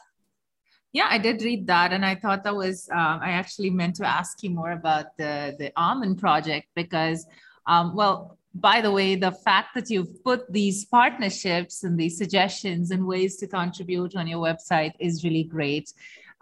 Yeah, 0.93 1.09
I 1.11 1.19
did 1.19 1.43
read 1.43 1.67
that, 1.67 1.93
and 1.93 2.05
I 2.05 2.15
thought 2.15 2.45
that 2.45 2.55
was. 2.55 2.89
Um, 2.91 3.19
I 3.23 3.31
actually 3.31 3.71
meant 3.71 3.97
to 3.97 4.07
ask 4.07 4.43
you 4.43 4.51
more 4.51 4.73
about 4.73 5.17
the 5.17 5.57
the 5.59 5.73
almond 5.75 6.19
project 6.19 6.69
because, 6.75 7.27
um, 7.67 7.97
well, 7.97 8.39
by 8.55 8.83
the 8.83 8.93
way, 8.93 9.17
the 9.17 9.33
fact 9.33 9.75
that 9.75 9.89
you've 9.89 10.23
put 10.23 10.53
these 10.53 10.85
partnerships 10.85 11.83
and 11.85 11.99
these 11.99 12.19
suggestions 12.19 12.91
and 12.91 13.07
ways 13.07 13.37
to 13.39 13.47
contribute 13.47 14.15
on 14.15 14.27
your 14.27 14.41
website 14.41 14.93
is 15.01 15.25
really 15.25 15.45
great. 15.45 15.93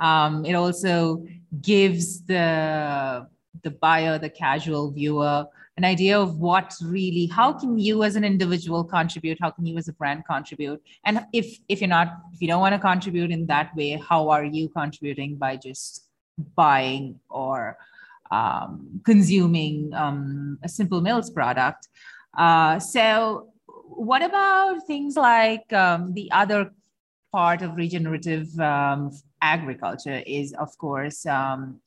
Um, 0.01 0.45
it 0.45 0.55
also 0.55 1.25
gives 1.61 2.23
the 2.23 3.27
the 3.63 3.71
buyer, 3.71 4.19
the 4.19 4.31
casual 4.31 4.91
viewer, 4.91 5.47
an 5.81 5.85
idea 5.85 6.19
of 6.19 6.39
what 6.39 6.75
really 6.83 7.27
how 7.27 7.53
can 7.53 7.79
you 7.79 8.03
as 8.05 8.17
an 8.17 8.25
individual 8.25 8.85
contribute? 8.85 9.39
How 9.41 9.51
can 9.51 9.65
you 9.65 9.79
as 9.79 9.89
a 9.89 9.95
brand 9.95 10.25
contribute? 10.27 10.83
And 11.07 11.25
if 11.33 11.59
if 11.69 11.81
you're 11.81 11.89
not 11.89 12.09
if 12.35 12.43
you 12.43 12.49
don't 12.49 12.61
want 12.61 12.75
to 12.75 12.79
contribute 12.79 13.31
in 13.31 13.47
that 13.47 13.75
way 13.75 13.91
how 14.09 14.29
are 14.29 14.45
you 14.45 14.69
contributing 14.69 15.37
by 15.37 15.57
just 15.57 16.07
buying 16.55 17.19
or 17.31 17.79
um, 18.31 19.01
consuming 19.05 19.93
um, 19.95 20.59
a 20.63 20.69
simple 20.69 21.01
mills 21.01 21.31
product? 21.31 21.89
Uh, 22.37 22.79
so 22.79 23.49
what 23.67 24.23
about 24.23 24.87
things 24.87 25.17
like 25.17 25.73
um, 25.73 26.13
the 26.15 26.31
other 26.31 26.71
part 27.33 27.63
of 27.63 27.77
regenerative 27.77 28.49
um, 28.61 29.11
agriculture 29.43 30.22
is 30.26 30.53
of 30.55 30.76
course 30.78 31.26
um, 31.26 31.80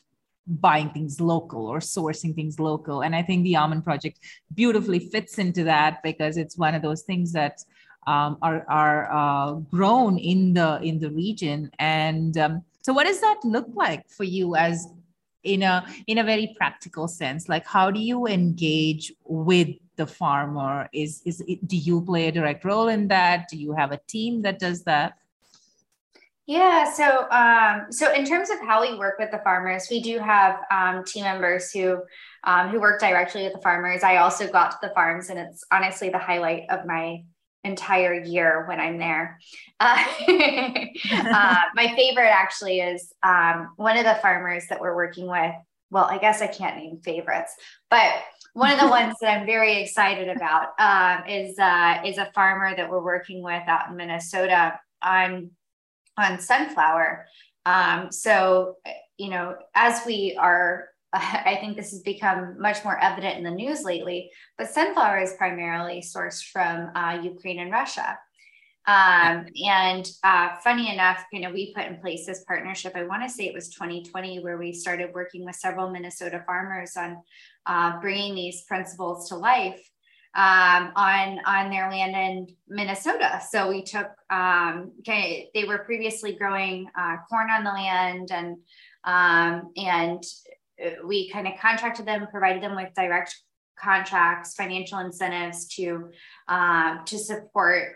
buying 0.47 0.89
things 0.89 1.21
local 1.21 1.67
or 1.67 1.79
sourcing 1.79 2.35
things 2.35 2.59
local. 2.59 3.01
And 3.01 3.15
I 3.15 3.21
think 3.21 3.43
the 3.43 3.55
Almond 3.55 3.83
Project 3.83 4.19
beautifully 4.53 4.99
fits 4.99 5.39
into 5.39 5.63
that 5.65 6.03
because 6.03 6.37
it's 6.37 6.57
one 6.57 6.75
of 6.75 6.81
those 6.81 7.03
things 7.03 7.31
that 7.33 7.63
um, 8.05 8.37
are 8.41 8.65
are 8.67 9.11
uh, 9.13 9.51
grown 9.53 10.17
in 10.17 10.53
the 10.53 10.79
in 10.81 10.99
the 10.99 11.09
region. 11.09 11.71
And 11.79 12.37
um, 12.37 12.63
so, 12.81 12.91
what 12.93 13.05
does 13.05 13.21
that 13.21 13.39
look 13.43 13.67
like 13.73 14.09
for 14.09 14.25
you 14.25 14.55
as 14.55 14.87
in 15.43 15.63
a 15.63 15.85
in 16.07 16.17
a 16.17 16.23
very 16.23 16.53
practical 16.57 17.07
sense? 17.07 17.47
Like, 17.47 17.65
how 17.65 17.91
do 17.91 17.99
you 17.99 18.27
engage 18.27 19.13
with 19.23 19.69
the 19.95 20.07
farmer? 20.07 20.89
Is 20.93 21.21
is 21.25 21.41
do 21.65 21.77
you 21.77 22.01
play 22.01 22.27
a 22.27 22.31
direct 22.31 22.65
role 22.65 22.89
in 22.89 23.07
that? 23.07 23.47
Do 23.49 23.57
you 23.57 23.73
have 23.73 23.93
a 23.93 23.99
team 24.07 24.41
that 24.41 24.59
does 24.59 24.83
that? 24.83 25.13
Yeah, 26.45 26.91
so 26.91 27.29
um, 27.31 27.91
so 27.91 28.13
in 28.13 28.25
terms 28.25 28.49
of 28.49 28.59
how 28.59 28.81
we 28.81 28.97
work 28.97 29.17
with 29.17 29.31
the 29.31 29.39
farmers, 29.39 29.87
we 29.89 30.01
do 30.01 30.19
have 30.19 30.59
um, 30.71 31.05
team 31.05 31.23
members 31.23 31.71
who 31.71 32.01
um, 32.43 32.67
who 32.67 32.81
work 32.81 32.99
directly 32.99 33.43
with 33.43 33.53
the 33.53 33.61
farmers. 33.61 34.03
I 34.03 34.17
also 34.17 34.51
got 34.51 34.71
to 34.71 34.77
the 34.81 34.93
farms, 34.93 35.29
and 35.29 35.39
it's 35.39 35.63
honestly 35.71 36.09
the 36.09 36.17
highlight 36.17 36.63
of 36.69 36.85
my 36.85 37.23
entire 37.63 38.13
year 38.13 38.65
when 38.67 38.81
I'm 38.81 38.97
there. 38.97 39.39
Uh, 39.79 40.03
uh, 40.27 41.61
my 41.75 41.93
favorite 41.95 42.27
actually 42.27 42.81
is 42.81 43.13
um, 43.23 43.69
one 43.77 43.95
of 43.95 44.03
the 44.03 44.15
farmers 44.15 44.65
that 44.69 44.81
we're 44.81 44.95
working 44.95 45.27
with. 45.27 45.55
Well, 45.91 46.05
I 46.05 46.17
guess 46.17 46.41
I 46.41 46.47
can't 46.47 46.75
name 46.75 46.99
favorites, 47.05 47.55
but 47.89 48.11
one 48.51 48.73
of 48.73 48.81
the 48.81 48.87
ones 48.89 49.15
that 49.21 49.39
I'm 49.39 49.45
very 49.45 49.81
excited 49.81 50.27
about 50.27 50.71
um, 50.77 51.25
is 51.25 51.57
uh, 51.57 52.01
is 52.05 52.17
a 52.17 52.29
farmer 52.35 52.75
that 52.75 52.89
we're 52.89 53.01
working 53.01 53.41
with 53.41 53.63
out 53.65 53.89
in 53.89 53.95
Minnesota 53.95 54.77
on 55.01 55.51
on 56.17 56.39
sunflower. 56.39 57.25
Um, 57.65 58.11
so, 58.11 58.75
you 59.17 59.29
know, 59.29 59.55
as 59.75 60.05
we 60.05 60.37
are, 60.39 60.89
I 61.13 61.57
think 61.61 61.77
this 61.77 61.91
has 61.91 62.01
become 62.01 62.59
much 62.59 62.83
more 62.83 62.99
evident 62.99 63.37
in 63.37 63.43
the 63.43 63.51
news 63.51 63.83
lately, 63.83 64.31
but 64.57 64.69
sunflower 64.69 65.19
is 65.19 65.33
primarily 65.33 66.01
sourced 66.01 66.43
from 66.43 66.91
uh, 66.95 67.19
Ukraine 67.21 67.59
and 67.59 67.71
Russia. 67.71 68.17
Um, 68.85 69.45
and 69.65 70.09
uh, 70.25 70.57
funny 70.61 70.91
enough, 70.91 71.23
you 71.31 71.39
know, 71.39 71.51
we 71.51 71.73
put 71.73 71.85
in 71.85 72.01
place 72.01 72.25
this 72.25 72.43
partnership. 72.43 72.93
I 72.95 73.03
want 73.03 73.23
to 73.23 73.29
say 73.29 73.45
it 73.45 73.53
was 73.53 73.69
2020 73.69 74.41
where 74.41 74.57
we 74.57 74.73
started 74.73 75.13
working 75.13 75.45
with 75.45 75.55
several 75.55 75.89
Minnesota 75.89 76.43
farmers 76.45 76.97
on 76.97 77.17
uh, 77.65 78.01
bringing 78.01 78.35
these 78.35 78.63
principles 78.63 79.29
to 79.29 79.35
life 79.35 79.81
um, 80.35 80.91
on 80.95 81.39
on 81.45 81.69
their 81.69 81.89
land 81.89 82.15
in 82.15 82.55
Minnesota. 82.67 83.41
So 83.49 83.69
we 83.69 83.83
took 83.83 84.11
um, 84.29 84.91
okay, 84.99 85.49
they 85.53 85.65
were 85.65 85.79
previously 85.79 86.33
growing 86.33 86.87
uh, 86.97 87.17
corn 87.29 87.49
on 87.51 87.63
the 87.63 87.71
land, 87.71 88.31
and 88.31 88.57
um, 89.03 89.71
and 89.77 90.23
we 91.05 91.29
kind 91.29 91.47
of 91.47 91.53
contracted 91.59 92.05
them, 92.05 92.27
provided 92.31 92.63
them 92.63 92.75
with 92.75 92.93
direct 92.95 93.35
contracts, 93.79 94.55
financial 94.55 94.99
incentives 94.99 95.67
to 95.75 96.09
um, 96.47 97.01
to 97.05 97.17
support 97.17 97.95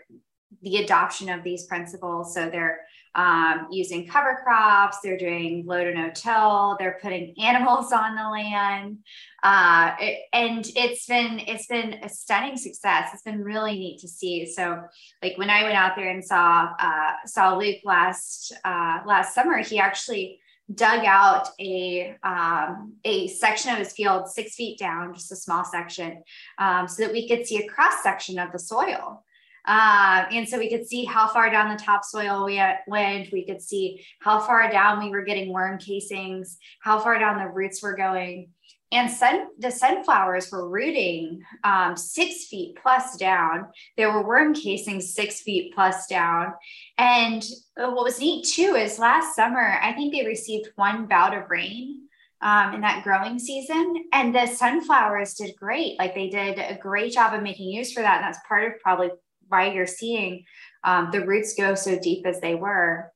the 0.62 0.78
adoption 0.78 1.28
of 1.28 1.44
these 1.44 1.66
principles. 1.66 2.34
So 2.34 2.48
they're 2.48 2.80
um, 3.14 3.66
using 3.70 4.06
cover 4.06 4.40
crops, 4.44 4.98
they're 5.02 5.18
doing 5.18 5.64
low 5.66 5.82
to 5.82 5.92
no 5.92 6.10
till, 6.14 6.76
they're 6.78 6.98
putting 7.02 7.34
animals 7.42 7.92
on 7.92 8.14
the 8.14 8.28
land. 8.28 8.98
Uh, 9.42 9.94
it, 10.00 10.20
and 10.32 10.64
it's 10.76 11.06
been 11.06 11.40
it's 11.40 11.66
been 11.66 11.94
a 12.02 12.08
stunning 12.08 12.56
success. 12.56 13.10
It's 13.12 13.22
been 13.22 13.42
really 13.42 13.72
neat 13.72 14.00
to 14.00 14.08
see. 14.08 14.46
So 14.46 14.82
like 15.22 15.36
when 15.36 15.50
I 15.50 15.64
went 15.64 15.76
out 15.76 15.96
there 15.96 16.10
and 16.10 16.24
saw 16.24 16.70
uh, 16.78 17.12
saw 17.26 17.56
Luke 17.56 17.78
last 17.84 18.52
uh, 18.64 19.00
last 19.06 19.34
summer, 19.34 19.58
he 19.58 19.78
actually 19.78 20.40
dug 20.74 21.04
out 21.04 21.48
a 21.58 22.14
um, 22.22 22.94
a 23.04 23.28
section 23.28 23.72
of 23.72 23.78
his 23.78 23.92
field 23.92 24.28
six 24.28 24.54
feet 24.54 24.78
down, 24.78 25.14
just 25.14 25.32
a 25.32 25.36
small 25.36 25.64
section, 25.64 26.22
um, 26.58 26.86
so 26.86 27.02
that 27.02 27.12
we 27.12 27.28
could 27.28 27.46
see 27.46 27.58
a 27.58 27.68
cross 27.68 28.02
section 28.02 28.38
of 28.38 28.52
the 28.52 28.58
soil. 28.58 29.24
Uh, 29.68 30.24
and 30.32 30.48
so 30.48 30.58
we 30.58 30.70
could 30.70 30.86
see 30.88 31.04
how 31.04 31.28
far 31.28 31.50
down 31.50 31.68
the 31.68 31.82
topsoil 31.82 32.46
we 32.46 32.60
went. 32.86 33.30
We 33.30 33.44
could 33.44 33.60
see 33.60 34.02
how 34.20 34.40
far 34.40 34.70
down 34.70 35.04
we 35.04 35.10
were 35.10 35.24
getting 35.24 35.52
worm 35.52 35.78
casings, 35.78 36.56
how 36.80 36.98
far 36.98 37.18
down 37.18 37.38
the 37.38 37.50
roots 37.50 37.82
were 37.82 37.94
going. 37.94 38.48
And 38.90 39.10
sun, 39.10 39.48
the 39.58 39.70
sunflowers 39.70 40.50
were 40.50 40.70
rooting 40.70 41.42
um, 41.64 41.94
six 41.98 42.46
feet 42.46 42.78
plus 42.82 43.18
down. 43.18 43.66
There 43.98 44.10
were 44.10 44.26
worm 44.26 44.54
casings 44.54 45.12
six 45.12 45.42
feet 45.42 45.74
plus 45.74 46.06
down. 46.06 46.54
And 46.96 47.44
what 47.76 48.04
was 48.04 48.18
neat 48.18 48.46
too 48.46 48.74
is 48.74 48.98
last 48.98 49.36
summer, 49.36 49.78
I 49.82 49.92
think 49.92 50.14
they 50.14 50.24
received 50.24 50.70
one 50.76 51.04
bout 51.06 51.36
of 51.36 51.50
rain 51.50 52.08
um, 52.40 52.72
in 52.72 52.80
that 52.80 53.04
growing 53.04 53.38
season. 53.38 54.06
And 54.14 54.34
the 54.34 54.46
sunflowers 54.46 55.34
did 55.34 55.54
great. 55.56 55.98
Like 55.98 56.14
they 56.14 56.30
did 56.30 56.58
a 56.58 56.78
great 56.80 57.12
job 57.12 57.34
of 57.34 57.42
making 57.42 57.68
use 57.68 57.92
for 57.92 58.00
that. 58.00 58.22
And 58.22 58.24
that's 58.24 58.46
part 58.48 58.64
of 58.64 58.80
probably 58.80 59.10
why 59.48 59.72
you're 59.72 59.86
seeing 59.86 60.44
um, 60.84 61.10
the 61.12 61.26
roots 61.26 61.54
go 61.54 61.74
so 61.74 61.98
deep 61.98 62.26
as 62.26 62.40
they 62.40 62.54
were. 62.54 63.12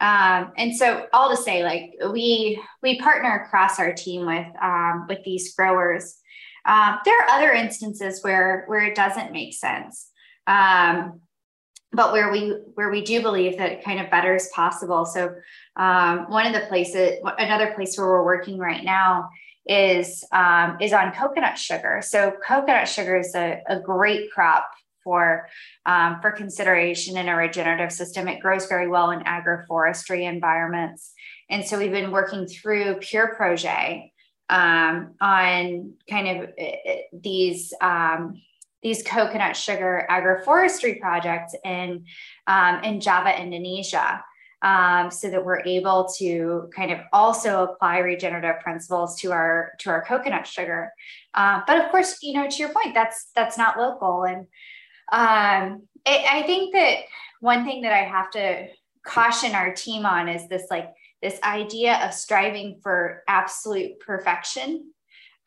Um, 0.00 0.52
and 0.56 0.76
so 0.76 1.06
all 1.12 1.30
to 1.30 1.36
say, 1.36 1.62
like 1.62 1.92
we 2.12 2.60
we 2.82 2.98
partner 2.98 3.44
across 3.44 3.78
our 3.78 3.92
team 3.92 4.26
with 4.26 4.46
um, 4.60 5.06
with 5.08 5.22
these 5.24 5.54
growers. 5.54 6.18
Um, 6.64 6.98
there 7.04 7.16
are 7.20 7.28
other 7.30 7.52
instances 7.52 8.22
where 8.22 8.64
where 8.66 8.84
it 8.84 8.96
doesn't 8.96 9.32
make 9.32 9.54
sense, 9.54 10.10
um, 10.48 11.20
but 11.92 12.12
where 12.12 12.32
we 12.32 12.56
where 12.74 12.90
we 12.90 13.02
do 13.02 13.22
believe 13.22 13.58
that 13.58 13.84
kind 13.84 14.00
of 14.00 14.10
better 14.10 14.34
is 14.34 14.50
possible. 14.52 15.04
So 15.04 15.36
um, 15.76 16.28
one 16.28 16.46
of 16.46 16.52
the 16.52 16.66
places, 16.66 17.18
another 17.38 17.72
place 17.74 17.96
where 17.96 18.08
we're 18.08 18.24
working 18.24 18.58
right 18.58 18.82
now 18.82 19.28
is 19.66 20.24
um, 20.32 20.78
is 20.80 20.92
on 20.92 21.12
coconut 21.12 21.58
sugar. 21.58 22.00
So 22.02 22.32
coconut 22.44 22.88
sugar 22.88 23.18
is 23.18 23.36
a, 23.36 23.60
a 23.68 23.78
great 23.78 24.32
crop 24.32 24.68
for 25.02 25.48
um, 25.86 26.18
for 26.20 26.30
consideration 26.30 27.16
in 27.16 27.28
a 27.28 27.36
regenerative 27.36 27.92
system. 27.92 28.28
It 28.28 28.40
grows 28.40 28.66
very 28.66 28.88
well 28.88 29.10
in 29.10 29.20
agroforestry 29.20 30.28
environments, 30.28 31.12
and 31.50 31.64
so 31.64 31.78
we've 31.78 31.92
been 31.92 32.10
working 32.10 32.46
through 32.46 33.00
PUR 33.00 33.34
Projet 33.34 34.10
um, 34.48 35.14
on 35.20 35.94
kind 36.08 36.28
of 36.28 36.50
uh, 36.60 36.92
these. 37.12 37.72
Um, 37.80 38.40
these 38.82 39.04
coconut 39.04 39.56
sugar 39.56 40.04
agroforestry 40.10 40.98
projects 40.98 41.54
in 41.64 42.04
um, 42.48 42.82
in 42.82 43.00
Java, 43.00 43.40
Indonesia 43.40 44.20
um, 44.62 45.10
so 45.10 45.28
that 45.28 45.44
we're 45.44 45.60
able 45.60 46.08
to 46.18 46.70
kind 46.74 46.92
of 46.92 47.00
also 47.12 47.64
apply 47.64 47.98
regenerative 47.98 48.60
principles 48.60 49.20
to 49.20 49.32
our 49.32 49.72
to 49.80 49.90
our 49.90 50.04
coconut 50.04 50.46
sugar. 50.46 50.92
Uh, 51.34 51.60
but 51.66 51.84
of 51.84 51.90
course, 51.90 52.18
you 52.22 52.32
know, 52.34 52.48
to 52.48 52.56
your 52.56 52.68
point, 52.68 52.94
that's 52.94 53.30
that's 53.34 53.58
not 53.58 53.76
local, 53.76 54.24
and 54.24 54.46
um, 55.10 55.82
it, 56.06 56.26
I 56.30 56.42
think 56.46 56.74
that 56.74 56.98
one 57.40 57.64
thing 57.64 57.82
that 57.82 57.92
I 57.92 58.04
have 58.04 58.30
to 58.32 58.68
caution 59.04 59.54
our 59.54 59.72
team 59.74 60.06
on 60.06 60.28
is 60.28 60.48
this 60.48 60.64
like 60.70 60.92
this 61.20 61.38
idea 61.42 61.96
of 62.04 62.14
striving 62.14 62.80
for 62.82 63.22
absolute 63.28 63.98
perfection 63.98 64.92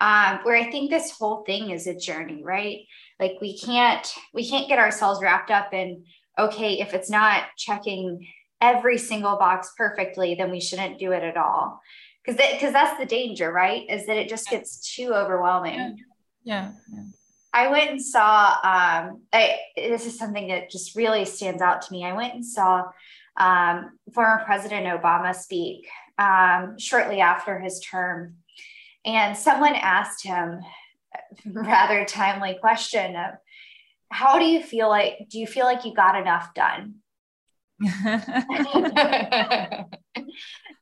um, 0.02 0.40
where 0.44 0.58
i 0.58 0.70
think 0.70 0.90
this 0.90 1.12
whole 1.12 1.46
thing 1.46 1.70
is 1.70 1.88
a 1.88 1.96
journey 1.96 2.44
right 2.44 2.80
like 3.18 3.38
we 3.40 3.58
can't 3.58 4.14
we 4.34 4.46
can't 4.46 4.68
get 4.68 4.78
ourselves 4.78 5.22
wrapped 5.22 5.52
up 5.52 5.74
in 5.74 6.04
okay 6.38 6.82
if 6.82 6.94
it's 6.94 7.10
not 7.10 7.46
checking 7.58 8.28
every 8.62 8.98
single 8.98 9.38
box 9.38 9.72
perfectly, 9.78 10.36
then 10.36 10.52
we 10.52 10.60
shouldn't 10.60 11.00
do 11.00 11.12
it 11.12 11.24
at 11.24 11.38
all. 11.38 11.82
Because 12.24 12.42
because 12.54 12.74
that's 12.74 12.98
the 13.00 13.06
danger, 13.06 13.52
right? 13.52 13.84
Is 13.90 14.08
that 14.08 14.18
it 14.18 14.30
just 14.30 14.50
gets 14.50 14.96
too 14.96 15.14
overwhelming. 15.14 15.76
Yeah. 15.76 15.92
yeah. 16.44 16.72
yeah. 16.92 17.04
I 17.56 17.70
went 17.70 17.90
and 17.90 18.04
saw. 18.04 18.50
Um, 18.64 19.22
I, 19.32 19.58
this 19.78 20.06
is 20.06 20.20
something 20.20 20.50
that 20.50 20.70
just 20.70 20.96
really 20.96 21.24
stands 21.24 21.62
out 21.62 21.82
to 21.84 21.92
me. 21.94 22.04
I 22.04 22.14
went 22.14 22.34
and 22.34 22.46
saw 22.46 22.84
um, 23.40 23.98
former 24.14 24.44
President 24.46 24.86
Obama 24.88 25.34
speak 25.34 25.88
um, 26.18 26.78
shortly 26.78 27.22
after 27.22 27.58
his 27.58 27.80
term, 27.80 28.36
and 29.06 29.38
someone 29.38 29.74
asked 29.74 30.26
him 30.26 30.60
a 31.46 31.50
rather 31.62 32.04
timely 32.04 32.58
question 32.60 33.16
of, 33.16 33.36
"How 34.12 34.38
do 34.38 34.44
you 34.46 34.62
feel 34.62 34.90
like? 34.90 35.30
Do 35.30 35.40
you 35.40 35.48
feel 35.48 35.66
like 35.66 35.86
you 35.86 35.94
got 35.94 36.20
enough 36.20 36.54
done?" 36.54 36.96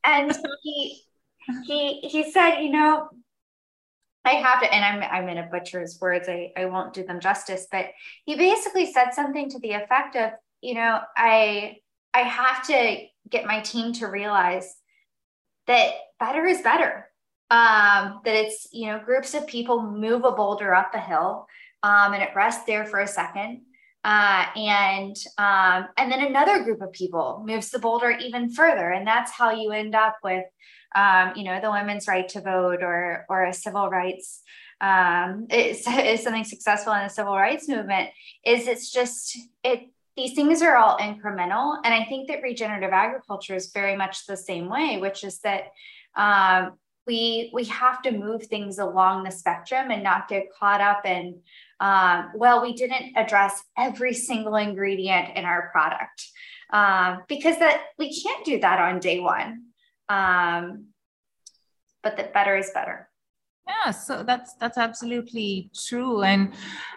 and 0.04 0.36
he 0.64 1.04
he 1.66 2.00
he 2.00 2.32
said, 2.32 2.60
you 2.62 2.70
know, 2.70 3.10
I 4.24 4.32
have 4.32 4.60
to, 4.62 4.72
and 4.72 4.84
I'm 4.84 5.10
I'm 5.10 5.28
in 5.28 5.38
a 5.38 5.48
butcher's 5.50 5.98
words. 6.00 6.28
I, 6.28 6.52
I 6.56 6.64
won't 6.66 6.94
do 6.94 7.04
them 7.04 7.20
justice, 7.20 7.66
but 7.70 7.86
he 8.24 8.36
basically 8.36 8.90
said 8.90 9.10
something 9.10 9.50
to 9.50 9.58
the 9.58 9.72
effect 9.72 10.16
of, 10.16 10.30
you 10.62 10.74
know, 10.74 11.00
I 11.16 11.76
I 12.14 12.20
have 12.20 12.66
to 12.68 13.06
get 13.28 13.46
my 13.46 13.60
team 13.60 13.92
to 13.94 14.06
realize 14.06 14.74
that 15.66 15.92
better 16.18 16.46
is 16.46 16.62
better. 16.62 17.10
Um, 17.50 18.20
that 18.24 18.34
it's 18.34 18.68
you 18.72 18.86
know 18.86 19.00
groups 19.04 19.34
of 19.34 19.46
people 19.46 19.82
move 19.82 20.24
a 20.24 20.32
boulder 20.32 20.74
up 20.74 20.94
a 20.94 20.98
hill 20.98 21.46
um, 21.82 22.14
and 22.14 22.22
it 22.22 22.30
rests 22.34 22.64
there 22.64 22.86
for 22.86 23.00
a 23.00 23.06
second 23.06 23.60
uh, 24.04 24.44
and 24.54 25.16
um, 25.38 25.88
and 25.96 26.12
then 26.12 26.20
another 26.20 26.62
group 26.62 26.82
of 26.82 26.92
people 26.92 27.42
moves 27.46 27.70
the 27.70 27.78
boulder 27.78 28.10
even 28.10 28.50
further, 28.50 28.90
and 28.90 29.06
that's 29.06 29.32
how 29.32 29.50
you 29.50 29.70
end 29.72 29.94
up 29.94 30.16
with, 30.22 30.44
um, 30.94 31.32
you 31.34 31.44
know, 31.44 31.58
the 31.58 31.70
women's 31.70 32.06
right 32.06 32.28
to 32.28 32.42
vote 32.42 32.82
or 32.82 33.24
or 33.30 33.46
a 33.46 33.52
civil 33.54 33.88
rights 33.88 34.42
um, 34.82 35.46
is, 35.50 35.86
is 35.88 36.22
something 36.22 36.44
successful 36.44 36.92
in 36.92 37.02
the 37.04 37.08
civil 37.08 37.34
rights 37.34 37.66
movement. 37.66 38.10
Is 38.44 38.68
it's 38.68 38.92
just 38.92 39.38
it 39.62 39.88
these 40.16 40.34
things 40.34 40.60
are 40.60 40.76
all 40.76 40.98
incremental, 40.98 41.78
and 41.82 41.94
I 41.94 42.04
think 42.04 42.28
that 42.28 42.42
regenerative 42.42 42.92
agriculture 42.92 43.54
is 43.54 43.72
very 43.72 43.96
much 43.96 44.26
the 44.26 44.36
same 44.36 44.68
way, 44.68 44.98
which 44.98 45.24
is 45.24 45.40
that 45.40 45.68
um, 46.14 46.74
we 47.06 47.50
we 47.54 47.64
have 47.64 48.02
to 48.02 48.10
move 48.10 48.44
things 48.44 48.78
along 48.78 49.24
the 49.24 49.30
spectrum 49.30 49.90
and 49.90 50.02
not 50.02 50.28
get 50.28 50.52
caught 50.58 50.80
up 50.80 51.06
in 51.06 51.40
um, 51.84 52.30
well, 52.34 52.62
we 52.62 52.72
didn't 52.72 53.14
address 53.14 53.62
every 53.76 54.14
single 54.14 54.56
ingredient 54.56 55.36
in 55.36 55.44
our 55.44 55.68
product 55.70 56.30
um, 56.72 57.24
because 57.28 57.58
that 57.58 57.82
we 57.98 58.18
can't 58.22 58.42
do 58.46 58.58
that 58.60 58.78
on 58.78 59.00
day 59.00 59.20
one. 59.20 59.64
Um, 60.08 60.86
but 62.02 62.16
that 62.16 62.32
better 62.32 62.56
is 62.56 62.70
better 62.72 63.08
yeah 63.66 63.90
so 63.90 64.22
that's 64.22 64.54
that's 64.54 64.78
absolutely 64.78 65.70
true. 65.74 66.22
And 66.22 66.52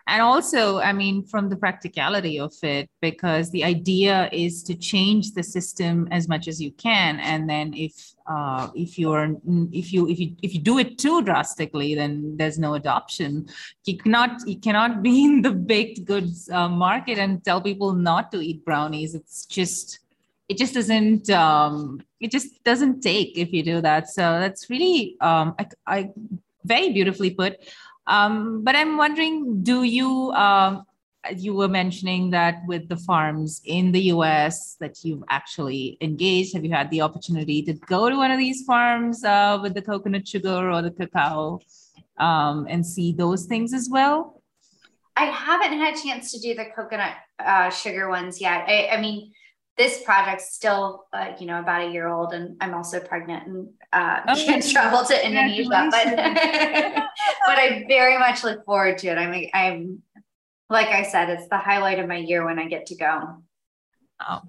and 0.08 0.22
also 0.22 0.80
i 0.80 0.94
mean 0.94 1.24
from 1.26 1.50
the 1.50 1.56
practicality 1.56 2.40
of 2.40 2.54
it 2.64 2.90
because 3.02 3.52
the 3.52 3.64
idea 3.64 4.30
is 4.32 4.64
to 4.64 4.76
change 4.76 5.34
the 5.34 5.44
system 5.44 6.08
as 6.12 6.28
much 6.28 6.48
as 6.48 6.62
you 6.62 6.72
can. 6.72 7.20
And 7.20 7.50
then 7.50 7.74
if 7.74 7.94
uh, 8.28 8.70
if 8.76 9.00
you're 9.00 9.38
if 9.72 9.94
you 9.94 10.10
if 10.10 10.20
you 10.20 10.36
if 10.42 10.54
you 10.54 10.60
do 10.60 10.78
it 10.80 10.98
too 10.98 11.22
drastically 11.24 11.96
then 11.96 12.36
there's 12.38 12.60
no 12.60 12.74
adoption. 12.74 13.48
You 13.86 13.98
cannot 13.98 14.48
you 14.48 14.60
cannot 14.60 15.02
be 15.02 15.24
in 15.26 15.42
the 15.42 15.52
baked 15.52 16.06
goods 16.06 16.50
uh, 16.50 16.70
market 16.70 17.18
and 17.18 17.44
tell 17.44 17.62
people 17.62 17.94
not 17.94 18.32
to 18.32 18.42
eat 18.42 18.66
brownies. 18.66 19.16
It's 19.16 19.46
just 19.46 20.00
it 20.50 20.58
just 20.58 20.74
doesn't 20.74 21.30
um, 21.30 22.02
it 22.20 22.32
just 22.32 22.64
doesn't 22.64 23.02
take 23.02 23.38
if 23.38 23.52
you 23.52 23.64
do 23.64 23.82
that. 23.82 24.10
So 24.10 24.22
that's 24.22 24.70
really 24.70 25.18
um, 25.22 25.56
I, 25.60 25.68
I 25.86 26.10
very 26.68 26.92
beautifully 26.92 27.32
put. 27.32 27.58
Um, 28.06 28.64
but 28.64 28.76
I'm 28.76 28.98
wondering, 28.98 29.64
do 29.64 29.84
you, 29.84 30.32
uh, 30.32 30.82
you 31.36 31.54
were 31.54 31.68
mentioning 31.68 32.30
that 32.32 32.62
with 32.68 32.88
the 32.88 32.96
farms 32.96 33.62
in 33.66 33.92
the 33.92 34.04
US 34.16 34.76
that 34.80 35.04
you've 35.04 35.24
actually 35.30 35.98
engaged, 36.00 36.54
have 36.54 36.64
you 36.64 36.72
had 36.72 36.90
the 36.90 37.02
opportunity 37.02 37.62
to 37.64 37.74
go 37.74 38.10
to 38.10 38.16
one 38.16 38.32
of 38.32 38.38
these 38.38 38.64
farms 38.64 39.24
uh, 39.24 39.60
with 39.62 39.74
the 39.74 39.82
coconut 39.82 40.28
sugar 40.28 40.72
or 40.72 40.82
the 40.82 40.92
cacao 40.92 41.60
um, 42.18 42.66
and 42.70 42.86
see 42.86 43.12
those 43.12 43.46
things 43.46 43.74
as 43.74 43.90
well? 43.92 44.42
I 45.18 45.26
haven't 45.26 45.78
had 45.80 45.96
a 45.96 46.02
chance 46.02 46.32
to 46.32 46.40
do 46.40 46.54
the 46.54 46.66
coconut 46.76 47.14
uh, 47.40 47.70
sugar 47.72 48.08
ones 48.08 48.40
yet. 48.40 48.66
I, 48.68 48.90
I 48.94 49.02
mean, 49.02 49.34
this 49.78 50.02
project's 50.02 50.54
still 50.54 51.06
uh, 51.14 51.34
you 51.40 51.46
know 51.46 51.60
about 51.60 51.88
a 51.88 51.92
year 51.92 52.08
old 52.08 52.34
and 52.34 52.58
i'm 52.62 52.74
also 52.74 53.00
pregnant 53.00 53.48
and 53.48 53.70
uh, 53.94 54.22
oh, 54.28 54.36
can't 54.46 54.68
travel 54.68 55.06
to 55.06 55.16
indonesia 55.26 55.70
but 55.70 55.92
but 57.46 57.58
i 57.58 57.86
very 57.88 58.18
much 58.18 58.44
look 58.44 58.66
forward 58.66 58.98
to 58.98 59.08
it. 59.08 59.18
I'm 59.18 59.34
i'm 59.54 60.02
like 60.70 60.88
i 60.90 61.04
said 61.04 61.30
it's 61.30 61.48
the 61.48 61.58
highlight 61.58 62.00
of 62.00 62.08
my 62.08 62.18
year 62.18 62.44
when 62.46 62.60
i 62.60 62.68
get 62.68 62.88
to 62.88 62.96
go. 62.96 63.44
Oh 64.28 64.42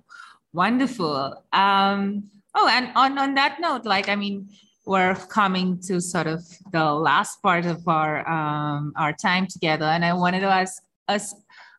wonderful. 0.53 1.45
Um 1.53 2.31
oh 2.55 2.69
and 2.69 2.91
on 2.97 3.19
on 3.19 3.35
that 3.35 3.61
note 3.61 3.85
like 3.85 4.09
i 4.09 4.17
mean 4.17 4.49
we're 4.87 5.15
coming 5.29 5.79
to 5.83 6.01
sort 6.01 6.27
of 6.27 6.43
the 6.73 6.83
last 6.83 7.43
part 7.43 7.67
of 7.67 7.87
our 7.87 8.27
um, 8.27 8.95
our 8.97 9.13
time 9.13 9.47
together. 9.47 9.85
And 9.85 10.05
i 10.05 10.15
wanted 10.15 10.41
to 10.41 10.49
ask 10.49 10.83
us 11.09 11.35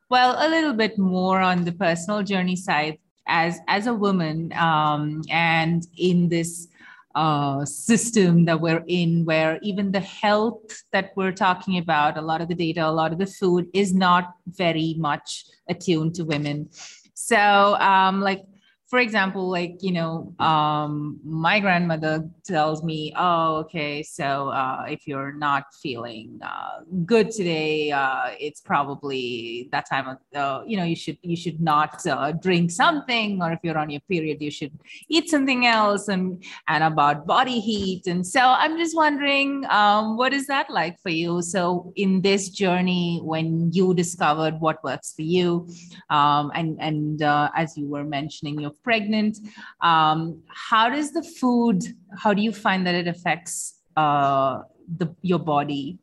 well 0.10 0.36
a 0.38 0.48
little 0.48 0.74
bit 0.74 0.98
more 0.98 1.42
on 1.42 1.66
the 1.66 1.72
personal 1.72 2.22
journey 2.22 2.56
side 2.56 3.00
as 3.30 3.60
as 3.68 3.88
a 3.88 3.94
woman 3.94 4.52
um, 4.54 5.22
and 5.30 5.88
in 5.98 6.28
this 6.28 6.68
uh, 7.16 7.64
system 7.66 8.46
that 8.46 8.60
we're 8.60 8.84
in 8.88 9.26
where 9.26 9.60
even 9.62 9.92
the 9.92 10.00
health 10.00 10.84
that 10.92 11.12
we're 11.16 11.32
talking 11.32 11.78
about 11.78 12.18
a 12.18 12.22
lot 12.22 12.42
of 12.42 12.48
the 12.48 12.56
data 12.56 12.86
a 12.86 12.92
lot 12.92 13.12
of 13.12 13.18
the 13.18 13.26
food 13.26 13.68
is 13.74 13.94
not 13.94 14.34
very 14.48 14.96
much 14.98 15.46
attuned 15.70 16.16
to 16.16 16.24
women. 16.26 16.70
So 17.14 17.38
um, 17.80 18.22
like 18.22 18.44
for 18.90 18.98
example, 18.98 19.48
like, 19.52 19.78
you 19.82 19.92
know, 19.92 20.34
um, 20.40 21.20
my 21.24 21.60
grandmother 21.60 22.28
tells 22.44 22.84
me, 22.84 23.14
oh, 23.16 23.58
okay, 23.58 24.02
so 24.02 24.50
uh, 24.50 24.86
if 24.90 25.06
you're 25.06 25.32
not 25.32 25.66
feeling 25.80 26.40
uh, 26.44 26.80
good 27.06 27.30
today, 27.30 27.92
uh, 27.92 28.32
it's 28.40 28.62
probably 28.62 29.70
that 29.72 29.88
time 29.88 30.08
of, 30.08 30.18
uh, 30.34 30.64
you 30.66 30.76
know, 30.76 30.84
you 30.84 30.96
should, 30.96 31.20
you 31.22 31.38
should 31.38 31.62
not 31.62 32.06
uh, 32.08 32.32
drink 32.32 32.72
something, 32.72 33.40
or 33.44 33.52
if 33.52 33.60
you're 33.62 33.78
on 33.78 33.92
your 33.92 34.02
period, 34.10 34.42
you 34.42 34.50
should 34.50 34.72
eat 35.08 35.30
something 35.30 35.68
else 35.68 36.08
and, 36.08 36.44
and 36.68 36.84
about 36.84 37.28
body 37.28 37.60
heat. 37.60 38.08
And 38.08 38.26
so 38.26 38.42
I'm 38.42 38.76
just 38.76 38.96
wondering, 38.96 39.66
um, 39.70 40.18
what 40.18 40.34
is 40.34 40.48
that 40.48 40.68
like 40.72 41.00
for 41.00 41.10
you? 41.10 41.44
So 41.44 41.94
in 41.96 42.22
this 42.22 42.50
journey, 42.50 43.20
when 43.22 43.72
you 43.72 43.94
discovered 43.94 44.60
what 44.60 44.84
works 44.84 45.14
for 45.14 45.22
you, 45.22 45.70
um, 46.10 46.52
and, 46.56 46.82
and 46.82 47.22
uh, 47.22 47.52
as 47.56 47.78
you 47.78 47.88
were 47.88 48.04
mentioning, 48.04 48.60
your 48.60 48.74
pregnant 48.84 49.38
um, 49.82 50.42
how 50.48 50.90
does 50.90 51.12
the 51.12 51.24
food 51.24 51.84
how 52.18 52.34
do 52.34 52.42
you 52.42 52.52
find 52.52 52.86
that 52.86 52.96
it 52.96 53.08
affects 53.08 53.80
uh, 53.96 54.62
the 54.98 55.14
your 55.22 55.40
body? 55.40 56.00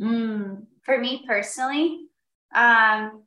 Mm, 0.00 0.66
for 0.82 0.98
me 0.98 1.24
personally 1.26 2.06
um, 2.54 3.22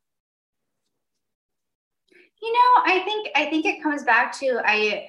you 2.41 2.51
know 2.51 2.83
i 2.85 3.01
think 3.05 3.29
i 3.35 3.45
think 3.45 3.65
it 3.65 3.81
comes 3.81 4.03
back 4.03 4.37
to 4.39 4.59
i 4.65 5.07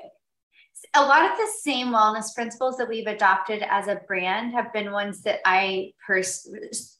a 0.94 1.00
lot 1.00 1.30
of 1.30 1.36
the 1.36 1.48
same 1.60 1.88
wellness 1.88 2.34
principles 2.34 2.76
that 2.76 2.88
we've 2.88 3.06
adopted 3.06 3.62
as 3.68 3.88
a 3.88 4.00
brand 4.06 4.52
have 4.52 4.72
been 4.72 4.92
ones 4.92 5.22
that 5.22 5.40
I 5.44 5.92
pers- 6.06 6.48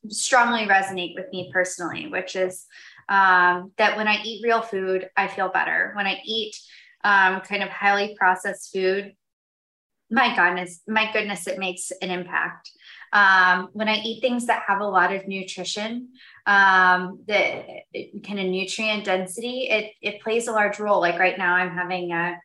strongly 0.08 0.66
resonate 0.66 1.14
with 1.14 1.26
me 1.32 1.50
personally, 1.52 2.06
which 2.08 2.34
is 2.34 2.66
um, 3.08 3.72
that 3.78 3.96
when 3.96 4.08
I 4.08 4.22
eat 4.22 4.44
real 4.44 4.62
food, 4.62 5.08
I 5.16 5.28
feel 5.28 5.48
better. 5.48 5.92
When 5.94 6.06
I 6.06 6.20
eat 6.24 6.56
um, 7.02 7.40
kind 7.40 7.62
of 7.62 7.68
highly 7.68 8.16
processed 8.18 8.72
food, 8.72 9.14
my 10.10 10.34
goodness, 10.34 10.80
my 10.86 11.10
goodness, 11.12 11.46
it 11.46 11.58
makes 11.58 11.90
an 12.02 12.10
impact. 12.10 12.70
Um, 13.12 13.68
when 13.72 13.88
I 13.88 13.96
eat 13.96 14.20
things 14.20 14.46
that 14.46 14.64
have 14.66 14.80
a 14.80 14.86
lot 14.86 15.14
of 15.14 15.26
nutrition, 15.26 16.10
um, 16.46 17.20
the 17.26 17.64
kind 18.26 18.40
of 18.40 18.46
nutrient 18.46 19.04
density, 19.04 19.68
it 19.70 19.92
it 20.02 20.22
plays 20.22 20.46
a 20.46 20.52
large 20.52 20.78
role. 20.78 21.00
Like 21.00 21.18
right 21.18 21.38
now, 21.38 21.54
I'm 21.54 21.74
having 21.74 22.12
a 22.12 22.38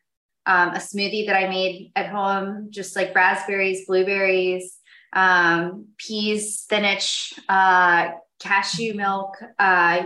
um, 0.46 0.70
a 0.70 0.78
smoothie 0.78 1.26
that 1.26 1.36
I 1.36 1.48
made 1.48 1.92
at 1.94 2.08
home, 2.08 2.68
just 2.70 2.96
like 2.96 3.14
raspberries, 3.14 3.86
blueberries, 3.86 4.78
um, 5.12 5.88
peas, 5.98 6.60
spinach, 6.60 7.34
uh, 7.48 8.10
cashew 8.40 8.94
milk, 8.94 9.36
uh, 9.58 10.04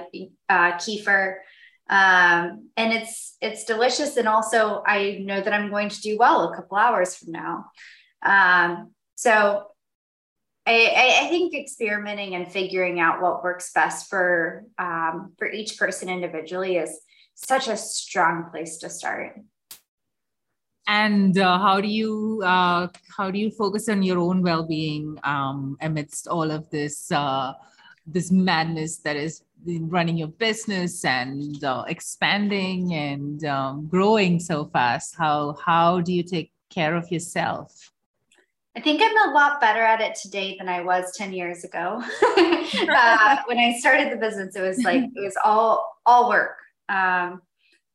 uh, 0.48 0.72
kefir, 0.72 1.36
um, 1.88 2.68
and 2.76 2.92
it's 2.92 3.36
it's 3.40 3.64
delicious. 3.64 4.16
And 4.16 4.28
also, 4.28 4.82
I 4.86 5.20
know 5.22 5.40
that 5.40 5.52
I'm 5.52 5.70
going 5.70 5.88
to 5.88 6.00
do 6.00 6.18
well 6.18 6.52
a 6.52 6.56
couple 6.56 6.76
hours 6.76 7.14
from 7.14 7.32
now. 7.32 7.66
Um, 8.22 8.92
so, 9.14 9.66
I, 10.66 11.20
I, 11.24 11.28
think 11.28 11.54
experimenting 11.54 12.34
and 12.34 12.50
figuring 12.50 13.00
out 13.00 13.20
what 13.20 13.44
works 13.44 13.72
best 13.72 14.08
for 14.08 14.64
um, 14.78 15.32
for 15.38 15.50
each 15.50 15.78
person 15.78 16.08
individually 16.08 16.76
is 16.76 17.00
such 17.34 17.68
a 17.68 17.76
strong 17.76 18.50
place 18.50 18.78
to 18.78 18.88
start 18.88 19.36
and 20.86 21.38
uh, 21.38 21.58
how 21.58 21.80
do 21.80 21.88
you 21.88 22.42
uh, 22.44 22.88
how 23.16 23.30
do 23.30 23.38
you 23.38 23.50
focus 23.50 23.88
on 23.88 24.02
your 24.02 24.18
own 24.18 24.42
well-being 24.42 25.18
um, 25.24 25.76
amidst 25.80 26.28
all 26.28 26.50
of 26.50 26.68
this 26.70 27.10
uh, 27.10 27.52
this 28.06 28.30
madness 28.30 28.98
that 28.98 29.16
is 29.16 29.42
running 29.66 30.16
your 30.16 30.28
business 30.28 31.04
and 31.04 31.64
uh, 31.64 31.84
expanding 31.88 32.92
and 32.94 33.44
um, 33.44 33.86
growing 33.86 34.38
so 34.38 34.66
fast 34.66 35.14
how 35.16 35.56
how 35.64 36.00
do 36.00 36.12
you 36.12 36.22
take 36.22 36.52
care 36.70 36.94
of 36.96 37.10
yourself 37.10 37.90
I 38.76 38.80
think 38.80 39.00
I'm 39.02 39.30
a 39.30 39.32
lot 39.32 39.60
better 39.60 39.80
at 39.80 40.00
it 40.00 40.16
today 40.16 40.56
than 40.58 40.68
I 40.68 40.80
was 40.80 41.12
10 41.16 41.32
years 41.32 41.62
ago. 41.62 42.02
uh, 42.36 43.36
when 43.46 43.56
I 43.56 43.76
started 43.78 44.10
the 44.10 44.16
business, 44.16 44.56
it 44.56 44.62
was 44.62 44.82
like, 44.82 45.04
it 45.04 45.12
was 45.14 45.36
all, 45.44 46.00
all 46.04 46.28
work. 46.28 46.56
Um, 46.88 47.40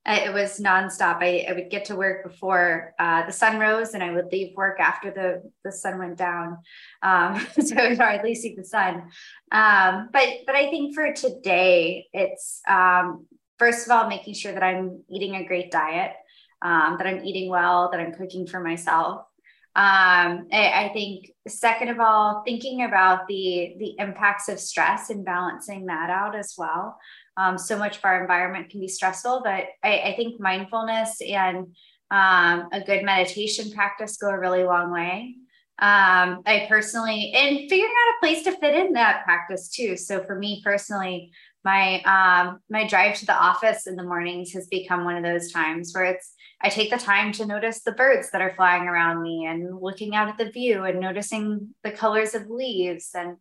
it 0.05 0.33
was 0.33 0.59
nonstop. 0.59 1.21
I, 1.21 1.45
I 1.49 1.53
would 1.53 1.69
get 1.69 1.85
to 1.85 1.95
work 1.95 2.23
before 2.23 2.93
uh, 2.99 3.25
the 3.25 3.31
sun 3.31 3.59
rose, 3.59 3.93
and 3.93 4.03
I 4.03 4.11
would 4.11 4.31
leave 4.31 4.55
work 4.55 4.79
after 4.79 5.11
the, 5.11 5.51
the 5.63 5.71
sun 5.71 5.99
went 5.99 6.17
down. 6.17 6.57
Um, 7.03 7.45
so 7.59 7.75
I 7.75 7.89
would 7.89 7.97
hardly 7.97 8.35
see 8.35 8.55
the 8.55 8.63
sun. 8.63 9.09
Um, 9.51 10.09
but 10.11 10.27
but 10.45 10.55
I 10.55 10.69
think 10.69 10.95
for 10.95 11.13
today, 11.13 12.07
it's 12.13 12.61
um, 12.67 13.27
first 13.57 13.85
of 13.85 13.91
all 13.91 14.07
making 14.07 14.33
sure 14.33 14.53
that 14.53 14.63
I'm 14.63 15.03
eating 15.09 15.35
a 15.35 15.45
great 15.45 15.69
diet, 15.69 16.13
um, 16.61 16.95
that 16.97 17.07
I'm 17.07 17.23
eating 17.23 17.49
well, 17.49 17.89
that 17.91 17.99
I'm 17.99 18.13
cooking 18.13 18.47
for 18.47 18.61
myself. 18.61 19.25
Um, 19.75 20.47
I, 20.51 20.85
I 20.85 20.91
think 20.93 21.31
second 21.47 21.89
of 21.89 21.99
all, 21.99 22.41
thinking 22.45 22.83
about 22.83 23.27
the 23.27 23.75
the 23.77 23.95
impacts 23.99 24.49
of 24.49 24.59
stress 24.59 25.09
and 25.09 25.23
balancing 25.23 25.85
that 25.85 26.09
out 26.09 26.35
as 26.35 26.55
well. 26.57 26.97
Um, 27.39 27.57
so 27.57 27.77
much 27.77 27.97
of 27.97 28.05
our 28.05 28.21
environment 28.21 28.69
can 28.69 28.81
be 28.81 28.89
stressful, 28.89 29.41
but 29.45 29.63
I, 29.81 29.99
I 29.99 30.13
think 30.17 30.41
mindfulness 30.41 31.21
and 31.21 31.67
um, 32.11 32.67
a 32.73 32.83
good 32.85 33.03
meditation 33.03 33.71
practice 33.71 34.17
go 34.17 34.29
a 34.29 34.37
really 34.37 34.63
long 34.63 34.91
way. 34.91 35.35
Um, 35.81 36.41
I 36.45 36.65
personally, 36.67 37.31
and 37.33 37.59
figuring 37.69 37.83
out 37.85 38.15
a 38.15 38.19
place 38.19 38.43
to 38.43 38.51
fit 38.57 38.75
in 38.75 38.93
that 38.93 39.23
practice 39.23 39.69
too. 39.69 39.95
So 39.95 40.21
for 40.25 40.37
me 40.37 40.61
personally, 40.65 41.31
my 41.63 42.01
um, 42.01 42.59
my 42.69 42.85
drive 42.85 43.15
to 43.19 43.25
the 43.25 43.33
office 43.33 43.87
in 43.87 43.95
the 43.95 44.03
mornings 44.03 44.51
has 44.53 44.67
become 44.67 45.05
one 45.05 45.15
of 45.15 45.23
those 45.23 45.51
times 45.53 45.93
where 45.93 46.05
it's 46.05 46.33
I 46.61 46.67
take 46.67 46.89
the 46.89 46.97
time 46.97 47.31
to 47.33 47.45
notice 47.45 47.81
the 47.81 47.93
birds 47.93 48.31
that 48.31 48.41
are 48.41 48.53
flying 48.55 48.83
around 48.83 49.21
me 49.21 49.45
and 49.45 49.79
looking 49.81 50.15
out 50.15 50.27
at 50.27 50.37
the 50.37 50.51
view 50.51 50.83
and 50.83 50.99
noticing 50.99 51.73
the 51.85 51.91
colors 51.91 52.33
of 52.33 52.49
leaves 52.49 53.11
and 53.13 53.37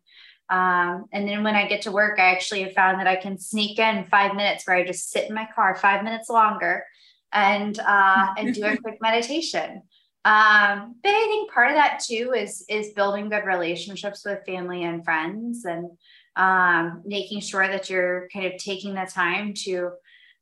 um, 0.49 1.05
and 1.11 1.27
then 1.27 1.43
when 1.43 1.55
I 1.55 1.67
get 1.67 1.83
to 1.83 1.91
work, 1.91 2.19
I 2.19 2.31
actually 2.31 2.63
have 2.63 2.73
found 2.73 2.99
that 2.99 3.07
I 3.07 3.15
can 3.15 3.37
sneak 3.37 3.77
in 3.77 4.05
five 4.05 4.35
minutes 4.35 4.65
where 4.65 4.75
I 4.75 4.85
just 4.85 5.11
sit 5.11 5.29
in 5.29 5.35
my 5.35 5.47
car 5.53 5.75
five 5.75 6.03
minutes 6.03 6.29
longer 6.29 6.83
and 7.31 7.77
uh, 7.79 8.27
and 8.37 8.55
do 8.55 8.65
a 8.65 8.77
quick 8.81 8.97
meditation. 9.01 9.83
Um, 10.25 10.95
but 11.01 11.09
I 11.11 11.27
think 11.27 11.51
part 11.51 11.69
of 11.69 11.75
that 11.75 12.01
too 12.05 12.33
is 12.35 12.65
is 12.67 12.93
building 12.93 13.29
good 13.29 13.45
relationships 13.45 14.25
with 14.25 14.45
family 14.45 14.83
and 14.83 15.05
friends 15.05 15.65
and 15.65 15.91
um, 16.35 17.03
making 17.05 17.41
sure 17.41 17.67
that 17.67 17.89
you're 17.89 18.27
kind 18.33 18.45
of 18.45 18.57
taking 18.57 18.95
the 18.95 19.05
time 19.05 19.53
to 19.65 19.91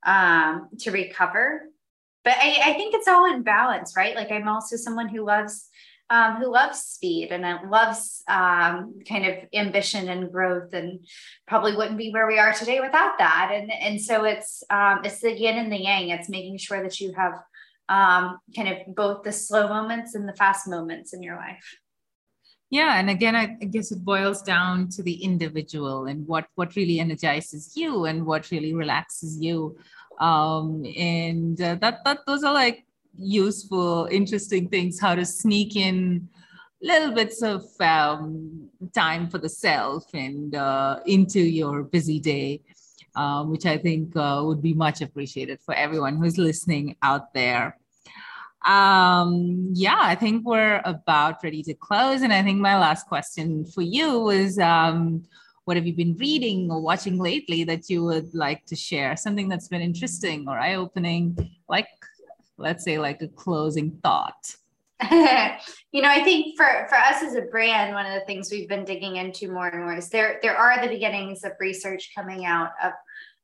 um, 0.05 0.69
to 0.79 0.91
recover. 0.91 1.63
But 2.23 2.35
I, 2.37 2.59
I 2.63 2.73
think 2.73 2.95
it's 2.95 3.07
all 3.07 3.31
in 3.31 3.43
balance, 3.43 3.93
right? 3.95 4.15
Like 4.15 4.31
I'm 4.31 4.47
also 4.47 4.77
someone 4.77 5.09
who 5.09 5.25
loves 5.25 5.69
um, 6.09 6.35
who 6.37 6.51
loves 6.51 6.79
speed 6.79 7.31
and 7.31 7.69
loves 7.69 8.23
um, 8.27 8.99
kind 9.07 9.25
of 9.25 9.35
ambition 9.53 10.07
and 10.09 10.31
growth 10.31 10.73
and 10.73 11.05
probably 11.47 11.75
wouldn't 11.75 11.97
be 11.97 12.11
where 12.11 12.27
we 12.27 12.39
are 12.39 12.53
today 12.53 12.79
without 12.79 13.17
that. 13.17 13.51
And 13.53 13.71
and 13.71 14.01
so 14.01 14.23
it's 14.23 14.63
um, 14.69 15.01
it's 15.03 15.19
the 15.19 15.37
yin 15.37 15.57
and 15.57 15.71
the 15.71 15.81
yang. 15.81 16.09
It's 16.09 16.29
making 16.29 16.57
sure 16.57 16.81
that 16.81 16.99
you 16.99 17.13
have 17.13 17.33
um, 17.89 18.39
kind 18.55 18.69
of 18.69 18.95
both 18.95 19.23
the 19.23 19.31
slow 19.31 19.67
moments 19.67 20.15
and 20.15 20.27
the 20.27 20.33
fast 20.33 20.67
moments 20.67 21.13
in 21.13 21.21
your 21.21 21.35
life. 21.35 21.77
Yeah 22.69 22.99
and 22.99 23.09
again 23.09 23.33
I, 23.33 23.55
I 23.61 23.65
guess 23.65 23.93
it 23.93 24.03
boils 24.03 24.41
down 24.41 24.89
to 24.89 25.01
the 25.01 25.23
individual 25.23 26.07
and 26.07 26.27
what 26.27 26.47
what 26.55 26.75
really 26.75 26.99
energizes 26.99 27.77
you 27.77 28.05
and 28.05 28.25
what 28.25 28.51
really 28.51 28.73
relaxes 28.73 29.39
you. 29.39 29.77
Um 30.19 30.85
and 30.97 31.61
uh, 31.61 31.75
that 31.75 32.03
that 32.03 32.19
those 32.27 32.43
are 32.43 32.53
like 32.53 32.86
useful, 33.17 34.07
interesting 34.11 34.69
things, 34.69 34.99
how 34.99 35.15
to 35.15 35.25
sneak 35.25 35.75
in 35.75 36.29
little 36.81 37.11
bits 37.13 37.41
of 37.41 37.63
um, 37.79 38.69
time 38.93 39.29
for 39.29 39.37
the 39.37 39.49
self 39.49 40.05
and 40.13 40.55
uh, 40.55 40.99
into 41.05 41.39
your 41.39 41.83
busy 41.83 42.19
day, 42.19 42.61
um, 43.15 43.49
which 43.49 43.65
I 43.65 43.77
think 43.77 44.15
uh, 44.15 44.41
would 44.45 44.61
be 44.61 44.73
much 44.73 45.01
appreciated 45.01 45.59
for 45.61 45.73
everyone 45.73 46.17
who's 46.17 46.37
listening 46.37 46.95
out 47.01 47.33
there. 47.33 47.77
Um, 48.65 49.69
yeah, 49.73 49.97
I 49.99 50.15
think 50.15 50.45
we're 50.45 50.81
about 50.83 51.43
ready 51.43 51.63
to 51.63 51.73
close. 51.73 52.21
And 52.21 52.33
I 52.33 52.43
think 52.43 52.59
my 52.59 52.77
last 52.77 53.07
question 53.07 53.65
for 53.65 53.81
you 53.81 54.29
is 54.29 54.59
um, 54.59 55.23
what 55.63 55.77
have 55.77 55.87
you 55.87 55.93
been 55.93 56.15
reading 56.17 56.69
or 56.69 56.81
watching 56.81 57.17
lately 57.17 57.63
that 57.63 57.89
you 57.89 58.03
would 58.03 58.33
like 58.33 58.65
to 58.65 58.75
share? 58.75 59.15
Something 59.15 59.47
that's 59.47 59.67
been 59.67 59.81
interesting 59.81 60.47
or 60.47 60.59
eye 60.59 60.75
opening, 60.75 61.37
like 61.69 61.87
let's 62.57 62.83
say 62.83 62.99
like 62.99 63.21
a 63.21 63.27
closing 63.27 63.99
thought. 64.03 64.55
You 65.93 66.01
know 66.03 66.09
i 66.09 66.21
think 66.23 66.57
for 66.57 66.85
for 66.89 66.97
us 66.97 67.23
as 67.23 67.33
a 67.33 67.43
brand 67.43 67.93
one 67.93 68.05
of 68.05 68.13
the 68.13 68.25
things 68.27 68.51
we've 68.51 68.67
been 68.67 68.83
digging 68.83 69.15
into 69.15 69.51
more 69.51 69.67
and 69.67 69.83
more 69.83 69.95
is 69.95 70.09
there 70.09 70.37
there 70.43 70.55
are 70.55 70.79
the 70.81 70.89
beginnings 70.89 71.43
of 71.43 71.53
research 71.59 72.11
coming 72.13 72.45
out 72.45 72.71
of 72.83 72.91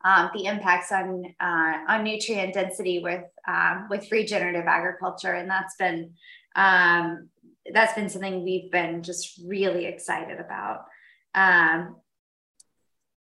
um, 0.03 0.29
the 0.33 0.45
impacts 0.45 0.91
on 0.91 1.23
uh, 1.39 1.77
on 1.87 2.03
nutrient 2.03 2.53
density 2.53 2.99
with 2.99 3.23
um, 3.47 3.87
with 3.89 4.11
regenerative 4.11 4.65
agriculture. 4.67 5.33
And 5.33 5.49
that's 5.49 5.75
been 5.75 6.11
um, 6.55 7.29
that's 7.73 7.93
been 7.93 8.09
something 8.09 8.43
we've 8.43 8.71
been 8.71 9.03
just 9.03 9.39
really 9.45 9.85
excited 9.85 10.39
about. 10.39 10.85
Um, 11.35 11.95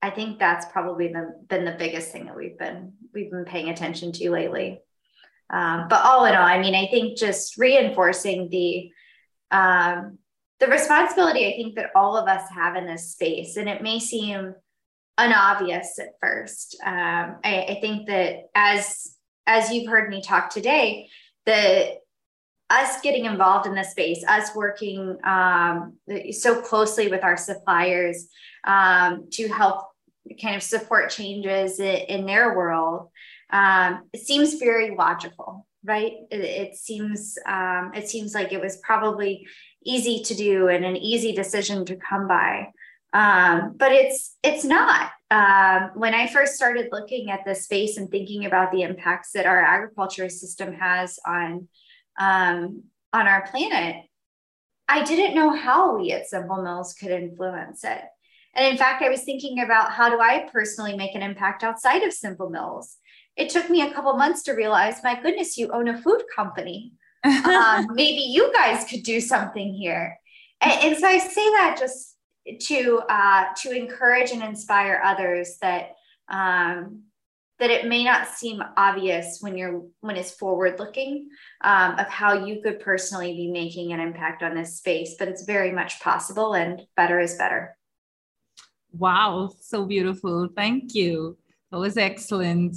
i 0.05 0.11
think 0.11 0.41
that's 0.41 0.67
probably 0.73 1.13
the, 1.13 1.33
been 1.49 1.65
the 1.65 1.77
biggest 1.79 2.11
thing 2.11 2.27
that 2.27 2.35
we've 2.35 2.59
been 2.59 2.93
we've 3.15 3.31
been 3.31 3.45
paying 3.45 3.69
attention 3.69 4.11
to 4.11 4.31
lately 4.33 4.81
um, 5.53 5.87
but 5.89 6.05
all 6.05 6.25
in 6.25 6.35
all, 6.35 6.47
I 6.47 6.61
mean, 6.61 6.75
I 6.75 6.87
think 6.87 7.19
just 7.19 7.59
reinforcing 7.59 8.49
the 8.49 8.91
um, 9.51 10.19
the 10.61 10.69
responsibility 10.69 11.47
I 11.47 11.57
think 11.57 11.75
that 11.75 11.91
all 11.95 12.17
of 12.17 12.29
us 12.29 12.49
have 12.51 12.77
in 12.77 12.87
this 12.87 13.13
space, 13.13 13.57
and 13.57 13.69
it 13.69 13.83
may 13.83 13.99
seem 13.99 14.55
unobvious 15.19 15.99
at 15.99 16.15
first. 16.21 16.77
Um, 16.85 17.37
I, 17.45 17.67
I 17.69 17.79
think 17.81 18.07
that 18.09 18.49
as 18.55 19.17
as 19.47 19.71
you've 19.71 19.91
heard 19.91 20.09
me 20.09 20.23
talk 20.23 20.51
today, 20.51 21.09
the 21.47 21.99
us 22.71 23.01
getting 23.03 23.27
involved 23.27 23.67
in 23.67 23.75
this 23.75 23.91
space, 23.91 24.25
us 24.27 24.55
working 24.55 25.19
um, 25.25 25.95
so 26.31 26.63
closely 26.63 27.09
with 27.09 27.23
our 27.23 27.37
suppliers 27.37 28.29
um, 28.65 29.27
to 29.31 29.49
help 29.49 29.89
kind 30.41 30.57
of 30.57 30.63
support 30.63 31.11
changes 31.11 31.81
in, 31.81 31.97
in 32.09 32.27
their 32.27 32.57
world, 32.57 33.11
um, 33.53 34.09
it 34.13 34.21
seems 34.21 34.55
very 34.55 34.95
logical, 34.97 35.67
right? 35.85 36.13
It, 36.31 36.41
it 36.41 36.77
seems 36.77 37.37
um, 37.47 37.93
it 37.95 38.09
seems 38.09 38.35
like 38.35 38.53
it 38.53 38.61
was 38.61 38.79
probably 38.79 39.47
easy 39.85 40.23
to 40.25 40.35
do 40.35 40.69
and 40.69 40.85
an 40.85 40.97
easy 40.97 41.33
decision 41.33 41.85
to 41.85 41.97
come 41.97 42.27
by, 42.27 42.69
um, 43.13 43.75
but 43.77 43.93
it's 43.93 44.37
it's 44.43 44.65
not. 44.65 45.11
Um, 45.31 45.93
when 45.95 46.15
I 46.15 46.27
first 46.27 46.55
started 46.55 46.89
looking 46.93 47.31
at 47.31 47.45
this 47.45 47.65
space 47.65 47.97
and 47.97 48.11
thinking 48.11 48.45
about 48.45 48.71
the 48.71 48.83
impacts 48.83 49.33
that 49.33 49.47
our 49.47 49.63
agriculture 49.63 50.29
system 50.29 50.75
has 50.75 51.19
on 51.27 51.69
um, 52.19 52.85
on 53.13 53.29
our 53.29 53.47
planet, 53.47 53.97
I 54.89 55.05
didn't 55.05 55.35
know 55.35 55.55
how 55.55 55.99
we 55.99 56.13
at 56.13 56.27
Simple 56.27 56.63
Mills 56.63 56.95
could 56.95 57.11
influence 57.11 57.85
it. 57.85 58.03
And 58.55 58.67
in 58.67 58.77
fact, 58.77 59.03
I 59.03 59.09
was 59.09 59.23
thinking 59.23 59.63
about 59.63 59.93
how 59.93 60.11
do 60.11 60.21
I 60.21 60.49
personally 60.53 60.97
make 60.97 61.15
an 61.15 61.23
impact 61.23 61.65
outside 61.65 62.03
of 62.03 62.13
Simple 62.13 62.51
Mills? 62.51 62.97
It 63.37 63.51
took 63.51 63.71
me 63.71 63.83
a 63.83 63.93
couple 63.93 64.13
months 64.15 64.43
to 64.45 64.53
realize, 64.53 65.03
my 65.03 65.21
goodness, 65.21 65.57
you 65.57 65.71
own 65.71 65.89
a 65.89 66.01
food 66.01 66.23
company. 66.35 66.93
um, 67.25 67.87
maybe 67.93 68.21
you 68.21 68.53
guys 68.53 68.85
could 68.89 69.03
do 69.03 69.21
something 69.21 69.73
here. 69.75 70.19
And, 70.61 70.73
and 70.83 70.97
so 70.97 71.07
I 71.07 71.19
say 71.19 71.45
that 71.51 71.77
just 71.79 72.17
to 72.61 73.03
uh, 73.09 73.45
to 73.63 73.71
encourage 73.71 74.33
and 74.33 74.43
inspire 74.43 75.01
others 75.05 75.59
that 75.61 75.93
um, 76.29 77.03
that 77.59 77.71
it 77.71 77.87
may 77.87 78.03
not 78.03 78.27
seem 78.27 78.61
obvious 78.77 79.39
when 79.41 79.57
you're 79.57 79.85
when 80.01 80.17
it's 80.17 80.33
forward 80.33 80.81
looking 80.81 81.29
um, 81.63 81.97
of 81.99 82.09
how 82.09 82.45
you 82.45 82.61
could 82.61 82.81
personally 82.81 83.35
be 83.35 83.51
making 83.53 83.93
an 83.93 84.01
impact 84.01 84.43
on 84.43 84.55
this 84.55 84.79
space 84.79 85.15
but 85.19 85.29
it's 85.29 85.45
very 85.45 85.71
much 85.71 86.01
possible 86.01 86.55
and 86.55 86.85
better 86.97 87.21
is 87.21 87.37
better 87.37 87.77
wow 88.93 89.49
so 89.61 89.87
beautiful 89.87 90.49
thank 90.57 90.95
you 90.95 91.37
that 91.71 91.79
was 91.79 91.97
excellent 91.97 92.77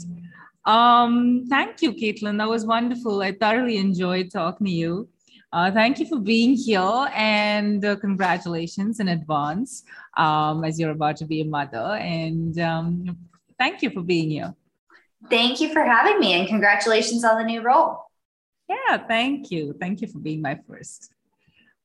um, 0.66 1.46
thank 1.50 1.82
you 1.82 1.92
katlin 1.94 2.38
that 2.38 2.50
was 2.50 2.66
wonderful 2.66 3.22
i 3.22 3.32
thoroughly 3.32 3.78
enjoyed 3.78 4.32
talking 4.32 4.66
to 4.66 4.72
you 4.72 5.10
uh, 5.54 5.72
thank 5.72 6.00
you 6.00 6.06
for 6.06 6.20
being 6.20 6.54
here 6.56 7.08
and 7.16 7.86
uh, 7.86 7.96
congratulations 7.96 9.00
in 9.00 9.08
advance 9.10 9.84
um, 10.18 10.64
as 10.66 10.80
you're 10.80 10.92
about 10.92 11.16
to 11.16 11.26
be 11.26 11.42
a 11.42 11.46
mother 11.46 11.98
and 12.02 12.60
um, 12.60 13.18
thank 13.58 13.82
you 13.82 13.90
for 13.90 14.02
being 14.02 14.30
here 14.30 14.54
Thank 15.30 15.60
you 15.60 15.74
for 15.74 15.84
having 15.84 16.20
me 16.20 16.34
and 16.34 16.48
congratulations 16.48 17.24
on 17.24 17.38
the 17.38 17.44
new 17.44 17.62
role. 17.62 18.06
Yeah, 18.70 18.98
thank 19.08 19.52
you. 19.52 19.76
Thank 19.80 20.02
you 20.02 20.08
for 20.08 20.20
being 20.20 20.42
my 20.42 20.60
first. 20.68 21.12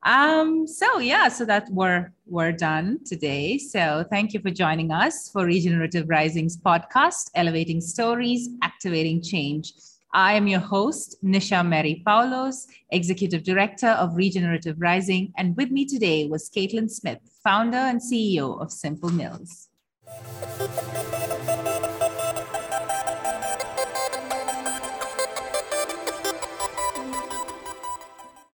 Um, 0.03 0.67
so 0.67 0.99
yeah, 0.99 1.29
so 1.29 1.45
that 1.45 1.69
we're 1.71 2.13
we're 2.27 2.53
done 2.53 3.01
today. 3.05 3.59
So 3.59 4.05
thank 4.11 4.33
you 4.33 4.41
for 4.41 4.51
joining 4.51 4.91
us 4.91 5.31
for 5.31 5.45
Regenerative 5.45 6.09
Rising's 6.09 6.57
podcast, 6.57 7.31
Elevating 7.35 7.81
Stories, 7.81 8.49
Activating 8.63 9.23
Change. 9.23 9.75
I 10.13 10.33
am 10.33 10.49
your 10.49 10.61
host, 10.61 11.17
Nisha 11.23 11.67
Mary 11.67 12.03
Paulos, 12.05 12.67
Executive 12.91 13.45
Director 13.45 13.89
of 13.89 14.17
Regenerative 14.17 14.81
Rising, 14.81 15.33
and 15.37 15.57
with 15.57 15.71
me 15.71 15.85
today 15.85 16.27
was 16.27 16.51
Katlin 16.51 16.91
Smith, 16.91 17.21
founder 17.45 17.77
and 17.77 18.01
CEO 18.01 18.61
of 18.61 18.73
Simple 18.73 19.11
Mills. 19.11 19.69